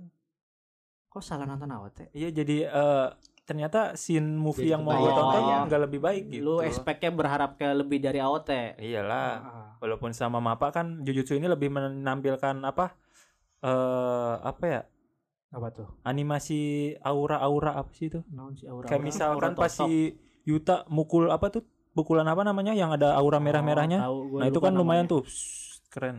kok 1.10 1.26
salah 1.26 1.42
nonton 1.42 1.66
ya 1.66 2.06
Iya 2.14 2.28
jadi 2.32 2.56
eh, 2.70 3.08
ternyata 3.42 3.98
scene 3.98 4.30
movie 4.30 4.62
Jadi 4.62 4.72
yang 4.72 4.86
mau 4.86 4.94
gue 4.94 5.10
tonton 5.10 5.42
Oh. 5.42 5.66
nggak 5.66 5.82
lebih 5.82 5.98
baik 5.98 6.24
gitu. 6.30 6.46
lu 6.46 6.54
expectnya 6.62 7.10
berharap 7.10 7.58
ke 7.58 7.66
lebih 7.66 7.98
dari 7.98 8.22
AOT 8.22 8.78
Iyalah. 8.78 9.30
Ah. 9.42 9.68
Walaupun 9.82 10.14
sama 10.14 10.38
Mapa 10.38 10.70
kan 10.70 11.02
Jujutsu 11.02 11.34
ini 11.34 11.50
lebih 11.50 11.66
menampilkan 11.66 12.62
apa 12.62 12.94
eh 13.60 14.34
apa 14.38 14.64
ya? 14.64 14.80
Apa 15.50 15.68
tuh 15.70 15.88
Animasi 16.06 16.60
aura-aura 17.02 17.74
apa 17.74 17.90
sih 17.90 18.06
itu? 18.06 18.22
Naon 18.30 18.54
sih 18.54 18.70
aura 18.70 18.86
Kayak 18.86 19.02
aura? 19.02 19.08
misalkan 19.10 19.52
Aura 19.52 19.60
pas 19.60 19.72
tosok. 19.74 19.86
si 19.90 20.14
Yuta 20.46 20.86
mukul 20.86 21.26
apa 21.28 21.50
tuh? 21.50 21.62
Pukulan 21.90 22.22
apa 22.24 22.46
namanya 22.46 22.70
yang 22.70 22.94
ada 22.94 23.18
aura 23.18 23.42
merah-merahnya? 23.42 23.98
Oh, 23.98 24.06
tahu, 24.06 24.18
gua 24.30 24.38
Nah, 24.38 24.46
itu 24.46 24.60
kan 24.62 24.72
lumayan 24.72 25.10
namanya. 25.10 25.14
tuh. 25.18 25.22
Keren. 25.90 26.16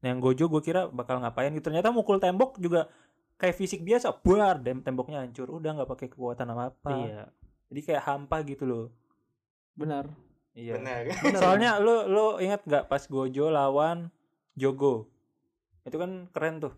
Nah, 0.00 0.06
yang 0.08 0.18
Gojo 0.18 0.48
gue 0.48 0.62
kira 0.64 0.88
bakal 0.88 1.20
ngapain 1.20 1.52
gitu. 1.52 1.68
Ternyata 1.68 1.92
mukul 1.92 2.16
tembok 2.16 2.56
juga 2.56 2.88
kayak 3.36 3.52
fisik 3.52 3.84
biasa. 3.84 4.16
Buar, 4.24 4.56
dem 4.56 4.80
temboknya 4.80 5.20
hancur. 5.20 5.52
Udah 5.52 5.76
nggak 5.76 5.90
pakai 5.92 6.08
kekuatan 6.08 6.48
apa-apa. 6.48 6.90
iya 7.04 7.28
Jadi 7.68 7.80
kayak 7.84 8.02
hampa 8.02 8.40
gitu 8.42 8.64
loh. 8.64 8.84
benar 9.76 10.08
Iya. 10.50 10.80
Benar. 10.80 11.14
Soalnya 11.36 11.78
lu 11.78 12.08
lu 12.08 12.40
ingat 12.40 12.64
nggak 12.64 12.88
pas 12.88 13.04
Gojo 13.06 13.52
lawan 13.52 14.08
Jogo? 14.56 15.06
Itu 15.84 16.00
kan 16.00 16.26
keren 16.32 16.58
tuh. 16.58 16.74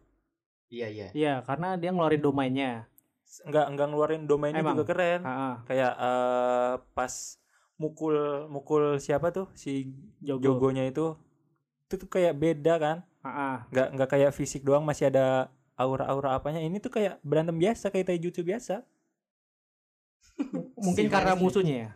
Iya 0.73 0.87
iya. 0.89 1.09
iya 1.13 1.35
karena 1.45 1.77
dia 1.77 1.93
ngeluarin 1.93 2.25
domainnya 2.25 2.89
Nggak 3.45 3.67
nggak 3.77 3.87
ngeluarin 3.93 4.23
domainnya 4.29 4.61
Emang? 4.61 4.77
juga 4.77 4.85
keren. 4.93 5.21
Ah, 5.25 5.33
ah, 5.33 5.55
Kayak 5.65 5.93
eh, 5.97 6.73
pas 6.93 7.13
mukul 7.81 8.17
mukul 8.53 9.01
siapa 9.01 9.33
tuh 9.33 9.49
si 9.57 9.89
Jogo 10.21 10.61
Jogonya 10.61 10.85
itu 10.85 11.17
itu 11.89 11.95
tuh 11.97 12.09
kayak 12.09 12.37
beda 12.37 12.75
kan? 12.77 12.99
Ah, 13.25 13.29
ah. 13.29 13.57
nggak 13.73 13.89
nggak 13.97 14.09
kayak 14.13 14.31
fisik 14.37 14.65
doang 14.65 14.85
masih 14.85 15.09
ada 15.09 15.49
aura-aura 15.77 16.37
apanya 16.37 16.61
ini 16.61 16.77
tuh 16.77 16.93
kayak 16.93 17.17
berantem 17.25 17.57
biasa 17.57 17.89
kayak 17.89 18.13
taijutsu 18.13 18.45
biasa 18.45 18.85
mungkin 20.77 21.07
Si 21.09 21.13
karena 21.13 21.33
musuhnya 21.33 21.75
ya 21.89 21.91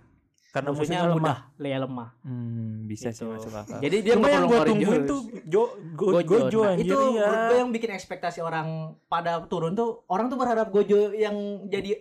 Karena 0.57 0.71
musuhnya 0.73 1.01
mudah, 1.11 1.39
Lea 1.57 1.77
lemah. 1.77 2.09
Hmm, 2.19 2.89
bisa 2.89 3.09
sih 3.09 3.23
Gitu. 3.23 3.29
masuk 3.29 3.53
akal. 3.53 3.77
Jadi 3.79 3.97
dia 4.01 4.15
Cuma 4.15 4.27
yang 4.27 4.45
gue 4.47 4.57
tungguin 4.63 4.89
jurus. 4.99 5.07
tuh 5.07 5.21
Jo 5.45 5.63
Go, 5.93 6.07
Gojo. 6.09 6.25
Gojo, 6.25 6.61
Nah, 6.63 6.75
itu 6.75 6.97
ya. 7.13 7.29
gue 7.47 7.57
yang 7.59 7.71
bikin 7.71 7.91
ekspektasi 7.93 8.41
orang 8.41 8.67
pada 9.07 9.45
turun 9.45 9.73
tuh 9.73 10.01
orang 10.07 10.27
tuh 10.27 10.35
berharap 10.35 10.69
Gojo 10.69 11.13
yang 11.13 11.37
jadi 11.67 12.01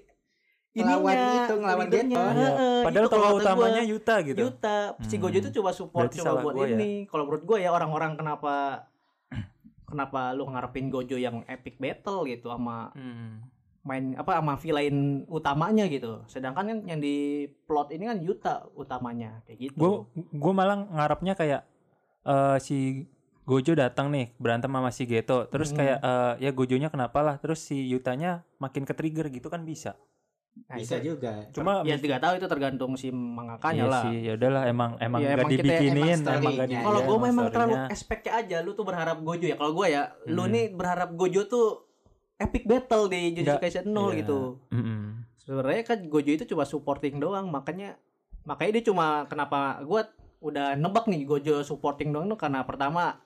Ngelawan 0.73 1.07
ininya, 1.09 1.35
itu, 1.41 1.53
ngelawan. 1.55 1.87
Iya. 1.87 2.23
Heeh, 2.35 2.79
Padahal 2.83 3.07
tokoh 3.07 3.31
utamanya 3.37 3.79
gua, 3.79 3.91
Yuta 3.91 4.15
gitu. 4.21 4.39
Yuta. 4.41 4.77
Si 5.01 5.15
Hmm. 5.15 5.21
Gojo 5.21 5.37
itu 5.37 5.51
coba 5.53 5.71
support 5.71 6.07
Berarti 6.07 6.19
coba 6.21 6.39
buat 6.41 6.55
ya. 6.61 6.67
ini. 6.69 6.91
Kalau 7.05 7.23
menurut 7.23 7.43
gue 7.45 7.57
ya 7.59 7.69
orang-orang 7.69 8.11
kenapa 8.13 8.53
kenapa 9.85 10.33
lu 10.33 10.43
ngarepin 10.45 10.87
Gojo 10.89 11.15
yang 11.15 11.43
epic 11.45 11.77
battle 11.77 12.25
gitu 12.25 12.49
sama 12.49 12.91
Hmm. 12.91 13.39
Main 13.85 14.17
apa 14.17 14.35
sama 14.35 14.57
villain 14.57 14.97
utamanya 15.27 15.85
gitu. 15.85 16.25
Sedangkan 16.25 16.65
kan 16.65 16.77
yang 16.83 16.97
di 16.97 17.15
plot 17.63 17.89
ini 17.89 18.03
kan 18.05 18.17
Yuta 18.17 18.65
utamanya 18.73 19.45
kayak 19.45 19.59
gitu. 19.63 19.77
Gue 19.77 19.91
gue 20.31 20.53
malah 20.53 20.83
ngarepnya 20.83 21.33
kayak 21.33 21.61
eh, 22.23 22.57
si 22.57 23.05
Gojo 23.45 23.77
datang 23.77 24.09
nih 24.09 24.33
berantem 24.35 24.67
sama 24.67 24.89
si 24.89 25.05
Geto 25.05 25.45
terus 25.45 25.69
Hmm. 25.69 25.77
kayak 25.77 25.97
eh, 26.01 26.33
ya 26.39 26.49
Gojonya 26.49 26.89
kenapa 26.89 27.21
lah 27.21 27.37
terus 27.37 27.61
si 27.61 27.77
Yutanya 27.85 28.41
makin 28.57 28.81
ke 28.81 28.91
trigger 28.91 29.29
gitu 29.29 29.47
kan 29.47 29.61
bisa 29.61 29.93
Nah, 30.55 30.79
Bisa 30.79 30.95
itu- 30.97 31.11
juga. 31.11 31.51
cuma 31.51 31.83
Ya 31.83 31.99
tidak 31.99 32.23
tahu 32.23 32.39
itu 32.39 32.47
tergantung 32.47 32.95
si 32.95 33.11
mangakanya 33.11 33.75
iya 33.77 33.91
lah. 33.91 34.01
sih 34.01 34.15
ya 34.23 34.33
udahlah 34.33 34.63
emang 34.65 34.95
emang 34.97 35.19
Iya, 35.19 35.27
gak 35.27 35.37
kita- 35.37 35.51
dibikinin 35.51 35.83
emang 35.91 35.99
emang 35.99 36.07
gak 36.07 36.15
story-nya. 36.15 36.55
dibikinin 36.55 36.79
Kalau 36.79 36.99
gue 37.01 37.11
emang 37.11 37.27
memang 37.27 37.45
terlalu 37.51 37.75
expect 37.91 38.25
aja 38.25 38.57
lu 38.63 38.71
tuh 38.71 38.85
berharap 38.87 39.17
Gojo 39.19 39.45
ya. 39.45 39.55
Kalau 39.59 39.73
gue 39.75 39.87
ya, 39.89 40.03
lu 40.25 40.41
Hmm. 40.41 40.49
nih 40.49 40.65
berharap 40.71 41.09
Gojo 41.11 41.41
tuh 41.45 41.67
epic 42.37 42.63
battle 42.63 43.07
di 43.07 43.31
Jujutsu 43.33 43.57
Kaisen 43.57 43.87
0 43.87 44.11
iya. 44.11 44.21
gitu. 44.21 44.39
Mm-mm. 44.69 45.23
Sebenarnya 45.37 45.83
kan 45.85 45.99
Gojo 46.03 46.31
itu 46.31 46.45
cuma 46.45 46.63
supporting 46.63 47.17
doang, 47.17 47.47
makanya 47.47 47.95
makanya 48.43 48.71
dia 48.75 48.85
cuma 48.85 49.05
kenapa 49.25 49.79
gue 49.81 50.01
udah 50.41 50.73
nebak 50.73 51.05
nih 51.05 51.23
Gojo 51.23 51.61
supporting 51.61 52.09
doang 52.09 52.27
tuh 52.27 52.37
karena 52.37 52.61
pertama 52.61 53.21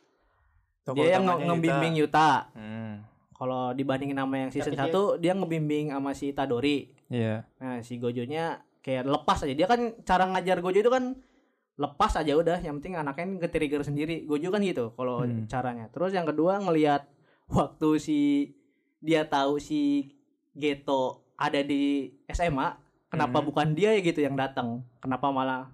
Tokoh 0.83 0.99
dia 0.99 1.15
yang 1.15 1.25
ngebimbing 1.25 1.95
Yuta. 1.95 2.49
Hmm, 2.53 3.03
Kalau 3.31 3.71
dibandingin 3.71 4.15
sama 4.15 4.35
yang 4.37 4.51
season 4.51 4.73
Tapi 4.73 4.91
dia- 4.91 4.95
1 4.95 5.15
dia 5.17 5.33
ngebimbing 5.33 5.85
sama 5.89 6.11
si 6.11 6.29
Itadori. 6.29 6.91
iya 7.07 7.47
Nah, 7.57 7.79
si 7.79 7.95
Gojonya 7.95 8.59
kayak 8.79 9.03
lepas 9.05 9.43
aja. 9.43 9.53
Dia 9.53 9.65
kan 9.65 9.79
cara 10.03 10.27
ngajar 10.27 10.59
Gojo 10.59 10.79
itu 10.79 10.91
kan 10.91 11.15
lepas 11.75 12.11
aja 12.13 12.35
udah, 12.35 12.59
yang 12.59 12.77
penting 12.77 12.93
anaknya 12.93 13.39
ke 13.39 13.47
trigger 13.47 13.81
sendiri. 13.81 14.23
Gojo 14.23 14.51
kan 14.51 14.59
gitu 14.59 14.91
kalau 14.93 15.23
Hmm. 15.23 15.47
caranya. 15.47 15.87
Terus 15.87 16.11
yang 16.11 16.27
kedua 16.27 16.59
ngelihat 16.59 17.07
waktu 17.47 17.89
si 17.97 18.19
dia 18.99 19.23
tahu 19.23 19.57
si 19.57 20.11
Geto 20.51 21.23
ada 21.33 21.59
di 21.59 22.11
SMA, 22.27 22.75
kenapa 23.07 23.39
Hmm. 23.39 23.47
bukan 23.47 23.67
dia 23.71 23.95
ya 23.95 24.01
gitu 24.01 24.19
yang 24.19 24.35
datang? 24.35 24.83
Kenapa 24.99 25.31
malah 25.31 25.71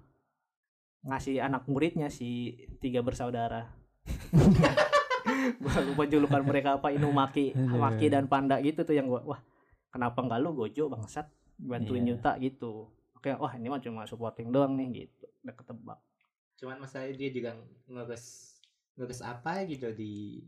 ngasih 1.02 1.38
anak 1.38 1.66
muridnya 1.66 2.06
si 2.06 2.54
tiga 2.78 3.02
bersaudara? 3.02 3.70
Gua 5.62 5.78
lupa 5.82 6.02
julukan 6.04 6.42
mereka 6.42 6.78
apa 6.78 6.90
Inumaki, 6.90 7.50
Aduh. 7.52 7.78
Maki 7.78 8.06
dan 8.06 8.26
Panda 8.26 8.58
gitu 8.58 8.82
tuh 8.82 8.94
yang 8.94 9.06
gua 9.06 9.22
wah 9.24 9.40
kenapa 9.88 10.22
enggak 10.22 10.38
lu 10.38 10.54
Gojo 10.54 10.86
bangsat 10.86 11.26
bantuin 11.56 12.02
Iya. 12.02 12.14
Yuta 12.14 12.32
gitu. 12.38 12.90
Oke, 13.14 13.30
wah 13.32 13.52
ini 13.54 13.66
mah 13.66 13.80
cuma 13.80 14.04
supporting 14.04 14.50
doang 14.50 14.74
nih 14.74 15.06
gitu. 15.06 15.26
Udah 15.42 15.54
ketebak. 15.54 15.98
Cuman 16.56 16.76
masalahnya 16.78 17.14
dia 17.16 17.30
juga 17.30 17.50
ngurus 17.86 18.56
ngurus 18.94 19.20
apa 19.20 19.66
gitu 19.66 19.90
di 19.92 20.40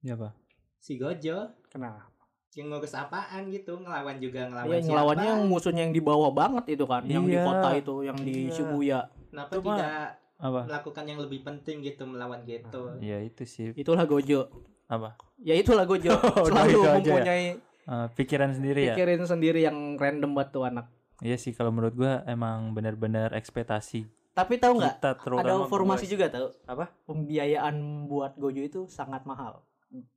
iya 0.00 0.14
apa 0.14 0.30
si 0.78 0.94
Gojo. 0.94 1.50
Kenapa? 1.68 2.06
Yang 2.50 2.66
ngurus 2.68 2.94
apaan 2.94 3.42
gitu, 3.48 3.78
ngelawan 3.78 4.16
juga 4.18 4.40
ngelawan 4.44 4.66
Iya, 4.68 4.76
siapa? 4.76 4.88
ngelawannya 4.88 5.26
yang 5.28 5.42
musuhnya 5.46 5.82
yang 5.82 5.94
di 5.94 6.02
bawah 6.02 6.30
banget 6.30 6.64
itu 6.68 6.84
kan, 6.84 7.02
yang 7.06 7.22
di 7.22 7.32
Iya. 7.32 7.46
kota 7.46 7.68
itu, 7.72 7.94
yang 8.02 8.18
di 8.18 8.34
Iya. 8.44 8.52
Shibuya. 8.52 9.00
Kenapa 9.30 9.52
Cuma- 9.54 9.76
tidak 9.76 9.94
apa 10.40 10.60
melakukan 10.64 11.04
yang 11.04 11.20
lebih 11.20 11.40
penting 11.40 11.76
gitu 11.80 12.02
melawan 12.04 12.40
Geto? 12.42 12.96
ya 12.98 13.20
itu 13.20 13.44
sih 13.44 13.70
Itulah 13.72 14.02
Gojo. 14.04 14.48
apa 14.86 15.14
Ya 15.38 15.52
itulah 15.54 15.84
Gojo. 15.84 16.10
Oh, 16.34 16.42
Selalu 16.42 16.70
itu 16.72 16.80
ya? 16.80 16.92
mempunyai 16.96 17.46
Eh, 17.82 18.06
pikiran 18.12 18.50
sendiri 18.50 18.80
ya 18.82 18.94
pikirin 18.94 19.22
sendiri 19.22 19.60
yang 19.60 19.76
random 19.94 20.32
buat 20.32 20.48
tuh 20.48 20.64
anak. 20.64 20.88
iya 21.20 21.36
sih 21.36 21.52
kalau 21.52 21.68
menurut 21.68 21.92
gua 21.92 22.24
emang 22.24 22.72
benar-benar 22.72 23.30
ekspektasi 23.32 24.08
Tapi 24.30 24.56
tahu 24.56 24.78
nggak? 24.78 24.98
Ada 25.02 25.54
informasi 25.60 26.04
gua- 26.04 26.12
juga 26.14 26.26
tahu. 26.30 26.46
Apa? 26.66 26.84
Pembiayaan 27.04 27.76
buat 28.06 28.32
Gojo 28.34 28.60
itu 28.60 28.80
sangat 28.86 29.22
mahal. 29.24 29.60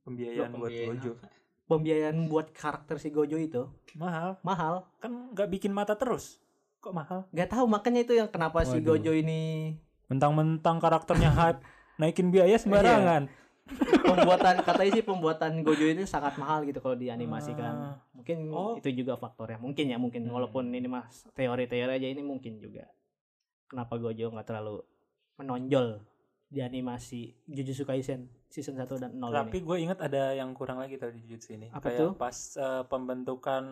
pembiayaan 0.02 0.48
Loh, 0.48 0.58
buat 0.58 0.70
pembiayaan 0.70 0.96
Gojo 0.96 1.12
Pembiayaan 1.64 2.28
buat 2.28 2.52
karakter 2.52 2.96
si 2.96 3.08
Gojo 3.08 3.34
itu 3.34 3.64
mahal 3.94 4.36
mahal. 4.40 4.84
kan 4.98 5.32
nggak 5.32 5.48
bikin 5.48 5.72
mata 5.72 5.94
terus 5.94 6.36
kok 6.78 6.92
mahal 6.92 7.24
Gak 7.30 7.48
tahu 7.48 7.64
makanya 7.64 8.02
itu 8.02 8.12
yang 8.12 8.28
kenapa 8.28 8.60
si 8.62 8.76
Waduh. 8.76 8.94
Gojo 8.94 9.12
ini 9.12 9.72
mentang-mentang 10.06 10.76
karakternya 10.76 11.32
hype 11.38 11.64
naikin 11.96 12.28
biaya 12.28 12.54
sembarangan 12.54 13.32
pembuatan 14.04 14.60
katanya 14.60 14.92
sih 14.92 15.00
pembuatan 15.02 15.64
Gojo 15.64 15.86
ini 15.86 16.04
sangat 16.04 16.36
mahal 16.36 16.68
gitu 16.68 16.78
kalau 16.78 16.92
dianimasikan. 16.94 17.72
Ah. 17.72 17.96
Mungkin 18.12 18.52
Oh. 18.52 18.76
itu 18.76 18.92
juga 18.94 19.16
faktornya. 19.16 19.56
Mungkin 19.56 19.88
ya 19.88 19.96
mungkin 19.96 20.20
Hmm. 20.22 20.36
walaupun 20.36 20.68
ini 20.68 20.84
mas 20.84 21.24
teori-teori 21.32 21.88
aja 21.90 22.04
ini 22.06 22.20
mungkin 22.20 22.60
juga. 22.60 22.84
Kenapa 23.64 23.96
Gojo 23.96 24.28
nggak 24.28 24.44
terlalu 24.44 24.84
menonjol 25.34 26.04
di 26.46 26.60
animasi 26.60 27.32
Jujutsu 27.48 27.82
Kaisen 27.82 28.28
season 28.54 28.78
1 28.78 28.86
dan 28.96 29.10
0 29.12 29.34
tapi 29.42 29.58
gue 29.60 29.76
ingat 29.80 29.98
ada 29.98 30.30
yang 30.30 30.52
kurang 30.52 30.78
lagi 30.78 30.94
tadi 30.94 31.18
di 31.18 31.26
Jujutsu 31.26 31.52
ini 31.52 31.66
Apa 31.68 31.82
kayak 31.84 31.98
tuh? 31.98 32.10
pas 32.14 32.36
eh, 32.54 32.82
pembentukan 32.84 33.64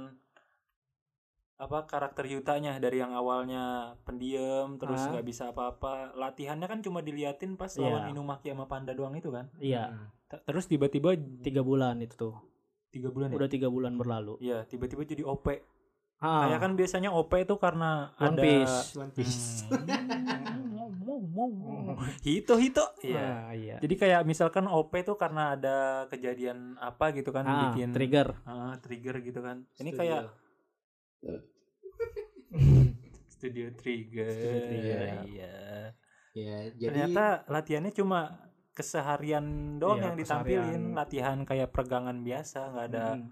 apa 1.54 1.86
karakter 1.86 2.26
Yutanya 2.26 2.74
dari 2.76 2.98
yang 2.98 3.14
awalnya 3.14 3.94
pendiam 4.02 4.74
terus 4.74 4.98
Ah. 4.98 5.14
nggak 5.14 5.22
bisa 5.24 5.44
apa-apa 5.48 6.10
latihannya 6.12 6.66
kan 6.66 6.82
cuma 6.82 6.98
diliatin 6.98 7.54
pas 7.54 7.70
Iya. 7.70 7.86
lawan 7.86 8.10
Inumaki 8.10 8.50
sama 8.50 8.66
Panda 8.66 8.90
doang 8.90 9.14
itu 9.14 9.30
kan 9.30 9.46
Iya, 9.56 9.86
Hmm. 9.88 10.10
T- 10.26 10.42
terus 10.42 10.66
tiba-tiba 10.66 11.14
tiga 11.38 11.62
bulan 11.62 12.00
itu 12.00 12.18
tuh. 12.18 12.34
tiga 12.90 13.08
bulan 13.08 13.30
ya 13.30 13.36
Udah 13.36 13.48
tiga 13.48 13.68
bulan 13.68 13.94
berlalu. 13.94 14.36
Iya, 14.38 14.66
tiba-tiba 14.66 15.00
jadi 15.02 15.22
OP. 15.22 15.46
Ah, 16.18 16.44
Kayak 16.44 16.60
kan 16.60 16.72
biasanya 16.74 17.10
OP 17.10 17.32
itu 17.36 17.54
karena 17.56 18.12
One 18.16 18.26
ada 18.28 18.42
Piece. 18.42 18.76
One 18.94 19.12
Piece. 19.12 19.64
Hmm. 19.64 20.61
Hito 22.22 22.54
hito. 22.54 22.84
Iya. 23.00 23.20
Ah, 23.20 23.50
iya. 23.52 23.76
Jadi 23.78 23.94
kayak 23.96 24.22
misalkan 24.22 24.64
OP 24.64 24.96
itu 24.96 25.12
karena 25.14 25.52
ada 25.52 26.04
kejadian 26.06 26.72
apa 26.76 27.10
gitu 27.10 27.28
kan 27.28 27.42
Ah, 27.42 27.68
bikin 27.68 27.90
trigger. 27.90 28.38
ah, 28.44 28.72
trigger 28.76 29.14
gitu 29.20 29.38
kan. 29.38 29.62
Ini 29.74 29.88
Studio. 29.88 29.98
kayak 29.98 30.20
studio 33.32 33.66
trigger. 33.74 34.30
Studio 34.30 34.60
trigger. 34.62 34.98
Iya. 35.26 35.54
Ya, 36.32 36.56
jadi 36.72 36.86
Ternyata 36.88 37.24
latihannya 37.46 37.92
cuma 37.92 38.20
keseharian 38.72 39.44
doang 39.76 39.98
Iya, 39.98 40.02
yang 40.02 40.14
ditampilin, 40.16 40.64
keseharian. 40.64 40.96
latihan 40.96 41.38
kayak 41.42 41.68
peregangan 41.68 42.16
biasa, 42.18 42.58
nggak 42.72 42.86
ada 42.88 43.04
Hmm. 43.14 43.28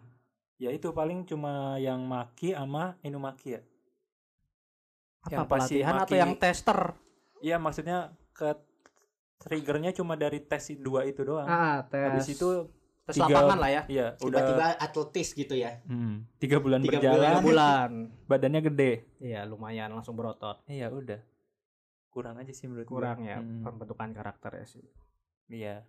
ya 0.59 0.69
itu 0.69 0.89
paling 0.93 1.25
cuma 1.25 1.77
yang 1.77 2.05
maki 2.05 2.53
sama 2.53 2.97
inumaki 3.01 3.57
ya. 3.57 3.61
Apa 5.23 5.33
yang 5.33 5.47
pelatihan 5.47 5.95
atau 5.97 6.07
maki- 6.07 6.19
yang 6.19 6.33
tester? 6.37 6.79
Iya 7.41 7.57
maksudnya 7.57 7.99
ke 8.31 8.53
triggernya 9.39 9.91
cuma 9.91 10.15
dari 10.15 10.39
tes 10.39 10.69
dua 10.77 11.03
itu 11.03 11.25
doang. 11.25 11.45
Ah, 11.45 11.81
tes. 11.83 12.05
Habis 12.07 12.29
itu 12.31 12.49
tes 13.03 13.17
tiga- 13.17 13.33
lapangan 13.33 13.59
lah 13.59 13.71
ya. 13.71 13.83
iya 13.89 14.07
udah 14.19 14.41
tiba-tiba 14.45 14.67
atletis 14.79 15.29
gitu 15.33 15.55
ya. 15.55 15.81
hmm, 15.83 16.37
tiga 16.37 16.61
bulan 16.61 16.79
Tiga 16.79 17.01
berjalan, 17.01 17.19
Tiga 17.19 17.41
bulan. 17.41 17.91
badannya 18.25 18.61
gede. 18.63 18.93
Iya, 19.19 19.41
lumayan 19.43 19.91
langsung 19.91 20.15
berotot. 20.15 20.61
Iya 20.65 20.89
udah 20.89 21.21
kurang 22.09 22.37
aja 22.37 22.53
sih 22.53 22.67
menurut. 22.67 22.85
Kurang 22.85 23.23
ya 23.23 23.39
Hmm, 23.39 23.63
pembentukan 23.63 24.11
karakter 24.11 24.53
ya 24.55 24.67
sih. 24.69 24.85
iya 25.49 25.83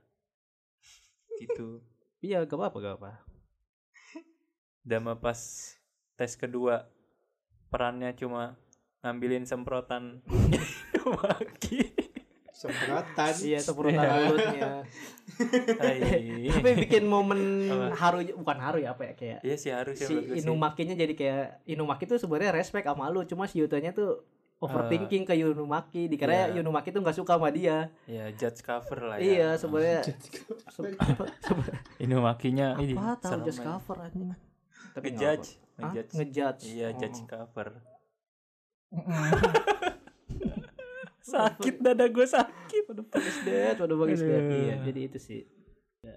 gitu. 1.37 1.79
Iya, 2.21 2.45
gak 2.45 2.53
apa-apa, 2.53 2.77
gak 2.79 2.95
apa. 2.95 3.11
Dama 4.81 5.13
pas 5.15 5.41
tes 6.13 6.33
kedua 6.35 6.85
perannya 7.67 8.13
cuma 8.13 8.60
ngambilin 9.01 9.43
semprotan 9.43 10.21
maki. 11.17 11.89
Semprotan. 12.51 13.33
Iya, 13.41 13.57
semprotan 13.59 13.97
Iya. 13.97 14.21
mulutnya. 14.23 14.69
Tapi 16.53 16.69
bikin 16.77 17.03
momen 17.03 17.39
Apa? 17.65 17.85
haru 17.97 18.21
bukan 18.37 18.57
haru 18.59 18.77
ya 18.77 18.93
apa 18.93 19.03
ya 19.03 19.13
kayak 19.15 19.39
Iya 19.41 19.55
sih 19.57 19.71
harus 19.71 19.97
ya 19.97 20.05
si 20.05 20.13
sih. 20.13 20.37
Inumakinya 20.39 20.93
jadi 20.93 21.09
kayak 21.11 21.45
Inumaki 21.65 22.05
tuh 22.05 22.15
sebenarnya 22.15 22.53
respect 22.53 22.85
sama 22.85 23.09
lu, 23.09 23.25
cuma 23.25 23.45
si 23.45 23.57
Yutanya 23.57 23.89
tuh 23.91 24.21
overthinking 24.59 25.25
ke 25.25 25.33
Yunumaki 25.33 26.05
dikira 26.05 26.53
iya. 26.53 26.53
Yunumaki 26.53 26.93
tuh 26.93 27.01
nggak 27.01 27.17
suka 27.17 27.33
sama 27.33 27.49
dia. 27.49 27.89
Ya 28.05 28.29
judge 28.29 28.61
cover 28.61 28.99
lah 29.03 29.17
ya. 29.17 29.25
Iya, 29.25 29.49
sebenarnya 29.57 29.99
se- 30.69 30.93
apa 30.93 31.25
Inumakinya 31.97 32.77
ini 32.77 32.93
apa 32.93 33.17
tahu 33.19 33.41
aja. 33.41 33.57
cover 33.59 33.97
anjing. 33.99 34.29
Tapi 34.93 35.05
ngejudge. 35.09 35.49
ngejudge. 36.13 36.63
Iya, 36.69 36.93
judge 36.93 37.19
Oh. 37.19 37.27
cover. 37.27 37.81
Sakit 41.21 41.79
dada 41.79 42.05
gue 42.07 42.25
sakit. 42.25 42.83
Waduh 42.91 43.05
bagus 43.07 43.37
deh, 43.43 43.71
waduh 43.77 43.97
bagus 43.97 44.19
deh. 44.19 44.41
Iya, 44.51 44.75
jadi 44.83 44.99
itu 45.07 45.17
sih. 45.17 45.41
Ya, 46.01 46.15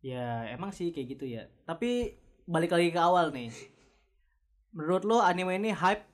ya 0.00 0.26
emang 0.54 0.70
sih 0.70 0.88
kayak 0.88 1.08
gitu 1.12 1.24
ya. 1.26 1.44
Tapi 1.64 2.14
balik 2.44 2.72
lagi 2.72 2.88
ke 2.88 3.00
awal 3.00 3.28
nih. 3.28 3.50
Menurut 4.72 5.02
lo 5.04 5.18
anime 5.20 5.54
ini 5.54 5.70
hype 5.70 6.06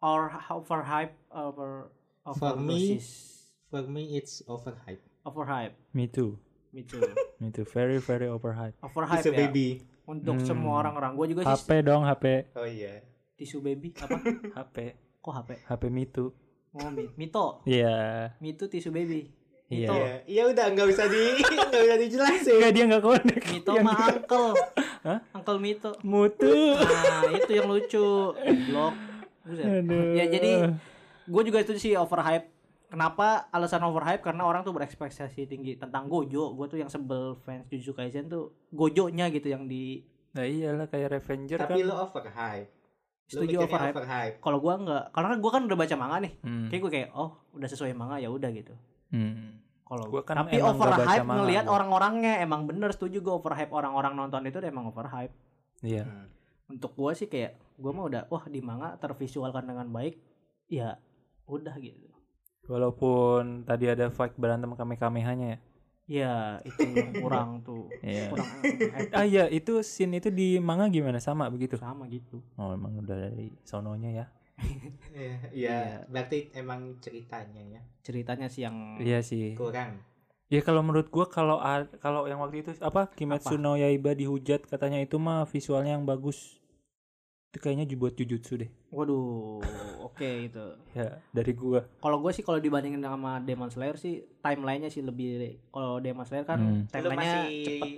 or 0.00 0.34
overhype 0.50 1.14
over 1.30 1.92
For 2.34 2.54
me, 2.54 2.98
For 3.66 3.82
me 3.82 4.14
it's 4.14 4.42
overhyped. 4.46 5.02
overhype 5.22 5.74
Me 5.90 6.06
too. 6.06 6.38
me 6.70 6.82
too 6.82 7.02
Me 7.42 7.50
too. 7.50 7.66
Very 7.66 7.98
very 7.98 8.26
overhyped. 8.26 8.78
overhype 8.80 9.18
It's 9.18 9.26
a 9.26 9.34
ya 9.34 9.38
baby. 9.46 9.82
untuk 10.02 10.38
Hmm. 10.38 10.46
semua 10.46 10.82
orang-orang 10.82 11.14
gue 11.14 11.26
juga 11.34 11.40
sih 11.42 11.50
HP 11.66 11.70
dong 11.82 12.02
HP. 12.02 12.24
Oh 12.54 12.66
iya. 12.66 13.02
Tisu 13.42 13.58
baby 13.58 13.90
apa 13.96 14.16
HP. 14.56 14.76
kok 15.18 15.32
HP 15.34 15.50
HP 15.64 15.82
Me 15.88 16.04
too. 16.06 16.30
oh 16.72 16.88
Mi- 16.88 17.10
mito 17.16 17.60
Iya. 17.64 18.30
mito 18.38 18.64
tisu 18.64 18.88
baby 18.88 19.26
Iya. 19.66 19.88
mito 19.88 19.94
Iya, 19.94 20.14
iya 20.26 20.42
udah 20.46 20.66
nggak 20.68 20.86
usah 20.86 21.06
di 21.06 21.22
nggak 21.68 21.82
usah 21.82 21.98
dijelasin. 21.98 22.54
Enggak 22.54 22.72
dia 22.72 22.84
enggak 22.86 23.02
connect. 23.02 23.44
mito 23.46 23.72
Yang 23.72 23.84
mah 23.84 23.96
uncle 24.06 24.50
Hah? 25.06 25.18
uncle 25.32 25.58
mito 25.58 25.90
Mutu. 26.02 26.76
nah 26.76 27.26
itu 27.28 27.50
yang 27.50 27.66
lucu 27.66 28.06
blok 28.64 28.94
Aduh. 29.42 30.14
ya 30.14 30.24
jadi 30.28 30.70
gue 31.24 31.42
juga 31.42 31.58
itu 31.58 31.74
sih 31.76 31.92
overhype 31.92 32.46
kenapa 32.86 33.48
alasan 33.48 33.82
overhype 33.82 34.20
karena 34.20 34.42
orang 34.42 34.62
tuh 34.62 34.70
berekspektasi 34.70 35.44
tinggi 35.44 35.74
tentang 35.74 36.06
Gojo 36.06 36.52
gue 36.52 36.66
tuh 36.68 36.78
yang 36.78 36.86
sebel 36.86 37.34
fans 37.36 37.66
Jujutsu 37.66 37.90
Kaisen 37.92 38.26
tuh 38.26 38.54
Gojonya 38.68 39.26
gitu 39.28 39.48
yang 39.48 39.64
di 39.64 40.04
Nah 40.32 40.42
iyalah 40.42 40.86
kayak 40.86 41.12
Revenger 41.12 41.60
kan. 41.60 41.68
Tapi 41.68 41.84
lo 41.84 41.92
overhype. 42.02 42.81
Setuju 43.32 43.48
mikirnya 43.56 43.66
overhype. 43.66 43.96
overhype. 43.96 44.34
kalau 44.38 44.58
gua 44.58 44.74
nggak 44.76 45.02
karena 45.10 45.34
gua 45.36 45.50
kan 45.50 45.62
udah 45.64 45.78
baca 45.78 45.94
manga 45.96 46.16
nih 46.18 46.32
Hmm. 46.38 46.66
kayak 46.68 46.80
gue 46.80 46.90
kayak 46.92 47.08
oh 47.12 47.30
udah 47.50 47.66
sesuai 47.66 47.92
manga 47.92 48.16
ya 48.16 48.28
udah 48.28 48.50
gitu 48.50 48.74
Hmm. 49.08 49.60
kalau 49.82 50.04
Gua 50.06 50.22
kan 50.22 50.34
tapi 50.38 50.56
emang 50.56 50.72
nggak 50.72 50.84
baca 50.86 50.96
overhype 50.98 51.22
manga 51.22 51.38
ngelihat 51.38 51.64
gua. 51.64 51.74
orang-orangnya 51.74 52.32
emang 52.38 52.60
bener 52.64 52.90
setuju 52.90 53.18
gue 53.18 53.34
overhype 53.34 53.70
orang-orang 53.70 54.12
nonton 54.14 54.42
itu 54.42 54.56
udah 54.56 54.68
emang 54.68 54.86
overhype 54.86 55.32
Iya. 55.80 56.04
Hmm. 56.04 56.28
untuk 56.68 56.92
gua 56.92 57.12
sih 57.12 57.26
kayak 57.26 57.52
gua 57.74 57.90
mah 57.90 58.04
udah 58.06 58.22
wah 58.26 58.44
di 58.46 58.60
manga 58.60 58.94
tervisualkan 58.96 59.64
dengan 59.64 59.88
baik 59.88 60.20
ya 60.66 61.00
udah 61.44 61.74
gitu 61.76 62.08
Walaupun 62.64 63.62
tadi 63.62 63.84
ada 63.86 64.06
fight 64.08 64.32
berantem 64.34 64.70
kame-kamehanya 64.70 65.46
ya. 65.48 65.58
Ya 66.04 66.58
itu 66.62 66.82
kurang 67.22 67.62
tuh 67.62 67.88
Iya. 68.02 68.28
kurang. 68.28 68.50
Ah 69.14 69.24
iya, 69.24 69.46
itu 69.48 69.80
scene 69.80 70.18
itu 70.18 70.28
di 70.28 70.58
manga 70.58 70.86
gimana 70.86 71.18
sama 71.18 71.46
begitu? 71.48 71.78
sama 71.78 72.04
gitu 72.08 72.42
Oh, 72.56 72.74
emang 72.74 72.98
udah 72.98 73.30
dari 73.30 73.54
sononya 73.62 74.10
ya. 74.12 74.26
Iya, 75.12 75.36
iya. 75.52 75.78
Berarti 76.08 76.52
emang 76.54 76.96
ceritanya 76.98 77.60
ya 77.60 77.80
ceritanya 78.00 78.46
sih 78.46 78.62
yang 78.62 78.96
Iya 78.98 79.20
sih. 79.20 79.54
kurang. 79.54 80.00
Ya 80.48 80.60
kalau 80.60 80.84
menurut 80.84 81.08
gua 81.08 81.26
kalau 81.26 81.56
kalau 81.98 82.28
yang 82.28 82.36
waktu 82.38 82.60
itu 82.60 82.76
apa 82.80 83.08
Kimetsu 83.08 83.56
no 83.56 83.72
Yaiba 83.74 84.12
dihujat 84.12 84.68
katanya 84.68 85.00
itu 85.00 85.16
mah 85.16 85.48
visualnya 85.48 85.96
yang 85.96 86.04
bagus. 86.04 86.60
Itu 87.52 87.60
kayaknya 87.60 87.84
buat 87.92 88.16
Jujutsu 88.16 88.56
deh. 88.56 88.70
waduh 88.88 89.60
oke 90.02 90.24
itu 90.42 90.66
Ya, 90.98 91.20
dari 91.28 91.52
gua. 91.52 91.84
kalau 91.98 92.16
gue 92.18 92.32
sih 92.32 92.40
kalau 92.40 92.56
dibandingin 92.56 92.98
sama 92.98 93.38
Demon 93.38 93.68
Slayer 93.68 93.94
sih 93.94 94.24
timelinenya 94.40 94.88
sih 94.88 95.00
lebih 95.00 95.60
kalau 95.68 95.96
Demon 95.98 96.24
Slayer 96.24 96.42
kan 96.42 96.56
Hmm. 96.58 96.82
Timelinenya 96.88 97.44
masih 97.44 97.60
cepet 97.62 97.90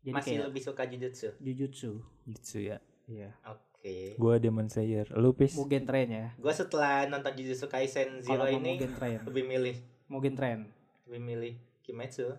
jadi 0.00 0.14
masih 0.14 0.30
kayak 0.32 0.46
lebih 0.46 0.62
suka 0.62 0.82
Jujutsu. 0.86 1.28
Jujutsu 1.36 1.90
Jujutsu 2.24 2.58
ya. 2.60 2.78
iya 3.04 3.34
Oke. 3.44 4.14
Gua 4.14 4.36
Demon 4.36 4.66
Slayer. 4.66 5.10
Lu 5.12 5.32
pis? 5.32 5.54
Mugen 5.54 5.82
Train 5.82 6.06
ya 6.06 6.26
Gua 6.36 6.52
setelah 6.52 7.02
nonton 7.04 7.32
Jujutsu 7.32 7.66
Kaisen 7.66 8.20
Zero 8.20 8.38
kalau 8.38 8.46
mau 8.46 8.54
ini 8.56 8.72
Mugen 8.76 8.94
Train 8.94 9.18
lebih 9.26 9.42
milih 9.44 9.76
Mugen 10.06 10.34
Train 10.34 10.58
lebih 11.04 11.18
milih 11.20 11.54
Kimetsu. 11.82 12.30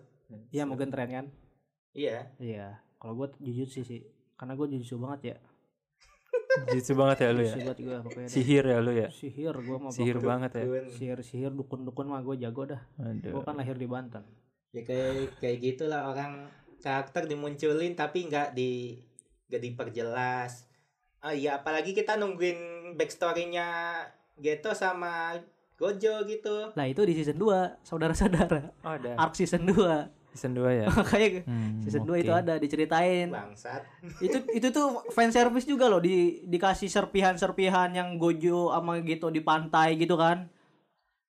iya 0.48 0.64
Mugen 0.64 0.88
Train 0.88 1.10
kan 1.10 1.26
Iya. 1.92 2.32
iya 2.38 2.80
kalau 2.96 3.12
gue 3.14 3.28
Jujutsu 3.38 3.82
sih 3.82 4.00
karena 4.34 4.52
gue 4.54 4.64
Jujutsu 4.66 4.96
banget 4.96 5.20
ya 5.26 5.36
Jujutsu 6.64 6.92
banget 6.94 7.16
ya 7.18 7.28
lu 7.30 7.42
ya. 7.42 7.54
Banget 7.56 7.76
dah. 7.80 8.02
Sihir 8.26 8.64
ya 8.64 8.78
lu 8.78 8.92
ya. 8.92 9.08
sihir 9.08 9.54
gue 9.54 9.76
mau 9.76 9.88
Sihir 9.88 10.18
banget 10.18 10.50
ya. 10.54 10.64
Dukun. 10.64 10.84
sihir 10.90 11.18
sihir 11.20 11.50
dukun 11.50 11.80
dukun 11.82 12.06
mah 12.06 12.20
gue 12.20 12.36
jago 12.36 12.66
dah 12.66 12.80
Aduh. 12.98 13.32
gue 13.32 13.42
kan 13.42 13.54
lahir 13.54 13.74
di 13.74 13.86
Banten 13.86 14.24
Ya 14.70 14.82
kayak 14.82 15.36
kayak 15.38 15.58
gitulah 15.60 16.06
orang 16.06 16.48
karakter 16.78 17.24
dimunculin 17.26 17.92
tapi 17.92 18.24
nggak 18.24 18.52
di 18.52 18.96
nggak 19.46 19.62
diperjelas. 19.62 20.64
Ah 21.18 21.30
iya 21.30 21.56
apalagi 21.56 21.92
kita 21.92 22.16
nungguin 22.16 22.56
backstory-nya 22.94 24.00
Geto 24.34 24.72
sama 24.72 25.36
Gojo 25.74 26.24
gitu. 26.24 26.72
nah 26.72 26.84
itu 26.84 27.02
di 27.02 27.12
season 27.12 27.36
2 27.36 27.82
saudara-saudara 27.82 28.70
Oh, 28.80 28.92
ada. 28.92 29.12
arc 29.16 29.34
season 29.34 29.66
2 29.66 30.21
Season 30.32 30.56
2 30.56 30.80
ya. 30.80 30.86
kayak 31.12 31.44
Hmm, 31.44 31.84
season 31.84 32.02
2 32.02 32.24
itu 32.24 32.32
ada 32.32 32.56
diceritain 32.56 33.28
Bangsat. 33.28 33.84
itu 34.24 34.40
itu 34.50 34.68
tuh 34.68 35.04
fan 35.12 35.28
service 35.28 35.64
juga 35.64 35.86
loh 35.86 36.00
di 36.00 36.40
dikasih 36.42 36.88
serpihan-serpihan 36.88 37.92
yang 37.92 38.16
Gojo 38.16 38.72
sama 38.72 38.96
gitu 39.00 39.28
di 39.28 39.44
pantai 39.44 39.94
gitu 39.94 40.16
kan 40.16 40.48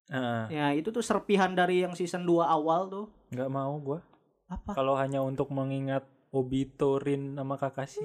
Heeh. 0.08 0.44
ya 0.52 0.66
itu 0.72 0.92
tuh 0.92 1.04
serpihan 1.04 1.52
dari 1.52 1.84
yang 1.84 1.94
season 1.94 2.24
2 2.24 2.44
awal 2.44 2.88
tuh 2.88 3.06
nggak 3.30 3.50
mau 3.50 3.76
gua. 3.78 4.00
apa 4.46 4.72
Kalau 4.72 4.96
hanya 4.96 5.20
untuk 5.20 5.50
mengingat 5.50 6.04
Obito, 6.30 6.98
Rin 6.98 7.38
sama 7.38 7.56
Kakashi. 7.56 8.02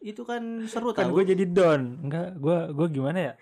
itu 0.00 0.22
kan 0.24 0.64
seru 0.66 0.90
kan 0.90 1.06
tahu 1.06 1.20
gue 1.20 1.36
jadi 1.36 1.44
don. 1.46 1.82
Enggak, 2.02 2.34
gua 2.40 2.72
gua 2.72 2.86
gimana 2.88 3.18
ya? 3.20 3.32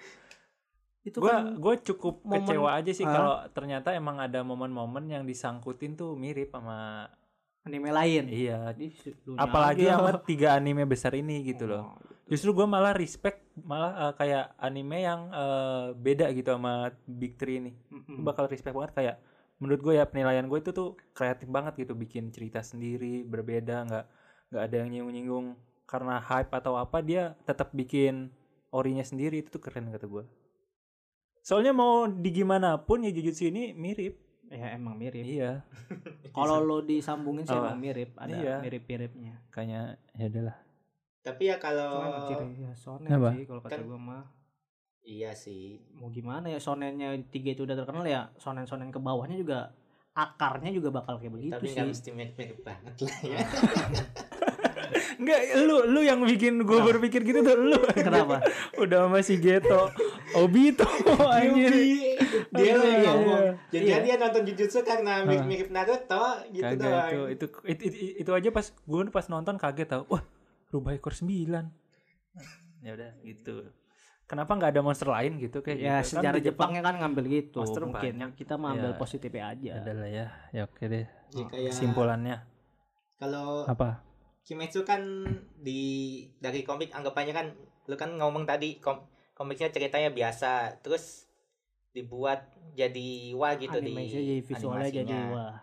Itu 1.08 1.18
Gua 1.18 1.32
kan 1.32 1.56
gue 1.56 1.74
cukup 1.92 2.20
momen- 2.22 2.44
kecewa 2.44 2.70
aja 2.76 2.92
sih 2.92 3.04
kalau 3.04 3.42
ternyata 3.50 3.92
emang 3.92 4.20
ada 4.20 4.40
momen-momen 4.44 5.04
yang 5.08 5.24
disangkutin 5.24 5.96
tuh 5.96 6.14
mirip 6.14 6.52
sama 6.52 7.08
anime 7.64 7.90
lain 7.92 8.24
iya. 8.28 8.72
Apalagi 9.36 9.88
aja. 9.88 9.96
sama 10.00 10.10
tiga 10.24 10.56
anime 10.56 10.88
besar 10.88 11.12
ini 11.12 11.44
gitu 11.44 11.68
loh. 11.68 11.84
Oh, 11.84 12.00
Justru 12.28 12.52
gua 12.52 12.68
malah 12.68 12.92
respect 12.92 13.44
malah 13.60 14.08
eh, 14.08 14.12
kayak 14.16 14.56
anime 14.56 14.98
yang 15.00 15.20
eh, 15.28 15.86
beda 15.92 16.32
gitu 16.32 16.54
sama 16.54 16.92
Big 17.04 17.36
Three 17.36 17.60
ini. 17.60 17.72
mm-mm. 17.88 18.20
Gua 18.20 18.32
bakal 18.32 18.48
respect 18.48 18.76
banget 18.76 18.92
kayak 18.96 19.16
menurut 19.58 19.80
gue 19.82 19.94
ya 19.98 20.06
penilaian 20.06 20.46
gue 20.46 20.58
itu 20.62 20.70
tuh 20.70 20.94
kreatif 21.10 21.50
banget 21.50 21.74
gitu 21.82 21.98
bikin 21.98 22.30
cerita 22.30 22.62
sendiri 22.62 23.26
berbeda 23.26 23.90
nggak 23.90 24.04
nggak 24.54 24.62
ada 24.62 24.76
yang 24.78 24.88
nyinggung-nyinggung 24.94 25.58
karena 25.82 26.22
hype 26.22 26.54
atau 26.54 26.78
apa 26.78 27.02
dia 27.02 27.34
tetap 27.42 27.74
bikin 27.74 28.30
orinya 28.70 29.02
sendiri 29.02 29.42
itu 29.42 29.50
tuh 29.50 29.58
keren 29.58 29.90
kata 29.90 30.06
gue 30.06 30.24
soalnya 31.48 31.72
mau 31.72 32.04
di 32.04 32.28
gimana 32.30 32.76
pun 32.76 33.00
ya 33.00 33.08
Jujutsu 33.08 33.48
ini 33.48 33.72
mirip 33.72 34.20
ya 34.46 34.68
emang 34.70 34.96
mirip 34.96 35.24
iya 35.24 35.64
kalau 36.36 36.60
lo 36.60 36.80
disambungin 36.82 37.42
sih 37.42 37.52
Apa? 37.54 37.72
emang 37.72 37.80
mirip 37.80 38.12
ada 38.14 38.28
Iya. 38.30 38.54
mirip-miripnya 38.60 39.40
kayaknya 39.48 39.80
ya 40.12 40.28
udahlah 40.28 40.56
Tapi 41.18 41.42
ya 41.44 41.56
kalau 41.56 41.92
ciri 42.22 42.52
ya 42.58 42.72
sonen 42.74 43.08
Apa? 43.10 43.28
sih 43.30 43.44
kalau 43.44 43.60
kata 43.60 43.72
Kan- 43.74 43.86
gue 43.86 43.96
mah 43.98 44.24
iya 45.00 45.32
sih. 45.32 45.80
mau 45.90 46.08
gimana 46.08 46.46
ya 46.46 46.58
sonennya 46.58 47.16
tiga 47.26 47.48
itu 47.50 47.64
udah 47.64 47.72
terkenal 47.74 48.04
ya 48.04 48.28
sonen-sonen 48.36 48.88
ke 48.88 48.96
bawahnya 48.98 49.36
juga 49.36 49.72
akarnya 50.12 50.68
juga 50.68 50.88
bakal 50.90 51.16
kayak 51.16 51.32
begitu 51.32 51.52
Tapi 51.54 51.64
sih 51.64 51.72
nggak 51.74 51.88
mesti 51.88 52.08
mirip-mirip 52.10 52.58
banget 52.60 52.94
lah 52.98 53.18
ya. 53.22 53.38
Enggak, 55.18 55.40
lu 55.58 55.84
lu 55.86 56.00
yang 56.00 56.20
bikin 56.22 56.62
gue 56.62 56.78
berpikir 56.82 57.20
gitu 57.22 57.40
tuh 57.42 57.56
lu. 57.58 57.76
Kenapa? 57.98 58.40
Udah 58.76 59.04
masih 59.06 59.36
Geto, 59.36 59.90
Obito 60.42 60.84
anjir. 61.24 61.72
dia 62.52 62.72
yang 62.74 62.80
iya. 62.80 63.00
ngomong. 63.08 63.42
Jadi 63.72 63.84
Iya. 63.88 63.98
dia 64.04 64.14
nonton 64.16 64.42
Jujutsu 64.44 64.80
karena 64.82 65.24
mirip-mirip 65.24 65.68
Naruto 65.68 66.24
gitu 66.50 66.64
Kagak 66.64 66.80
doang. 66.80 67.08
itu, 67.08 67.22
itu, 67.32 67.46
itu, 67.64 67.82
itu, 67.88 67.96
itu 68.20 68.30
aja 68.34 68.48
pas 68.52 68.66
gue 68.68 69.02
pas 69.08 69.26
nonton 69.26 69.54
kaget 69.56 69.88
tau. 69.88 70.02
Wah, 70.08 70.22
rubah 70.68 70.92
ekor 70.92 71.14
sembilan. 71.14 71.64
ya 72.84 72.92
udah 72.94 73.10
gitu. 73.24 73.72
Kenapa 74.28 74.52
nggak 74.52 74.76
ada 74.76 74.82
monster 74.84 75.08
lain 75.08 75.40
gitu 75.40 75.64
kayak 75.64 75.78
ya 75.80 76.04
gitu? 76.04 76.20
Kan 76.20 76.20
sejarah 76.20 76.40
Jepang 76.44 76.68
Jepangnya 76.76 76.82
kan 76.84 76.94
ngambil 77.00 77.24
gitu 77.32 77.58
monster 77.64 77.82
mungkin 77.82 78.12
banyak. 78.12 78.30
kita 78.36 78.54
mah 78.60 78.76
ambil 78.76 78.92
Ya. 78.92 78.98
positifnya 79.00 79.44
aja 79.56 79.70
adalah 79.80 80.08
ya. 80.08 80.26
Ya 80.52 80.62
oke 80.68 80.84
deh. 80.84 81.06
Ya, 81.32 81.44
kayak 81.48 81.72
Kesimpulannya 81.72 82.36
kalau 83.16 83.64
apa? 83.64 84.04
Kimetsu 84.44 84.84
kan 84.84 85.00
di 85.60 85.80
dari 86.40 86.64
komik 86.64 86.88
anggapannya 86.88 87.32
kan 87.32 87.46
lu 87.88 87.96
kan 87.96 88.16
ngomong 88.16 88.44
tadi 88.44 88.76
kom, 88.80 89.00
komiknya 89.38 89.70
ceritanya 89.70 90.10
biasa 90.10 90.82
terus 90.82 91.30
dibuat 91.94 92.42
jadi 92.74 93.32
wah 93.38 93.54
gitu 93.54 93.78
animasinya 93.78 94.02
di 94.02 94.10
jadi 94.10 94.34
visualnya 94.42 94.90
jadi 94.90 95.14
animasinya. 95.14 95.34
wah 95.34 95.56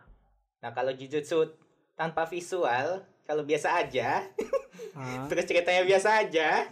Nah 0.66 0.74
kalau 0.74 0.90
Jujutsu 0.98 1.46
tanpa 1.94 2.26
visual 2.26 3.06
kalau 3.28 3.46
biasa 3.46 3.86
aja 3.86 4.26
Hah? 4.98 5.26
terus 5.30 5.46
ceritanya 5.46 5.86
biasa 5.86 6.26
aja 6.26 6.66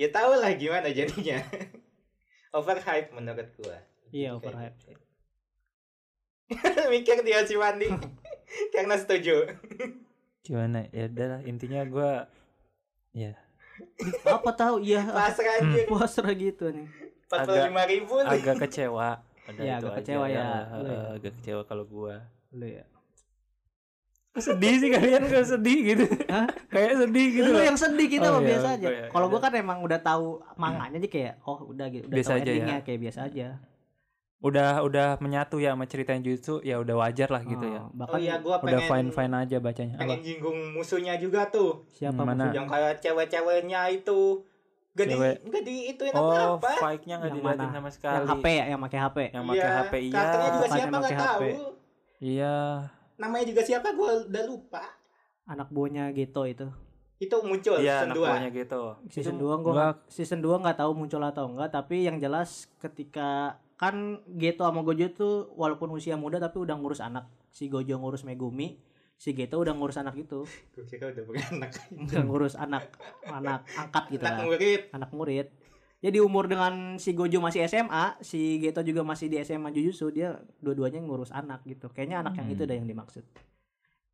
ya 0.00 0.08
tau 0.08 0.32
lah 0.32 0.54
gimana 0.56 0.88
jadinya 0.88 1.44
overhype 2.56 3.12
menurut 3.12 3.52
gua 3.60 3.78
iya 4.14 4.32
overhype 4.32 4.78
gitu. 4.80 5.04
mikir 6.94 7.20
dia 7.20 7.44
si 7.44 7.54
Wandi 7.60 7.90
karena 8.74 8.96
setuju 8.96 9.44
Gimana? 10.40 10.88
Ya 10.90 11.06
udahlah 11.06 11.44
intinya 11.44 11.84
gue 11.84 12.12
ya 13.12 13.36
apa 14.26 14.50
tahu 14.54 14.74
iya 14.80 15.02
pasrah 15.06 15.54
aja 15.60 15.80
pasrah 15.88 16.32
gitu 16.32 16.64
nih 16.70 16.86
empat 17.30 17.38
puluh 17.46 17.62
lima 17.62 17.82
ribu 17.86 18.14
agak 18.20 18.56
kecewa. 18.66 19.22
Ada 19.46 19.60
Ya, 19.62 19.74
itu 19.78 19.86
agak 19.86 19.92
aja 19.92 19.98
kecewa 20.02 20.26
ya. 20.26 20.46
Lu 20.74 20.90
ya. 20.90 21.00
agak 21.14 21.32
kecewa 21.38 21.62
kalau 21.64 21.84
gue. 21.86 22.14
lu 22.50 22.66
ya 22.66 22.84
sedih 24.38 24.74
sih 24.78 24.88
kalian 24.94 25.26
kok 25.26 25.42
sedih 25.42 25.78
gitu 25.82 26.04
Hah? 26.30 26.46
kayak 26.70 27.02
sedih 27.02 27.26
gitu 27.34 27.50
Lu 27.50 27.60
yang 27.60 27.74
sedih 27.74 28.06
kita 28.06 28.30
Oh, 28.30 28.38
mah 28.38 28.42
iya, 28.42 28.48
biasa 28.54 28.66
oh, 28.66 28.74
aja. 28.78 28.86
iya, 28.86 29.04
Kalau 29.10 29.26
iya. 29.26 29.32
gua 29.34 29.40
kan 29.42 29.52
emang 29.58 29.78
udah 29.82 29.98
tahu 30.00 30.26
manganya 30.54 31.02
aja 31.02 31.08
kayak 31.10 31.34
oh 31.42 31.58
udah 31.66 31.86
gitu, 31.90 32.06
udah 32.06 32.14
Biasa 32.14 32.30
tahu 32.30 32.38
aja 32.38 32.46
ya. 32.46 32.50
endingnya 32.54 32.78
kayak 32.86 33.00
biasa 33.02 33.20
aja. 33.26 33.46
Udah 34.40 34.80
udah 34.80 35.08
menyatu 35.18 35.56
ya 35.56 35.76
sama 35.76 35.84
cerita 35.84 36.10
yang 36.10 36.24
jutsu 36.24 36.58
ya 36.60 36.76
udah 36.76 36.96
wajar 36.98 37.28
lah 37.28 37.44
gitu 37.44 37.60
ya 37.62 37.80
Oh, 37.80 37.86
Oh 37.86 37.94
Bahkan 37.94 38.18
iya, 38.18 38.34
gua 38.38 38.56
udah 38.56 38.80
pengen 38.80 38.88
fine 38.88 39.08
fine 39.12 39.34
aja 39.36 39.56
bacanya 39.58 39.94
Apa? 39.94 40.02
pengen 40.02 40.20
jinggung 40.22 40.58
musuhnya 40.72 41.14
juga 41.14 41.44
tuh. 41.46 41.84
siapa 41.90 42.16
Mana? 42.18 42.48
musuhnya? 42.48 42.56
Yang 42.56 42.66
kayak 42.66 42.94
cewek-ceweknya 43.00 43.80
itu 43.90 44.20
gak 44.90 45.06
di 45.06 45.14
Cewek. 45.14 45.34
gak 45.46 45.62
di 45.62 45.76
ituin 45.86 46.12
oh 46.14 46.32
apa-apa. 46.56 46.70
fight-nya 46.74 47.14
nggak 47.16 47.30
Yang 47.30 47.36
diliatin 47.38 47.60
mana? 47.62 47.76
sama 47.76 47.90
sekali 47.90 48.16
Yang 48.16 48.26
HP 48.32 48.46
ya, 48.50 48.64
yang 48.66 48.80
pakai 48.80 48.98
HP. 48.98 49.16
yang 49.30 49.44
pakai 49.46 49.70
HP 49.70 49.92
iya 50.00 50.10
Karakternya 50.10 50.50
juga 50.50 50.66
siapa 50.68 50.96
nggak 50.96 51.12
tahu. 51.14 51.20
HP. 51.20 51.42
iya 52.18 52.56
Namanya 53.14 53.44
juga 53.44 53.62
siapa 53.62 53.88
gua 53.92 54.10
udah 54.24 54.44
lupa. 54.46 54.82
Anak 55.44 55.68
buahnya 55.68 56.04
gitu 56.10 56.42
itu. 56.44 56.66
Itu 57.18 57.36
muncul 57.42 57.76
iya 57.76 58.00
season 58.00 58.08
anak 58.08 58.16
2. 58.16 58.24
buahnya 58.24 58.48
gitu 58.50 58.82
Season 59.06 59.36
Itu 59.36 59.44
2 59.46 59.60
gua 59.60 59.74
season 60.08 60.40
2 60.40 60.56
nggak 60.56 60.78
tahu 60.78 60.90
muncul 60.94 61.20
atau 61.20 61.44
enggak, 61.46 61.68
tapi 61.70 62.02
yang 62.02 62.16
jelas 62.16 62.64
ketika 62.80 63.60
kan 63.80 63.96
Geto 64.28 64.62
sama 64.62 64.84
Gojo 64.84 65.08
tuh 65.10 65.34
walaupun 65.56 65.88
usia 65.90 66.12
muda 66.14 66.36
tapi 66.36 66.60
udah 66.60 66.76
ngurus 66.76 67.00
anak. 67.00 67.32
Si 67.48 67.66
Gojo 67.66 67.96
ngurus 67.96 68.22
Megumi, 68.22 68.76
si 69.16 69.32
Geto 69.32 69.56
udah 69.56 69.72
ngurus 69.72 69.96
anak 69.96 70.12
itu. 70.20 70.44
Kira 70.76 71.08
udah 71.08 71.24
beranak. 71.24 71.70
Udah 71.90 72.20
ngurus 72.22 72.54
anak 72.54 72.92
anak 73.24 73.64
angkat 73.72 74.04
gitu 74.10 74.22
Anak 74.22 74.36
lah. 74.36 74.44
murid. 74.46 74.80
anak 74.92 75.10
murid. 75.10 75.46
Jadi 76.00 76.16
umur 76.16 76.44
dengan 76.44 76.72
si 76.96 77.12
Gojo 77.12 77.40
masih 77.40 77.64
SMA, 77.64 78.20
si 78.20 78.56
Geto 78.58 78.80
juga 78.80 79.00
masih 79.00 79.28
di 79.28 79.36
SMA 79.38 79.68
Jujutsu, 79.70 80.08
dia 80.08 80.32
dua-duanya 80.58 80.96
ngurus 80.98 81.28
anak 81.30 81.60
gitu. 81.62 81.88
Kayaknya 81.88 82.20
anak 82.20 82.36
yang 82.36 82.48
itu 82.48 82.60
Hmm. 82.60 82.68
dah 82.68 82.76
yang 82.76 82.84
dimaksud. 82.86 83.24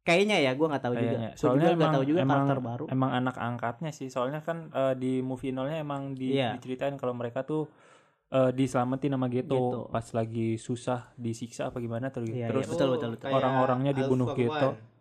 Kayaknya 0.03 0.37
ya, 0.41 0.55
gua 0.55 0.67
nggak 0.69 0.85
tahu 0.85 0.95
juga. 0.95 1.07
Kayaknya. 1.09 1.29
Gua 1.29 1.39
Soalnya 1.39 1.59
juga 1.59 1.67
nggak 1.69 1.79
emang, 1.81 1.95
tahu 1.95 2.05
juga 2.05 2.21
emang, 2.21 2.31
karakter 2.37 2.59
baru. 2.61 2.85
emang 2.89 3.11
anak 3.13 3.37
angkatnya 3.37 3.91
sih. 3.91 4.07
Soalnya 4.07 4.41
kan 4.41 4.71
eh, 4.71 4.95
di 4.95 5.19
movie 5.19 5.51
nolnya 5.51 5.79
emang 5.79 6.11
di, 6.13 6.35
Iya. 6.35 6.55
diceritain 6.55 6.95
kalau 6.95 7.11
mereka 7.13 7.43
tuh 7.43 7.67
eh, 8.29 8.51
diselamatin 8.51 9.13
sama 9.13 9.27
Geto, 9.27 9.55
Geto. 9.55 9.81
pas 9.89 10.07
lagi 10.13 10.57
susah 10.57 11.15
disiksa 11.15 11.69
apa 11.69 11.79
gimana 11.79 12.09
terus 12.09 12.29
Iya, 12.29 12.49
terus 12.49 12.65
iya, 12.65 12.73
betul, 12.73 12.89
betul, 12.95 13.11
betul. 13.15 13.29
Orang-orangnya 13.31 13.93
dibunuh 13.93 14.33
gitu. 14.33 14.51
One. 14.75 14.95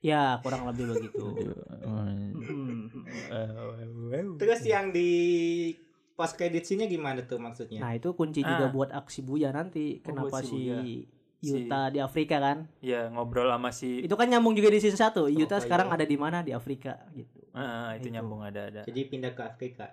Ya, 0.00 0.36
kurang 0.40 0.68
lebih 0.68 0.84
begitu. 0.90 1.24
Hmm. 1.84 2.32
Hmm. 2.40 4.36
Terus 4.36 4.64
yang 4.64 4.88
di 4.88 5.08
post 6.12 6.34
credit 6.34 6.64
scene-nya 6.64 6.86
gimana 6.86 7.20
tuh 7.22 7.36
maksudnya? 7.36 7.80
Nah, 7.80 7.92
itu 7.92 8.12
kunci 8.12 8.40
juga 8.40 8.66
Ah. 8.66 8.72
buat 8.72 8.90
aksi 8.90 9.20
Buya 9.20 9.48
nanti. 9.50 10.00
Oh, 10.00 10.04
Kenapa 10.06 10.40
si 10.40 10.48
si 10.48 10.56
Buya. 10.56 10.80
Yuta 11.44 11.80
di 11.88 11.98
Afrika 12.00 12.40
kan? 12.40 12.64
ya 12.80 13.08
ngobrol 13.10 13.44
sama 13.46 13.68
si 13.68 14.00
Itu 14.00 14.16
kan 14.16 14.24
nyambung 14.26 14.56
juga 14.56 14.68
di 14.68 14.80
season 14.80 14.96
1. 14.98 15.28
Yuta 15.30 15.56
Oh, 15.56 15.60
sekarang 15.60 15.88
iya. 15.88 15.94
ada 15.94 16.04
di 16.04 16.16
mana? 16.16 16.40
Di 16.40 16.52
Afrika 16.52 16.96
gitu. 17.12 17.40
Ah, 17.52 17.92
itu 17.92 18.08
Itu. 18.08 18.14
nyambung 18.14 18.40
ada 18.40 18.60
ada 18.66 18.80
Jadi 18.82 19.00
pindah 19.06 19.32
ke 19.32 19.42
Afrika. 19.42 19.92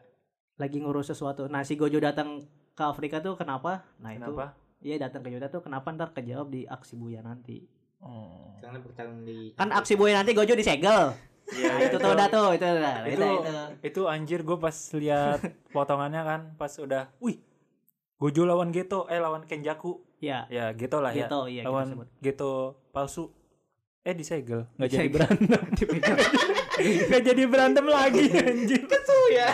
Lagi 0.62 0.78
ngurus 0.78 1.09
sesuatu. 1.09 1.49
Nah, 1.49 1.66
si 1.66 1.74
Gojo 1.74 1.97
datang 1.97 2.45
ke 2.72 2.84
Afrika 2.86 3.18
tuh 3.18 3.34
kenapa? 3.34 3.82
Nah, 3.97 4.14
kenapa 4.14 4.53
itu 4.53 4.62
Iya 4.82 4.95
datang 4.97 5.22
ke 5.22 5.30
Yuta 5.30 5.45
tuh 5.47 5.62
kenapa 5.62 5.89
ntar 5.89 6.09
kejawab 6.09 6.49
di 6.49 6.66
aksi 6.66 6.97
Buya 6.97 7.22
nanti. 7.22 7.62
oh. 7.99 8.53
Karena 8.57 8.78
bertarung 8.78 9.22
di 9.22 9.53
Kan 9.53 9.70
aksi 9.70 9.93
Buya 9.93 10.18
nanti 10.18 10.34
Gojo 10.34 10.53
disegel. 10.53 11.14
Iya, 11.51 11.68
Nah, 11.68 11.78
itu 11.84 11.97
tuh 11.97 12.09
udah 12.14 12.28
tuh, 12.30 12.47
itu 12.53 12.66
udah. 12.66 12.95
Itu, 13.03 13.12
itu, 13.12 13.28
itu. 13.28 13.53
itu 13.82 14.01
anjir 14.05 14.39
gue 14.41 14.57
pas 14.57 14.74
lihat 14.95 15.38
potongannya 15.76 16.22
kan 16.24 16.41
pas 16.55 16.74
udah 16.78 17.09
wih 17.18 17.38
Gojo 18.18 18.45
lawan 18.45 18.70
Geto 18.70 19.05
eh 19.05 19.18
lawan 19.18 19.45
Kenjaku 19.45 20.01
Ya, 20.22 20.45
ya 20.53 20.70
Geto 20.78 21.01
lah 21.01 21.14
ya 21.14 21.26
gitu 21.26 21.49
iya 21.49 21.66
lawan. 21.66 22.05
Geto 22.22 22.78
palsu 22.89 23.34
eh 24.01 24.14
disegel 24.14 24.66
nggak 24.78 24.89
jadi 24.89 25.09
berantem 25.09 25.62
nggak 27.09 27.22
jadi 27.22 27.43
berantem 27.45 27.86
lagi 27.86 28.26
anjir 28.34 28.82
Tuh 28.86 29.26
ya. 29.30 29.49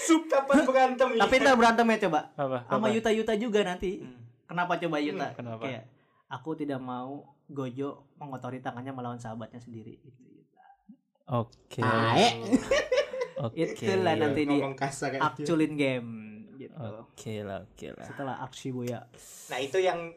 Sup 0.00 0.22
kapan 0.26 0.64
berantem 0.64 1.08
ya? 1.16 1.20
Tapi 1.26 1.34
ntar 1.40 1.54
berantemnya 1.56 1.98
coba 2.08 2.20
apa 2.34 2.58
sama? 2.66 2.88
Yuta 2.88 3.10
Yuta 3.12 3.34
juga 3.36 3.60
nanti. 3.60 4.00
Hmm. 4.00 4.20
Kenapa 4.48 4.72
coba 4.80 4.96
Yuta? 4.98 5.28
kenapa? 5.36 5.62
Kayak 5.68 5.84
aku 6.30 6.50
tidak 6.56 6.80
mau 6.80 7.26
Gojo 7.50 8.06
mengotori 8.16 8.62
tangannya 8.62 8.94
melawan 8.94 9.18
sahabatnya 9.18 9.58
sendiri 9.58 9.98
gitu. 10.00 10.20
Yuta. 10.22 10.64
oke 11.26 11.82
Ae. 11.82 12.28
oke 13.42 13.58
Itulah 13.58 14.14
nanti 14.16 14.42
di. 14.46 14.56
Actualin 15.18 15.72
game 15.74 16.10
gitu. 16.56 16.76
oke 16.76 17.34
lah 17.42 17.64
oke 17.64 17.86
lah 17.92 18.06
Setelah 18.06 18.34
aksi 18.44 18.68
Buya. 18.70 19.00
Nah, 19.50 19.58
itu 19.58 19.80
yang 19.80 20.12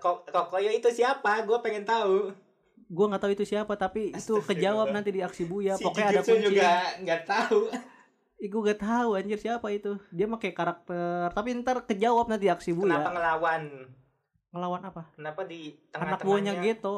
Kok 0.00 0.32
Kokoyo 0.32 0.72
itu 0.72 0.88
siapa? 0.88 1.44
Gue 1.44 1.58
pengen 1.60 1.84
tahu. 1.84 2.32
Gua 2.90 3.06
nggak 3.06 3.22
tahu 3.22 3.32
itu 3.36 3.44
siapa 3.44 3.76
tapi 3.76 4.10
itu 4.18 4.34
kejawab 4.40 4.90
nanti 4.90 5.12
di 5.12 5.20
aksi 5.20 5.44
Buya. 5.44 5.76
si 5.76 5.84
Pokoknya 5.84 6.08
ada 6.08 6.22
Jujutsu 6.24 6.32
kunci. 6.34 6.46
juga 6.48 6.70
nggak 7.04 7.22
tahu. 7.28 7.60
Ih, 8.40 8.48
gue 8.48 8.62
gak 8.64 8.80
tahu 8.80 9.14
anjir 9.14 9.36
siapa 9.36 9.68
itu. 9.68 10.00
Dia 10.08 10.24
pakai 10.26 10.50
karakter 10.50 11.28
tapi 11.30 11.52
ntar 11.54 11.84
kejawab 11.84 12.26
nanti 12.26 12.48
aksi 12.48 12.72
Buya. 12.72 12.96
Kenapa 12.96 13.10
ngelawan? 13.12 13.62
Ngelawan 14.50 14.82
apa? 14.82 15.02
Kenapa 15.12 15.40
di 15.44 15.76
Anak 15.92 16.20
buahnya 16.20 16.56
tengah-tengahnya? 16.56 16.62
gitu. 16.66 16.94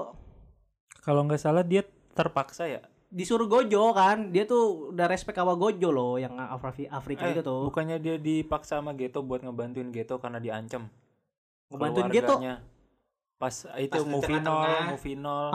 kalau 1.00 1.26
nggak 1.26 1.40
salah 1.40 1.60
dia 1.60 1.82
terpaksa 2.12 2.64
ya 2.64 2.78
Disuruh 3.08 3.44
Gojo 3.44 3.90
kan. 3.92 4.30
Dia 4.30 4.46
tuh 4.46 4.88
udah 4.88 5.04
respect 5.04 5.34
sama 5.34 5.52
Gojo 5.52 5.90
loh 5.90 6.14
yang 6.16 6.32
Afri 6.32 6.86
Afrika 6.86 7.26
Eh, 7.26 7.34
itu 7.34 7.42
tuh. 7.42 7.66
bukannya 7.66 7.98
dia 7.98 8.16
dipaksa 8.16 8.78
sama 8.78 8.94
Geto 8.94 9.20
buat 9.20 9.42
ngebantuin 9.42 9.90
Geto 9.90 10.16
karena 10.16 10.38
diancam 10.38 10.86
Ngebantuin 11.68 12.08
Geto. 12.08 12.38
pas 13.36 13.50
itu 13.74 13.90
Pas 13.90 13.98
di 13.98 14.10
movie 14.86 15.18
nol 15.18 15.50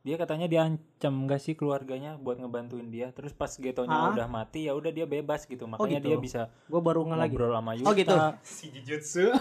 dia 0.00 0.16
katanya 0.16 0.46
diancam 0.46 1.14
gak 1.24 1.38
sih 1.38 1.52
keluarganya 1.52 2.16
buat 2.16 2.36
ngebantuin 2.36 2.88
dia 2.88 3.10
terus 3.10 3.30
pas 3.30 3.50
Getonya 3.50 3.92
Hah? 3.92 4.10
udah 4.10 4.26
mati 4.26 4.64
ya 4.64 4.72
udah 4.72 4.88
dia 4.88 5.04
bebas 5.04 5.44
gitu 5.44 5.64
makanya 5.66 5.98
gitu? 5.98 6.06
dia 6.06 6.16
bisa 6.16 6.40
Gue 6.64 6.80
baru 6.80 7.04
lagi. 7.04 7.30
ngobrol 7.30 7.52
sama 7.52 7.72
Yuta 7.74 7.84
Oh, 7.84 7.94
gitu? 7.94 8.16
Si 8.40 8.66
Jujutsu. 8.70 9.28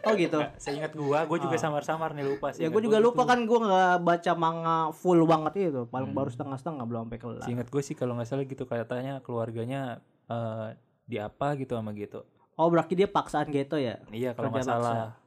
Oh 0.00 0.16
gitu. 0.16 0.40
seingat 0.56 0.94
gua 0.94 1.22
gua 1.22 1.36
juga 1.36 1.54
Ah. 1.54 1.62
samar-samar 1.62 2.12
nih 2.12 2.24
lupa 2.24 2.48
Ya 2.50 2.56
seingat 2.56 2.72
gue 2.72 2.82
juga 2.82 2.96
gua 2.96 3.04
lupa 3.04 3.22
gitu. 3.22 3.28
kan 3.28 3.38
gue 3.42 3.58
nggak 3.60 3.96
baca 4.00 4.32
manga 4.34 4.76
full 4.92 5.20
banget 5.24 5.52
itu. 5.68 5.82
Paling 5.84 6.08
Hmm. 6.08 6.16
baru 6.16 6.30
setengah-setengah 6.30 6.84
belum 6.84 7.00
sampai 7.04 7.18
kelar. 7.18 7.42
seingat 7.42 7.68
gue 7.68 7.82
sih 7.82 7.92
kalau 7.92 8.14
nggak 8.14 8.24
salah 8.26 8.44
gitu 8.44 8.64
katanya 8.64 9.20
keluarganya 9.20 10.00
eh, 10.26 10.72
di 11.04 11.18
apa 11.18 11.52
gitu 11.54 11.74
sama 11.74 11.90
Geto 11.90 12.24
Oh 12.54 12.68
berarti 12.68 12.94
dia 12.94 13.08
paksaan 13.08 13.50
Geto 13.50 13.76
ya? 13.76 14.00
iya 14.08 14.30
kalau 14.30 14.48
nggak 14.48 14.64
salah 14.64 15.18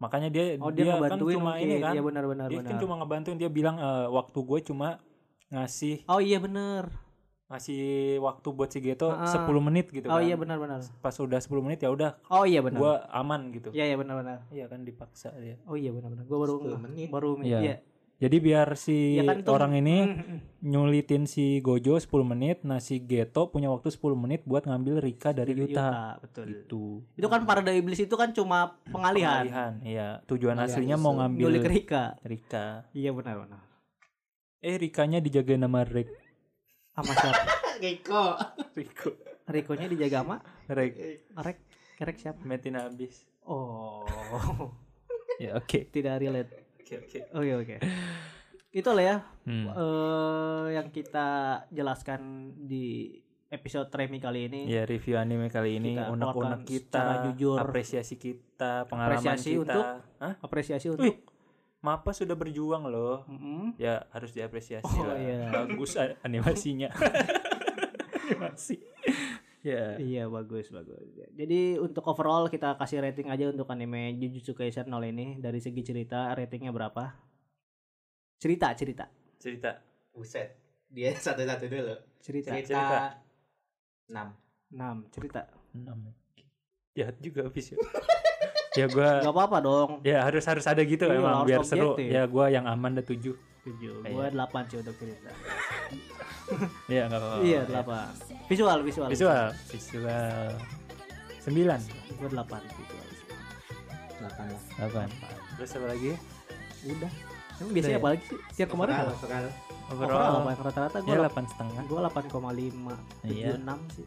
makanya 0.00 0.28
dia 0.28 0.56
Oh 0.56 0.68
dia, 0.68 0.88
dia 0.88 0.96
kan 0.98 1.14
cuma 1.14 1.28
mungkin. 1.52 1.62
ini 1.62 1.74
kan 1.78 1.92
Iya 1.92 2.02
benar-benar 2.02 2.46
dia 2.46 2.58
benar. 2.58 2.70
kan 2.70 2.80
cuma 2.80 2.94
ngebantuin 2.96 3.36
dia 3.36 3.48
bilang 3.48 3.76
eh, 3.76 4.08
waktu 4.08 4.38
gue 4.40 4.58
cuma 4.64 4.88
ngasih 5.48 6.02
Oh 6.06 6.18
iya 6.18 6.38
benar. 6.38 6.88
ngasih 7.46 7.82
waktu 8.18 8.48
buat 8.48 8.70
si 8.70 8.78
Geto 8.78 9.10
Ah. 9.10 9.26
10 9.26 9.42
menit 9.60 9.90
gitu 9.90 10.06
Oh 10.06 10.16
kan 10.16 10.22
iya 10.22 10.34
benar-benar. 10.34 10.80
pas 10.98 11.12
udah 11.12 11.36
10 11.36 11.50
menit 11.60 11.78
ya 11.78 11.90
udah 11.90 12.14
Oh 12.28 12.42
iya 12.42 12.58
benar. 12.58 12.78
gua 12.78 12.92
aman 13.10 13.50
gitu 13.50 13.68
Iya 13.70 13.84
iya 13.84 13.96
benar-benar. 13.96 14.46
iya 14.48 14.64
kan 14.64 14.80
dipaksa 14.80 15.34
dia 15.34 15.58
Oh 15.64 15.74
iya 15.74 15.90
benar-benar. 15.90 16.24
Gue 16.24 16.38
baru 16.38 16.54
10 16.64 16.78
menit. 16.80 17.08
baru 17.08 17.30
Iya. 17.40 17.58
iya. 17.60 17.74
Jadi 18.20 18.36
biar 18.36 18.68
si 18.74 19.16
Ya 19.16 19.24
kan 19.24 19.40
tuh- 19.40 19.50
orang 19.50 19.72
ini 19.74 19.96
nyulitin 20.60 21.24
si 21.24 21.58
Gojo 21.58 21.96
10 21.96 22.04
menit 22.22 22.60
nah 22.62 22.76
si 22.76 23.00
Geto 23.00 23.48
punya 23.48 23.66
waktu 23.66 23.88
10 23.88 23.96
menit 24.14 24.44
buat 24.44 24.62
ngambil 24.62 25.00
Rika 25.00 25.32
dari 25.32 25.56
Yuta 25.56 26.20
betul. 26.20 26.44
gitu 26.46 26.84
Itu 27.14 27.26
kan 27.26 27.42
parada 27.42 27.72
iblis 27.72 27.96
itu 27.98 28.12
kan 28.12 28.30
cuma 28.30 28.76
pengalihan. 28.86 29.40
pengalihan 29.42 29.72
iya 29.80 30.08
tujuan 30.26 30.54
Pengalihan 30.54 30.76
aslinya 30.76 30.94
isu. 30.94 31.02
mau 31.02 31.12
ngambil 31.14 31.40
Nyulik 31.42 31.64
Rika. 31.66 32.04
Rika 32.20 32.66
Iya 32.92 33.10
benar-benar. 33.10 33.64
eh 34.60 34.76
Rikanya 34.76 35.18
dijagain 35.18 35.58
sama 35.58 35.80
Rick 35.82 36.12
Sama 36.90 37.12
siapa? 37.14 37.42
Riko. 37.82 38.24
Riko 38.76 39.08
Rikonya 39.46 39.88
dijaga 39.88 40.20
sama 40.20 40.36
Rick 40.68 41.24
Rek. 41.34 41.58
Rek 41.98 42.16
siapa? 42.18 42.40
metin 42.44 42.76
habis 42.76 43.24
Oh. 43.42 44.04
ya 45.42 45.56
oke 45.56 45.88
Tidak 45.88 46.14
relate. 46.14 46.59
Oke 46.90 46.96
oke 47.00 47.18
Oke 47.32 47.52
oke. 47.56 47.76
Itulah 48.72 49.02
ya 49.04 49.16
Hmm. 49.42 49.66
eh 49.68 50.66
yang 50.72 50.88
kita 50.88 51.28
jelaskan 51.68 52.20
di 52.60 53.14
episode 53.48 53.86
Remi 53.88 54.18
kali 54.18 54.46
ini. 54.46 54.60
Ya 54.64 54.82
review 54.84 55.14
anime 55.16 55.46
kali 55.48 55.76
ini 55.76 55.94
Kita 55.94 56.06
unek-unek 56.08 56.60
kita, 56.64 56.98
secara 56.98 57.14
jujur. 57.24 57.56
apresiasi 57.56 58.14
kita, 58.16 58.86
pengalaman 58.86 59.14
Apresiasi 59.16 59.50
kita. 59.52 59.60
untuk- 59.60 59.86
Hah? 60.18 60.34
Apresiasi 60.40 60.86
untuk 60.88 61.02
Wih, 61.04 61.16
Mapa 61.80 62.10
sudah 62.10 62.34
berjuang 62.34 62.86
loh. 62.86 63.24
Mm-mm. 63.24 63.72
Ya 63.76 64.04
harus 64.10 64.30
diapresiasi 64.30 64.86
Oh, 64.92 65.02
lah. 65.02 65.16
iya. 65.16 65.48
Bagus 65.48 65.96
animasinya. 66.20 66.92
Animasi. 68.22 68.76
Ya. 69.62 69.96
Iya 69.96 70.24
bagus 70.26 70.68
bagus. 70.68 71.00
Jadi 71.30 71.76
untuk 71.76 72.04
overall 72.04 72.46
kita 72.46 72.74
kasih 72.74 73.00
rating 73.00 73.28
aja 73.28 73.48
untuk 73.48 73.66
anime 73.66 74.16
Jujutsu 74.16 74.52
Kaisen 74.52 74.86
0 74.86 75.00
ini 75.06 75.36
dari 75.36 75.58
segi 75.58 75.80
cerita 75.80 76.30
ratingnya 76.30 76.70
berapa? 76.70 77.12
Cerita 78.36 78.72
cerita 78.72 79.04
Cerita. 79.36 79.80
Buset. 80.10 80.56
Dia 80.86 81.12
satu-satu 81.26 81.64
dulu. 81.64 81.96
cerita 82.18 82.52
Cerita. 82.52 82.66
Cerita. 82.66 83.00
6. 84.10 84.74
6 84.74 85.14
cerita. 85.14 85.40
Enam. 85.72 85.98
Jahat 86.90 87.16
juga 87.18 87.46
habis 87.46 87.70
ya. 87.70 87.78
ya 88.78 88.86
gua 88.86 89.18
Gak 89.20 89.30
apa-apa 89.30 89.58
dong. 89.60 89.90
ya 90.02 90.22
harus 90.22 90.42
harus 90.42 90.62
ada 90.64 90.80
gitu 90.80 91.04
Iya, 91.04 91.16
emang 91.16 91.42
biar 91.44 91.62
seru. 91.62 91.94
objektif. 91.94 92.10
Ya 92.10 92.22
gua 92.26 92.46
yang 92.48 92.66
aman 92.66 92.94
dah 92.94 93.04
tujuh. 93.04 93.34
tujuh 93.60 93.92
Iya. 94.00 94.08
gue 94.08 94.26
delapan 94.32 94.62
sih 94.66 94.80
untuk 94.80 94.96
cerita 94.96 95.28
Iya 96.92 97.02
nggak 97.06 97.20
apa-apa. 97.20 97.38
iya 97.40 97.60
delapan 97.62 98.06
visual 98.46 98.78
visual 98.80 99.08
Visual, 99.08 99.46
visual. 99.66 100.48
Sembilan, 101.40 101.80
gue 102.12 102.28
delapan 102.28 102.60
visual 102.68 103.06
Delapan 104.12 104.46
lah. 104.46 104.62
delapan. 104.76 105.08
Terus 105.56 105.70
apa 105.72 105.86
lagi? 105.88 106.10
udah 106.82 107.12
emang 107.58 107.70
biasanya 107.70 107.90
Udah 107.90 107.92
ya? 107.92 108.00
apa 108.00 108.08
lagi 108.10 108.24
sih 108.24 108.38
tiap 108.54 108.68
kemarin 108.70 108.92
apa 108.94 109.12
overall. 109.12 109.46
overall 109.90 110.32
apa 110.40 110.62
rata-rata 110.62 110.98
gue 110.98 111.08
Ya 111.08 111.18
delapan 111.18 111.44
setengah. 111.46 111.82
gue 111.82 111.98
delapan 111.98 112.24
koma 112.26 112.50
lima 112.50 112.94
tujuh 113.20 113.36
Iya. 113.36 113.52
enam 113.54 113.78
sih 113.90 114.06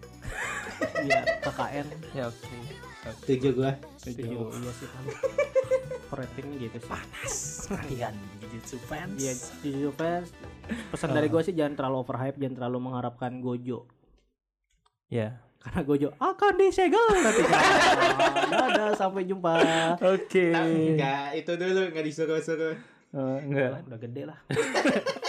iya 1.03 1.21
KKN 1.39 1.87
Ya 2.17 2.23
oke. 2.27 2.57
Tujuh 3.03 3.51
gua. 3.51 3.71
tujuh 3.99 4.23
iya 4.23 4.71
sih 4.71 4.87
kan 4.87 5.03
rating 6.17 6.47
gitu 6.61 6.77
sih 6.77 6.99
Sekalian 7.65 8.15
Jujutsu 8.53 8.77
fans. 8.85 9.17
Iya, 9.17 9.33
Jujutsu 9.65 9.91
fans. 9.97 10.29
Pesan 10.93 11.09
dari 11.09 11.25
gue 11.25 11.41
sih 11.41 11.57
jangan 11.57 11.73
terlalu 11.73 12.05
overhype, 12.05 12.37
jangan 12.37 12.55
terlalu 12.61 12.77
mengharapkan 12.85 13.41
Gojo. 13.41 13.89
Ya. 15.09 15.41
Karena 15.57 15.81
Gojo 15.81 16.09
akan 16.21 16.53
disegel 16.61 17.01
nanti. 17.17 17.43
Ah, 17.49 18.45
Dadah, 18.51 18.91
sampai 18.93 19.25
jumpa. 19.25 19.53
Oke. 20.05 20.53
Nah, 20.53 20.69
enggak, 20.69 21.25
itu 21.33 21.51
dulu 21.57 21.81
enggak 21.89 22.05
disuruh-suruh. 22.05 22.75
Oh, 23.17 23.37
enggak. 23.41 23.81
Udah 23.89 23.99
gede 23.99 24.23
lah. 24.29 24.39